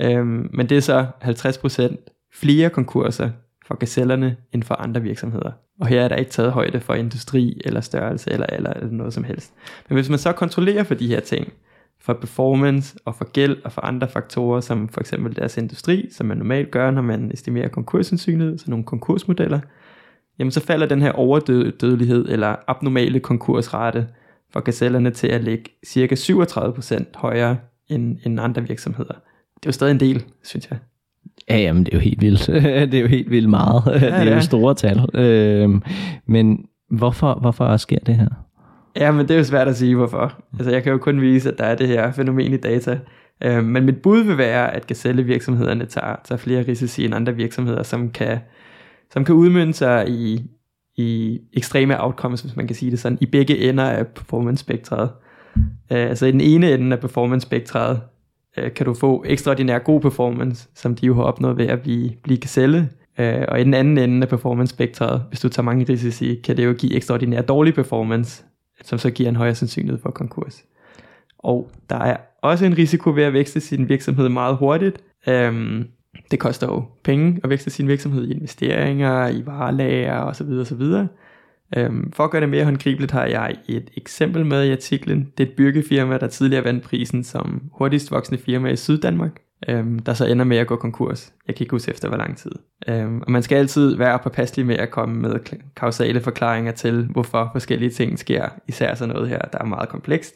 Øhm, 0.01 0.51
men 0.53 0.69
det 0.69 0.77
er 0.77 0.81
så 0.81 1.07
50% 1.23 2.29
flere 2.35 2.71
konkurser 2.71 3.31
for 3.67 3.75
gazellerne 3.75 4.37
end 4.53 4.63
for 4.63 4.75
andre 4.75 5.03
virksomheder. 5.03 5.53
Og 5.81 5.87
her 5.87 6.03
er 6.03 6.09
der 6.09 6.17
ikke 6.17 6.31
taget 6.31 6.53
højde 6.53 6.81
for 6.81 6.95
industri 6.95 7.61
eller 7.65 7.81
størrelse 7.81 8.31
eller, 8.31 8.47
eller, 8.47 8.73
eller 8.73 8.91
noget 8.91 9.15
som 9.15 9.25
helst. 9.25 9.53
Men 9.89 9.97
hvis 9.97 10.09
man 10.09 10.19
så 10.19 10.33
kontrollerer 10.33 10.85
for 10.85 10.95
de 10.95 11.09
her 11.09 11.21
ting, 11.21 11.53
for 12.01 12.13
performance 12.13 12.97
og 13.05 13.15
for 13.15 13.33
gæld 13.33 13.57
og 13.65 13.73
for 13.73 13.81
andre 13.81 14.09
faktorer, 14.09 14.61
som 14.61 14.89
for 14.89 15.01
eksempel 15.01 15.37
deres 15.37 15.57
industri, 15.57 16.09
som 16.11 16.27
man 16.27 16.37
normalt 16.37 16.71
gør, 16.71 16.91
når 16.91 17.03
man 17.03 17.31
estimerer 17.35 17.69
konkurssandsynlighed, 17.69 18.59
så 18.59 18.71
nogle 18.71 18.85
konkursmodeller, 18.85 19.61
jamen 20.39 20.51
så 20.51 20.61
falder 20.61 20.87
den 20.87 21.03
her 21.03 21.13
overdødelighed 21.13 22.29
eller 22.29 22.57
abnormale 22.67 23.21
konkursrate 23.21 24.09
for 24.53 24.61
gazellerne 24.61 25.11
til 25.11 25.29
at 25.29 25.45
ligge 25.45 25.71
cirka 25.87 26.15
37% 26.15 27.05
højere 27.15 27.57
end, 27.89 28.19
end 28.25 28.41
andre 28.41 28.63
virksomheder 28.63 29.15
det 29.63 29.67
er 29.67 29.69
jo 29.69 29.73
stadig 29.73 29.91
en 29.91 30.01
del, 30.01 30.25
synes 30.45 30.71
jeg. 30.71 30.79
Ja, 31.49 31.59
jamen 31.59 31.85
det 31.85 31.95
er 31.95 31.99
jo 31.99 32.03
helt 32.03 32.21
vildt. 32.21 32.47
det 32.93 32.95
er 32.95 33.01
jo 33.01 33.07
helt 33.07 33.31
vildt 33.31 33.49
meget. 33.49 33.83
Ja, 33.87 33.93
det 34.01 34.13
er 34.13 34.25
ja. 34.25 34.35
jo 34.35 34.41
store 34.41 34.75
tal. 34.75 35.09
Øhm, 35.15 35.83
men 36.27 36.65
hvorfor, 36.91 37.39
hvorfor 37.41 37.77
sker 37.77 37.99
det 37.99 38.15
her? 38.17 38.29
Ja, 38.97 39.11
men 39.13 39.29
det 39.29 39.35
er 39.35 39.39
jo 39.39 39.45
svært 39.45 39.69
at 39.69 39.77
sige, 39.77 39.97
hvorfor. 39.97 40.43
Altså, 40.59 40.71
jeg 40.71 40.83
kan 40.83 40.93
jo 40.93 40.99
kun 40.99 41.21
vise, 41.21 41.53
at 41.53 41.59
der 41.59 41.65
er 41.65 41.75
det 41.75 41.89
her 41.89 42.13
fænomen 42.13 42.53
i 42.53 42.57
data. 42.57 42.99
Øhm, 43.45 43.65
men 43.65 43.85
mit 43.85 44.03
bud 44.03 44.23
vil 44.23 44.39
være, 44.39 44.75
at 44.75 44.87
gazellevirksomhederne 44.87 45.87
tager, 45.87 46.17
tager 46.25 46.39
flere 46.39 46.63
risici 46.69 47.05
end 47.05 47.15
andre 47.15 47.35
virksomheder, 47.35 47.83
som 47.83 48.11
kan, 48.11 48.39
som 49.13 49.25
kan 49.25 49.35
udmynde 49.35 49.75
sig 49.75 50.09
i, 50.09 50.43
i 50.97 51.39
ekstreme 51.53 52.05
outcomes, 52.05 52.41
hvis 52.41 52.57
man 52.57 52.67
kan 52.67 52.77
sige 52.77 52.91
det 52.91 52.99
sådan, 52.99 53.19
i 53.21 53.27
begge 53.27 53.59
ender 53.59 53.85
af 53.85 54.07
performance-spektret. 54.07 55.11
Øh, 55.93 56.09
altså 56.11 56.27
i 56.27 56.33
den 56.33 56.41
ene 56.41 56.73
ende 56.73 56.97
af 56.97 57.01
performance-spektret, 57.01 58.01
øh, 58.57 58.75
kan 58.75 58.87
du 58.87 58.95
få 58.95 59.25
ekstraordinær 59.27 59.79
god 59.79 60.01
performance, 60.01 60.69
som 60.75 60.95
de 60.95 61.07
jo 61.07 61.15
har 61.15 61.23
opnået 61.23 61.57
ved 61.57 61.67
at 61.67 61.83
blive, 61.83 62.11
blive 62.23 62.39
gazelle. 62.39 62.91
Øh, 63.19 63.45
og 63.49 63.61
i 63.61 63.65
den 63.65 63.75
anden 63.75 63.99
ende 63.99 64.23
af 64.23 64.29
performance-spektret, 64.29 65.23
hvis 65.29 65.41
du 65.41 65.49
tager 65.49 65.65
mange 65.65 65.87
risici, 65.89 66.41
kan 66.45 66.57
det 66.57 66.65
jo 66.65 66.73
give 66.73 66.95
ekstraordinær 66.95 67.43
dårlig 67.43 67.75
performance, 67.75 68.45
som 68.85 68.99
så 68.99 69.11
giver 69.11 69.29
en 69.29 69.37
højere 69.37 69.55
sandsynlighed 69.55 70.01
for 70.03 70.11
konkurs. 70.11 70.65
Og 71.39 71.71
der 71.91 71.97
er 71.97 72.17
også 72.43 72.67
en 72.67 72.79
risiko 72.79 73.11
ved 73.11 73.23
at 73.23 73.33
vækste 73.33 73.61
sin 73.61 73.89
virksomhed 73.89 74.29
meget 74.29 74.57
hurtigt. 74.57 75.03
Øhm, 75.29 75.89
det 76.31 76.39
koster 76.39 76.67
jo 76.67 76.85
penge 77.05 77.41
at 77.45 77.51
vækste 77.51 77.71
sin 77.71 77.89
virksomhed 77.89 78.29
i 78.29 78.33
investeringer, 78.33 79.29
i 79.29 79.47
varelager 79.47 80.19
osv. 80.19 80.47
osv. 80.47 80.83
Øhm, 81.77 82.13
for 82.13 82.25
at 82.25 82.31
gøre 82.31 82.41
det 82.41 82.49
mere 82.49 82.65
håndgribeligt 82.65 83.13
har 83.13 83.25
jeg 83.25 83.57
et 83.69 83.91
eksempel 83.97 84.47
med 84.47 84.65
i 84.65 84.73
artiklen. 84.73 85.33
Det 85.39 85.47
er 85.47 85.49
et 85.51 85.57
byggefirma, 85.57 86.19
der 86.19 86.27
tidligere 86.27 86.65
vandt 86.65 86.85
prisen 86.85 87.25
som 87.25 87.63
hurtigst 87.73 88.11
voksende 88.11 88.43
firma 88.43 88.69
i 88.69 88.77
Syddanmark, 88.77 89.41
øhm, 89.69 89.99
der 89.99 90.15
så 90.15 90.27
ender 90.27 90.45
med 90.45 90.57
at 90.57 90.67
gå 90.67 90.77
konkurs. 90.77 91.33
Jeg 91.47 91.55
kan 91.55 91.65
ikke 91.65 91.75
huske 91.75 91.91
efter 91.91 92.09
hvor 92.09 92.17
lang 92.17 92.37
tid. 92.37 92.53
Øhm, 92.89 93.21
og 93.21 93.33
man 93.33 93.43
skal 93.43 93.57
altid 93.57 93.97
være 93.97 94.19
påpasselig 94.19 94.67
med 94.67 94.77
at 94.77 94.91
komme 94.91 95.15
med 95.21 95.39
kausale 95.77 96.21
forklaringer 96.21 96.73
til, 96.73 97.07
hvorfor 97.11 97.49
forskellige 97.53 97.91
ting 97.91 98.19
sker, 98.19 98.49
især 98.69 98.95
sådan 98.95 99.15
noget 99.15 99.29
her, 99.29 99.39
der 99.39 99.59
er 99.59 99.67
meget 99.67 99.89
komplekst. 99.89 100.35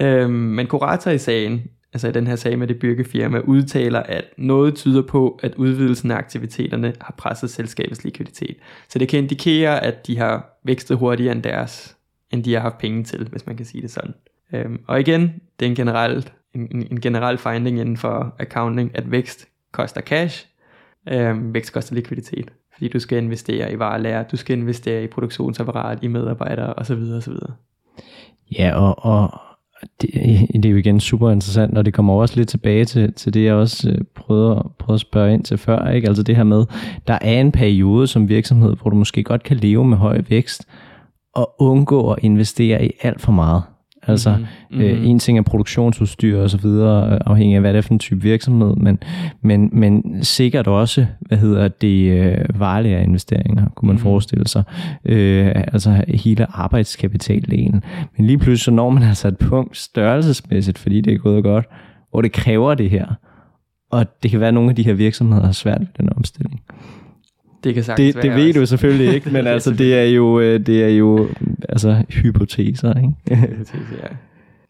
Øhm, 0.00 0.32
men 0.32 0.66
kurator 0.66 1.10
i 1.10 1.18
sagen 1.18 1.62
altså 1.92 2.08
i 2.08 2.12
den 2.12 2.26
her 2.26 2.36
sag 2.36 2.58
med 2.58 2.66
det 2.66 2.78
byggefirma, 2.78 3.38
udtaler, 3.38 4.00
at 4.00 4.24
noget 4.36 4.74
tyder 4.74 5.02
på, 5.02 5.40
at 5.42 5.54
udvidelsen 5.54 6.10
af 6.10 6.16
aktiviteterne 6.16 6.92
har 7.00 7.14
presset 7.18 7.50
selskabets 7.50 8.04
likviditet. 8.04 8.56
Så 8.88 8.98
det 8.98 9.08
kan 9.08 9.18
indikere, 9.18 9.84
at 9.84 10.06
de 10.06 10.18
har 10.18 10.58
vækstet 10.64 10.96
hurtigere 10.96 11.32
end 11.32 11.42
deres 11.42 11.98
end 12.30 12.44
de 12.44 12.54
har 12.54 12.60
haft 12.60 12.78
penge 12.78 13.04
til, 13.04 13.28
hvis 13.30 13.46
man 13.46 13.56
kan 13.56 13.66
sige 13.66 13.82
det 13.82 13.90
sådan. 13.90 14.14
Øhm, 14.52 14.80
og 14.86 15.00
igen, 15.00 15.22
det 15.60 15.66
er 15.66 15.70
en 15.70 15.76
generel, 15.76 16.30
en, 16.54 16.86
en 16.90 17.00
generel 17.00 17.38
finding 17.38 17.80
inden 17.80 17.96
for 17.96 18.34
accounting, 18.38 18.90
at 18.94 19.10
vækst 19.10 19.48
koster 19.72 20.00
cash, 20.00 20.46
øhm, 21.08 21.54
vækst 21.54 21.72
koster 21.72 21.94
likviditet. 21.94 22.52
Fordi 22.72 22.88
du 22.88 22.98
skal 22.98 23.18
investere 23.18 23.72
i 23.72 23.78
varelærer, 23.78 24.22
du 24.22 24.36
skal 24.36 24.58
investere 24.58 25.02
i 25.02 25.06
produktionsapparat, 25.06 25.98
i 26.02 26.06
medarbejdere 26.06 26.74
osv. 26.74 27.02
osv. 27.16 27.34
Ja, 28.58 28.74
og, 28.74 29.04
og 29.04 29.40
det, 30.00 30.10
det 30.62 30.64
er 30.64 30.70
jo 30.70 30.76
igen 30.76 31.00
super 31.00 31.30
interessant, 31.30 31.78
og 31.78 31.84
det 31.84 31.94
kommer 31.94 32.14
også 32.14 32.36
lidt 32.36 32.48
tilbage 32.48 32.84
til, 32.84 33.12
til 33.12 33.34
det, 33.34 33.44
jeg 33.44 33.54
også 33.54 33.90
øh, 33.90 33.98
prøvede, 34.14 34.70
prøvede 34.78 34.96
at 34.96 35.00
spørge 35.00 35.34
ind 35.34 35.44
til 35.44 35.58
før. 35.58 35.90
Ikke? 35.90 36.08
Altså 36.08 36.22
det 36.22 36.36
her 36.36 36.44
med, 36.44 36.64
der 37.06 37.18
er 37.20 37.40
en 37.40 37.52
periode 37.52 38.06
som 38.06 38.28
virksomhed, 38.28 38.76
hvor 38.76 38.90
du 38.90 38.96
måske 38.96 39.22
godt 39.22 39.42
kan 39.42 39.56
leve 39.56 39.84
med 39.84 39.96
høj 39.96 40.20
vækst, 40.28 40.68
og 41.34 41.54
undgå 41.58 42.12
at 42.12 42.18
investere 42.22 42.86
i 42.86 42.90
alt 43.02 43.20
for 43.20 43.32
meget. 43.32 43.62
Altså, 44.08 44.36
mm-hmm. 44.36 44.84
øh, 44.84 45.06
en 45.06 45.18
ting 45.18 45.38
er 45.38 45.42
produktionsudstyr 45.42 46.42
og 46.42 46.50
så 46.50 46.56
videre, 46.56 47.12
øh, 47.12 47.18
afhængig 47.26 47.54
af 47.54 47.60
hvad 47.60 47.72
det 47.72 47.78
er 47.78 47.82
for 47.82 47.92
en 47.92 47.98
type 47.98 48.22
virksomhed, 48.22 48.76
men, 48.76 48.98
men, 49.42 49.70
men 49.72 50.18
sikkert 50.22 50.66
også, 50.66 51.06
hvad 51.20 51.38
hedder 51.38 51.68
det, 51.68 52.10
øh, 52.10 52.60
varlige 52.60 53.02
investeringer, 53.02 53.68
kunne 53.74 53.86
man 53.86 53.94
mm-hmm. 53.94 54.02
forestille 54.02 54.48
sig. 54.48 54.62
Øh, 55.04 55.52
altså 55.54 56.04
hele 56.08 56.46
arbejdskapitaldelen. 56.50 57.82
Men 58.16 58.26
lige 58.26 58.38
pludselig 58.38 58.64
så 58.64 58.70
når 58.70 58.90
man 58.90 59.02
altså 59.02 59.28
et 59.28 59.38
punkt 59.38 59.76
størrelsesmæssigt, 59.76 60.78
fordi 60.78 61.00
det 61.00 61.14
er 61.14 61.18
gået 61.18 61.42
godt, 61.42 61.66
hvor 62.10 62.22
det 62.22 62.32
kræver 62.32 62.74
det 62.74 62.90
her. 62.90 63.06
Og 63.90 64.06
det 64.22 64.30
kan 64.30 64.40
være, 64.40 64.48
at 64.48 64.54
nogle 64.54 64.70
af 64.70 64.76
de 64.76 64.82
her 64.82 64.92
virksomheder 64.92 65.44
har 65.44 65.52
svært 65.52 65.80
ved 65.80 65.86
den 65.98 66.12
omstilling. 66.16 66.60
Det 67.64 67.74
kan 67.74 67.84
sagtens 67.84 68.14
det, 68.14 68.22
det 68.22 68.34
ved 68.34 68.48
også. 68.48 68.60
du 68.60 68.66
selvfølgelig 68.66 69.14
ikke, 69.14 69.30
men 69.36 69.46
altså 69.46 69.70
det 69.70 69.94
er 69.94 70.04
jo 70.04 70.40
øh, 70.40 70.66
det 70.66 70.84
er 70.84 70.88
jo 70.88 71.28
altså 71.68 72.04
hypoteser, 72.10 72.94
ikke? 72.94 73.40
Hypoteser, 73.46 73.96
ja. 74.02 74.08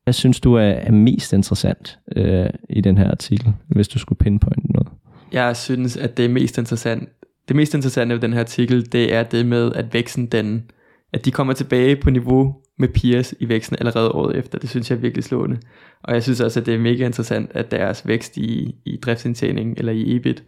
Hvad 0.05 0.12
synes 0.12 0.40
du 0.40 0.55
er, 0.55 0.62
er 0.62 0.92
mest 0.92 1.33
interessant 1.33 1.98
øh, 2.16 2.46
i 2.70 2.81
den 2.81 2.98
her 2.98 3.11
artikel, 3.11 3.53
hvis 3.68 3.88
du 3.88 3.98
skulle 3.98 4.18
pinpointe 4.18 4.72
noget? 4.72 4.88
Jeg 5.33 5.57
synes, 5.57 5.96
at 5.96 6.16
det 6.16 6.24
er 6.24 6.29
mest 6.29 6.59
interessant. 6.59 7.09
Det 7.48 7.57
mest 7.57 7.74
interessante 7.74 8.14
ved 8.14 8.22
den 8.22 8.33
her 8.33 8.40
artikel, 8.40 8.92
det 8.92 9.14
er 9.14 9.22
det 9.22 9.46
med, 9.46 9.72
at 9.72 9.94
væksten, 9.94 10.27
den, 10.27 10.62
at 11.12 11.24
de 11.24 11.31
kommer 11.31 11.53
tilbage 11.53 11.96
på 11.96 12.11
niveau 12.11 12.55
med 12.79 12.88
peers 12.88 13.35
i 13.40 13.48
væksten 13.48 13.77
allerede 13.81 14.11
året 14.11 14.37
efter. 14.37 14.59
Det 14.59 14.70
synes 14.70 14.90
jeg 14.90 14.96
er 14.96 15.01
virkelig 15.01 15.24
slående. 15.24 15.59
Og 16.03 16.14
jeg 16.14 16.22
synes 16.22 16.40
også, 16.40 16.61
at 16.61 16.66
det 16.66 16.74
er 16.74 16.79
mega 16.79 17.07
interessant, 17.07 17.51
at 17.55 17.70
deres 17.70 18.07
vækst 18.07 18.37
i, 18.37 18.74
i 18.85 18.96
driftsindtjening 18.96 19.79
eller 19.79 19.92
i 19.92 20.16
EBIT, 20.16 20.44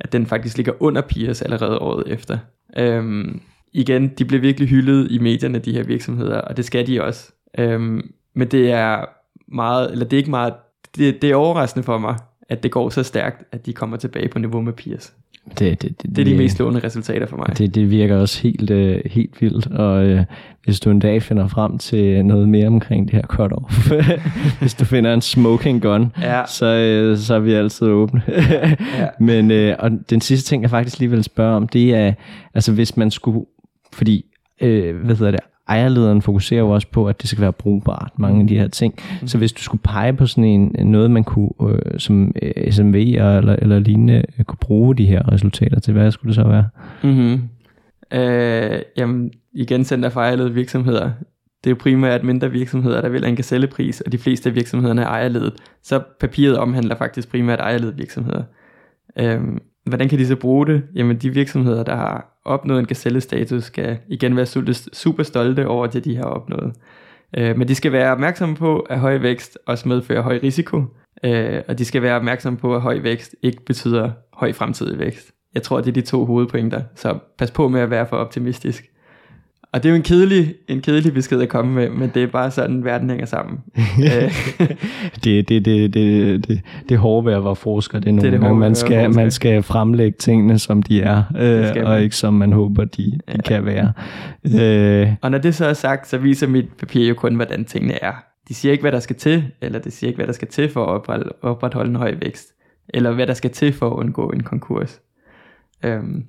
at 0.00 0.12
den 0.12 0.26
faktisk 0.26 0.56
ligger 0.56 0.72
under 0.80 1.00
Pias 1.00 1.42
allerede 1.42 1.78
året 1.78 2.12
efter. 2.12 2.38
Øhm, 2.76 3.40
igen, 3.72 4.08
de 4.08 4.24
bliver 4.24 4.40
virkelig 4.40 4.68
hyldet 4.68 5.10
i 5.10 5.18
medierne, 5.18 5.58
de 5.58 5.72
her 5.72 5.82
virksomheder, 5.82 6.40
og 6.40 6.56
det 6.56 6.64
skal 6.64 6.86
de 6.86 7.02
også. 7.02 7.32
Øhm, 7.58 8.12
men 8.34 8.48
det 8.48 8.70
er 8.70 9.04
meget, 9.48 9.92
eller 9.92 10.04
det 10.04 10.12
er 10.12 10.18
ikke 10.18 10.30
meget, 10.30 10.54
det, 10.96 11.22
det 11.22 11.30
er 11.30 11.36
overraskende 11.36 11.84
for 11.84 11.98
mig, 11.98 12.16
at 12.48 12.62
det 12.62 12.70
går 12.70 12.88
så 12.88 13.02
stærkt, 13.02 13.44
at 13.52 13.66
de 13.66 13.72
kommer 13.72 13.96
tilbage 13.96 14.28
på 14.28 14.38
niveau 14.38 14.60
med 14.60 14.72
Pias. 14.72 15.14
Det, 15.58 15.82
det, 15.82 16.02
det, 16.02 16.16
det 16.16 16.18
er 16.18 16.24
de 16.24 16.36
mest 16.36 16.56
slående 16.56 16.80
resultater 16.84 17.26
for 17.26 17.36
mig. 17.36 17.58
Det, 17.58 17.74
det 17.74 17.90
virker 17.90 18.16
også 18.16 18.42
helt, 18.42 18.70
uh, 18.70 18.96
helt 19.06 19.40
vildt, 19.42 19.66
og 19.66 20.12
uh, 20.12 20.20
hvis 20.64 20.80
du 20.80 20.90
en 20.90 20.98
dag 20.98 21.22
finder 21.22 21.48
frem 21.48 21.78
til 21.78 22.24
noget 22.24 22.48
mere 22.48 22.66
omkring 22.66 23.10
det 23.10 23.14
her 23.14 23.22
cut-off, 23.22 23.92
hvis 24.60 24.74
du 24.74 24.84
finder 24.84 25.14
en 25.14 25.20
smoking 25.20 25.82
gun, 25.82 26.12
ja. 26.22 26.46
så, 26.46 26.66
uh, 27.10 27.18
så 27.18 27.34
er 27.34 27.38
vi 27.38 27.52
altid 27.52 27.86
åbne. 27.86 28.22
ja. 28.28 29.08
Men 29.30 29.50
uh, 29.50 29.74
og 29.78 29.90
den 30.10 30.20
sidste 30.20 30.48
ting, 30.48 30.62
jeg 30.62 30.70
faktisk 30.70 30.98
lige 30.98 31.10
vil 31.10 31.24
spørge 31.24 31.56
om, 31.56 31.68
det 31.68 31.94
er, 31.94 32.12
altså 32.54 32.72
hvis 32.72 32.96
man 32.96 33.10
skulle, 33.10 33.46
fordi, 33.92 34.24
uh, 34.62 34.96
hvad 34.96 35.16
hedder 35.16 35.30
det, 35.30 35.40
ejerlederen 35.68 36.22
fokuserer 36.22 36.60
jo 36.60 36.70
også 36.70 36.88
på, 36.88 37.08
at 37.08 37.22
det 37.22 37.30
skal 37.30 37.42
være 37.42 37.52
brugbart, 37.52 38.12
mange 38.16 38.40
af 38.40 38.46
de 38.46 38.58
her 38.58 38.68
ting. 38.68 38.94
Mm. 39.20 39.26
Så 39.28 39.38
hvis 39.38 39.52
du 39.52 39.62
skulle 39.62 39.82
pege 39.82 40.12
på 40.12 40.26
sådan 40.26 40.44
en, 40.44 40.86
noget, 40.86 41.10
man 41.10 41.24
kunne 41.24 41.50
øh, 41.62 41.98
som 41.98 42.32
øh, 42.42 42.50
SMV'er 42.50 43.22
eller, 43.22 43.56
eller 43.58 43.78
lignende 43.78 44.24
øh, 44.38 44.44
kunne 44.44 44.58
bruge 44.60 44.96
de 44.96 45.06
her 45.06 45.32
resultater 45.32 45.80
til, 45.80 45.92
hvad 45.92 46.10
skulle 46.10 46.28
det 46.28 46.34
så 46.34 46.48
være? 46.48 46.68
Mm-hmm. 47.02 47.48
Øh, 48.18 48.80
jamen, 48.96 49.30
igen 49.52 49.84
Center 49.84 50.08
for 50.08 50.20
ejerledede 50.20 50.54
virksomheder. 50.54 51.10
Det 51.64 51.70
er 51.70 51.70
jo 51.70 51.76
primært 51.80 52.24
mindre 52.24 52.50
virksomheder, 52.50 53.00
der 53.00 53.08
vil 53.08 53.24
en 53.24 53.36
gazellepris, 53.36 54.00
og 54.00 54.12
de 54.12 54.18
fleste 54.18 54.48
af 54.48 54.54
virksomhederne 54.54 55.02
er 55.02 55.06
ejerledet. 55.06 55.52
Så 55.82 56.02
papiret 56.20 56.56
omhandler 56.58 56.96
faktisk 56.96 57.30
primært 57.30 57.60
ejerledede 57.60 57.96
virksomheder. 57.96 58.42
Øh, 59.18 59.40
hvordan 59.86 60.08
kan 60.08 60.18
de 60.18 60.26
så 60.26 60.36
bruge 60.36 60.66
det? 60.66 60.82
Jamen 60.94 61.16
de 61.16 61.30
virksomheder, 61.30 61.82
der 61.82 61.96
har 61.96 62.29
opnået 62.44 62.78
en 62.78 62.86
gazelle-status, 62.86 63.64
skal 63.64 63.98
igen 64.08 64.36
være 64.36 64.46
super 64.92 65.22
stolte 65.22 65.68
over 65.68 65.86
det, 65.86 66.04
de 66.04 66.16
har 66.16 66.24
opnået. 66.24 66.72
Øh, 67.38 67.58
men 67.58 67.68
de 67.68 67.74
skal 67.74 67.92
være 67.92 68.12
opmærksomme 68.12 68.56
på, 68.56 68.80
at 68.80 69.00
høj 69.00 69.18
vækst 69.18 69.58
også 69.66 69.88
medfører 69.88 70.22
høj 70.22 70.40
risiko, 70.42 70.84
øh, 71.24 71.62
og 71.68 71.78
de 71.78 71.84
skal 71.84 72.02
være 72.02 72.16
opmærksomme 72.16 72.58
på, 72.58 72.74
at 72.74 72.80
høj 72.80 72.98
vækst 73.02 73.34
ikke 73.42 73.64
betyder 73.64 74.10
høj 74.32 74.52
fremtidig 74.52 74.98
vækst. 74.98 75.32
Jeg 75.54 75.62
tror, 75.62 75.80
det 75.80 75.88
er 75.88 75.92
de 75.92 76.00
to 76.00 76.24
hovedpointer, 76.24 76.82
så 76.94 77.18
pas 77.38 77.50
på 77.50 77.68
med 77.68 77.80
at 77.80 77.90
være 77.90 78.06
for 78.06 78.16
optimistisk. 78.16 78.84
Og 79.72 79.82
det 79.82 79.88
er 79.88 79.90
jo 79.90 79.96
en 79.96 80.02
kedelig, 80.02 80.54
en 80.68 80.80
kedelig 80.80 81.14
besked 81.14 81.40
at 81.40 81.48
komme 81.48 81.74
med, 81.74 81.90
men 81.90 82.10
det 82.14 82.22
er 82.22 82.26
bare 82.26 82.50
sådan, 82.50 82.84
verden 82.84 83.10
hænger 83.10 83.26
sammen. 83.26 83.58
det, 85.24 85.48
det, 85.48 85.64
det, 85.64 85.94
det, 85.94 86.48
det, 86.48 86.60
det 86.88 86.94
er 86.94 86.98
hårdt 86.98 87.26
ved 87.26 87.32
at 87.32 87.44
være 87.44 87.56
forsker. 87.56 87.98
Det 87.98 88.08
er 88.08 88.12
nogle 88.12 88.22
det 88.22 88.28
er 88.28 88.30
det 88.30 88.40
gange, 88.40 88.58
man 88.58 88.74
skal, 88.74 89.14
man 89.14 89.30
skal 89.30 89.62
fremlægge 89.62 90.16
tingene, 90.18 90.58
som 90.58 90.82
de 90.82 91.02
er, 91.02 91.22
øh, 91.38 91.86
og 91.86 92.02
ikke 92.02 92.16
som 92.16 92.34
man 92.34 92.52
håber, 92.52 92.84
de, 92.84 93.02
de 93.02 93.20
ja. 93.28 93.42
kan 93.42 93.64
være. 93.64 93.92
Øh. 95.02 95.14
Og 95.22 95.30
når 95.30 95.38
det 95.38 95.54
så 95.54 95.66
er 95.66 95.72
sagt, 95.72 96.08
så 96.08 96.18
viser 96.18 96.46
mit 96.46 96.68
papir 96.78 97.08
jo 97.08 97.14
kun, 97.14 97.34
hvordan 97.34 97.64
tingene 97.64 98.04
er. 98.04 98.12
De 98.48 98.54
siger 98.54 98.72
ikke, 98.72 98.82
hvad 98.82 98.92
der 98.92 99.00
skal 99.00 99.16
til, 99.16 99.44
eller 99.62 99.78
det 99.78 99.92
siger 99.92 100.08
ikke, 100.08 100.18
hvad 100.18 100.26
der 100.26 100.32
skal 100.32 100.48
til 100.48 100.68
for 100.68 100.86
at 100.86 101.22
opretholde 101.42 101.90
en 101.90 101.96
høj 101.96 102.14
vækst, 102.22 102.48
eller 102.88 103.12
hvad 103.12 103.26
der 103.26 103.34
skal 103.34 103.50
til 103.50 103.72
for 103.72 103.86
at 103.90 103.94
undgå 103.94 104.30
en 104.30 104.42
konkurs. 104.42 105.00
Øhm, 105.84 106.24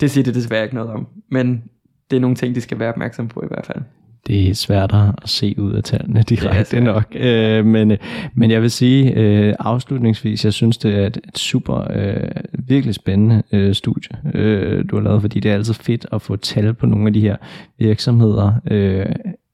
det 0.00 0.10
siger 0.10 0.24
det 0.24 0.34
desværre 0.34 0.62
ikke 0.62 0.74
noget 0.74 0.90
om. 0.90 1.06
Men 1.30 1.62
det 2.10 2.16
er 2.16 2.20
nogle 2.20 2.36
ting, 2.36 2.54
de 2.54 2.60
skal 2.60 2.78
være 2.78 2.88
opmærksom 2.88 3.28
på 3.28 3.42
i 3.44 3.46
hvert 3.48 3.66
fald. 3.66 3.82
Det 4.26 4.50
er 4.50 4.54
svært 4.54 4.94
at 4.94 5.28
se 5.28 5.54
ud 5.58 5.72
af 5.72 5.82
tallene 5.82 6.22
direkte 6.28 6.80
nok. 6.80 7.04
Øh, 7.16 7.66
men, 7.66 7.90
øh, 7.90 7.98
men 8.34 8.50
jeg 8.50 8.62
vil 8.62 8.70
sige 8.70 9.14
øh, 9.16 9.54
afslutningsvis, 9.58 10.44
jeg 10.44 10.52
synes, 10.52 10.78
det 10.78 10.94
er 10.94 11.06
et, 11.06 11.16
et 11.28 11.38
super, 11.38 11.86
øh, 11.90 12.30
virkelig 12.52 12.94
spændende 12.94 13.42
øh, 13.52 13.74
studie, 13.74 14.18
øh, 14.34 14.84
du 14.90 14.96
har 14.96 15.02
lavet, 15.02 15.20
fordi 15.20 15.40
det 15.40 15.50
er 15.50 15.54
altid 15.54 15.74
fedt 15.74 16.06
at 16.12 16.22
få 16.22 16.36
tal 16.36 16.74
på 16.74 16.86
nogle 16.86 17.06
af 17.06 17.12
de 17.12 17.20
her 17.20 17.36
virksomheder, 17.78 18.52
øh, 18.70 19.06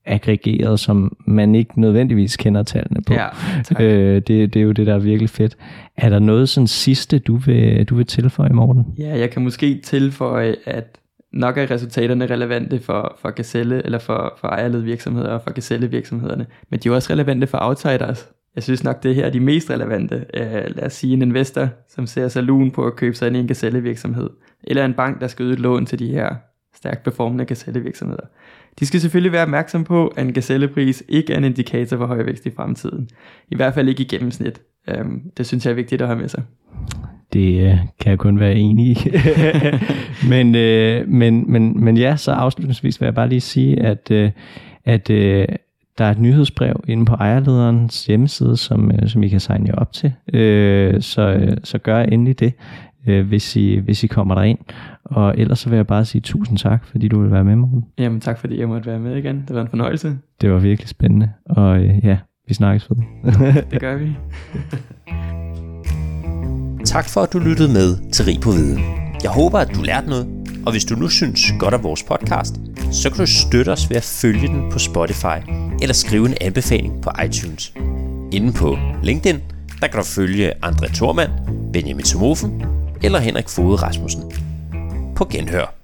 aggregeret, 0.07 0.81
som 0.81 1.17
man 1.27 1.55
ikke 1.55 1.81
nødvendigvis 1.81 2.37
kender 2.37 2.63
tallene 2.63 3.03
på. 3.07 3.15
Ja, 3.15 3.29
øh, 3.85 4.15
det, 4.15 4.55
det 4.55 4.57
er 4.57 4.65
jo 4.65 4.73
det, 4.73 4.87
der 4.87 4.95
er 4.95 4.99
virkelig 4.99 5.31
fedt. 5.31 5.57
Er 5.97 6.09
der 6.09 6.19
noget 6.19 6.49
sådan 6.49 6.67
sidste, 6.67 7.19
du 7.19 7.37
vil, 7.37 7.85
du 7.85 7.95
vil 7.95 8.07
tilføje, 8.07 8.51
Morten? 8.51 8.85
Ja, 8.99 9.19
jeg 9.19 9.31
kan 9.31 9.43
måske 9.43 9.81
tilføje, 9.85 10.55
at 10.67 11.00
nok 11.33 11.59
er 11.59 11.71
resultaterne 11.71 12.27
relevante 12.27 12.81
for, 12.81 13.19
for 13.19 13.31
Gazelle, 13.31 13.85
eller 13.85 13.99
for, 13.99 14.37
for 14.41 14.49
ejerlede 14.49 14.85
virksomheder 14.85 15.31
og 15.31 15.43
for 15.43 15.53
Gazelle 15.53 15.91
virksomhederne, 15.91 16.47
men 16.71 16.81
de 16.81 16.89
er 16.89 16.93
også 16.93 17.13
relevante 17.13 17.47
for 17.47 17.59
outsiders. 17.61 18.29
Jeg 18.55 18.63
synes 18.63 18.85
nok, 18.85 19.03
det 19.03 19.15
her 19.15 19.27
er 19.27 19.31
de 19.31 19.41
mest 19.41 19.71
relevante. 19.71 20.17
Uh, 20.17 20.77
lad 20.77 20.83
os 20.83 20.93
sige 20.93 21.13
en 21.13 21.23
investor, 21.23 21.69
som 21.89 22.07
ser 22.07 22.29
sig 22.29 22.43
lun 22.43 22.71
på 22.71 22.87
at 22.87 22.97
købe 22.97 23.17
sig 23.17 23.27
ind 23.27 23.37
i 23.37 23.41
en 23.41 23.47
Gazelle 23.47 23.83
virksomhed, 23.83 24.31
eller 24.65 24.85
en 24.85 24.95
bank, 24.95 25.21
der 25.21 25.27
skal 25.27 25.45
yde 25.45 25.53
et 25.53 25.61
lån 25.61 25.87
til 25.87 25.99
de 25.99 26.09
her 26.09 26.35
stærkt 26.75 27.03
performende 27.03 27.45
Gazelle 27.45 27.81
virksomheder. 27.81 28.23
De 28.79 28.87
skal 28.87 29.01
selvfølgelig 29.01 29.33
være 29.33 29.43
opmærksom 29.43 29.85
på, 29.85 30.09
at 30.09 30.27
en 30.27 30.33
gazellepris 30.33 31.03
ikke 31.09 31.33
er 31.33 31.39
en 31.39 31.45
indikator 31.45 31.97
for 31.97 32.07
høj 32.07 32.23
vækst 32.23 32.47
i 32.47 32.51
fremtiden. 32.57 33.09
I 33.49 33.57
hvert 33.57 33.75
fald 33.75 33.89
ikke 33.89 34.03
i 34.03 34.07
gennemsnit. 34.07 34.61
Um, 34.99 35.23
det 35.37 35.47
synes 35.47 35.65
jeg 35.65 35.71
er 35.71 35.75
vigtigt 35.75 36.03
at 36.03 36.09
have 36.09 36.21
med 36.21 36.29
sig. 36.29 36.43
Det 37.33 37.63
øh, 37.63 37.79
kan 38.01 38.11
jeg 38.11 38.19
kun 38.19 38.41
være 38.41 38.55
enig 38.55 38.87
i. 38.87 39.11
men, 40.31 40.55
øh, 40.55 41.09
men, 41.09 41.53
men, 41.53 41.85
men 41.85 41.97
ja, 41.97 42.17
så 42.17 42.33
afslutningsvis 42.33 43.01
vil 43.01 43.07
jeg 43.07 43.15
bare 43.15 43.29
lige 43.29 43.41
sige, 43.41 43.81
at, 43.83 44.11
øh, 44.11 44.31
at 44.85 45.11
øh, 45.11 45.47
der 45.99 46.05
er 46.05 46.11
et 46.11 46.21
nyhedsbrev 46.21 46.85
inde 46.89 47.05
på 47.05 47.15
ejerlederens 47.15 48.07
hjemmeside, 48.07 48.57
som, 48.57 48.93
øh, 48.93 49.09
som 49.09 49.23
I 49.23 49.29
kan 49.29 49.41
signe 49.41 49.67
jer 49.67 49.75
op 49.75 49.93
til. 49.93 50.13
Øh, 50.33 51.03
så, 51.03 51.23
øh, 51.23 51.57
så 51.65 51.79
gør 51.79 52.03
endelig 52.03 52.41
det, 52.41 52.53
øh, 53.07 53.27
hvis, 53.27 53.57
I, 53.57 53.77
hvis 53.77 54.05
I 54.05 54.07
kommer 54.07 54.35
derind. 54.35 54.59
Og 55.05 55.35
ellers 55.39 55.59
så 55.59 55.69
vil 55.69 55.77
jeg 55.77 55.87
bare 55.87 56.05
sige 56.05 56.23
tusind 56.23 56.59
tak, 56.59 56.85
fordi 56.85 57.09
du 57.09 57.23
vil 57.23 57.31
være 57.31 57.45
med, 57.45 57.57
morgen. 57.57 57.85
Jamen 57.99 58.21
tak, 58.21 58.39
fordi 58.39 58.61
jeg 58.61 58.69
måtte 58.69 58.87
være 58.87 58.99
med 58.99 59.17
igen. 59.17 59.45
Det 59.49 59.57
var 59.57 59.63
en 59.63 59.69
fornøjelse. 59.69 60.19
Det 60.41 60.53
var 60.53 60.59
virkelig 60.59 60.89
spændende. 60.89 61.31
Og 61.47 61.85
øh, 61.85 62.05
ja, 62.05 62.19
vi 62.49 62.55
snakkes 62.55 62.91
ved. 62.91 62.97
det 63.71 63.81
gør 63.81 63.97
vi. 63.97 64.13
Tak 66.85 67.09
for, 67.09 67.21
at 67.23 67.33
du 67.33 67.39
lyttede 67.39 67.73
med 67.73 68.11
til 68.13 68.25
Rig 68.25 68.41
på 68.41 68.51
Viden. 68.51 68.81
Jeg 69.23 69.31
håber, 69.31 69.59
at 69.59 69.75
du 69.75 69.83
lærte 69.83 70.09
noget, 70.09 70.27
og 70.67 70.73
hvis 70.73 70.85
du 70.85 70.95
nu 70.95 71.09
synes 71.09 71.53
godt 71.59 71.75
af 71.75 71.83
vores 71.83 72.03
podcast, 72.03 72.55
så 72.93 73.11
kan 73.11 73.19
du 73.19 73.27
støtte 73.27 73.71
os 73.71 73.91
ved 73.91 73.97
at 73.97 74.03
følge 74.03 74.49
den 74.49 74.73
på 74.73 74.79
Spotify 74.79 75.39
eller 75.83 75.95
skrive 75.95 76.27
en 76.27 76.35
anbefaling 76.41 77.03
på 77.03 77.11
iTunes. 77.25 77.73
Inden 78.33 78.53
på 78.53 78.79
LinkedIn, 79.03 79.41
der 79.81 79.87
kan 79.87 79.99
du 79.99 80.05
følge 80.05 80.53
André 80.67 80.95
Thormand, 80.95 81.31
Benjamin 81.73 82.05
Somofen 82.05 82.63
eller 83.03 83.19
Henrik 83.19 83.49
Fode 83.49 83.77
Rasmussen. 83.77 84.23
På 85.17 85.25
genhør. 85.25 85.75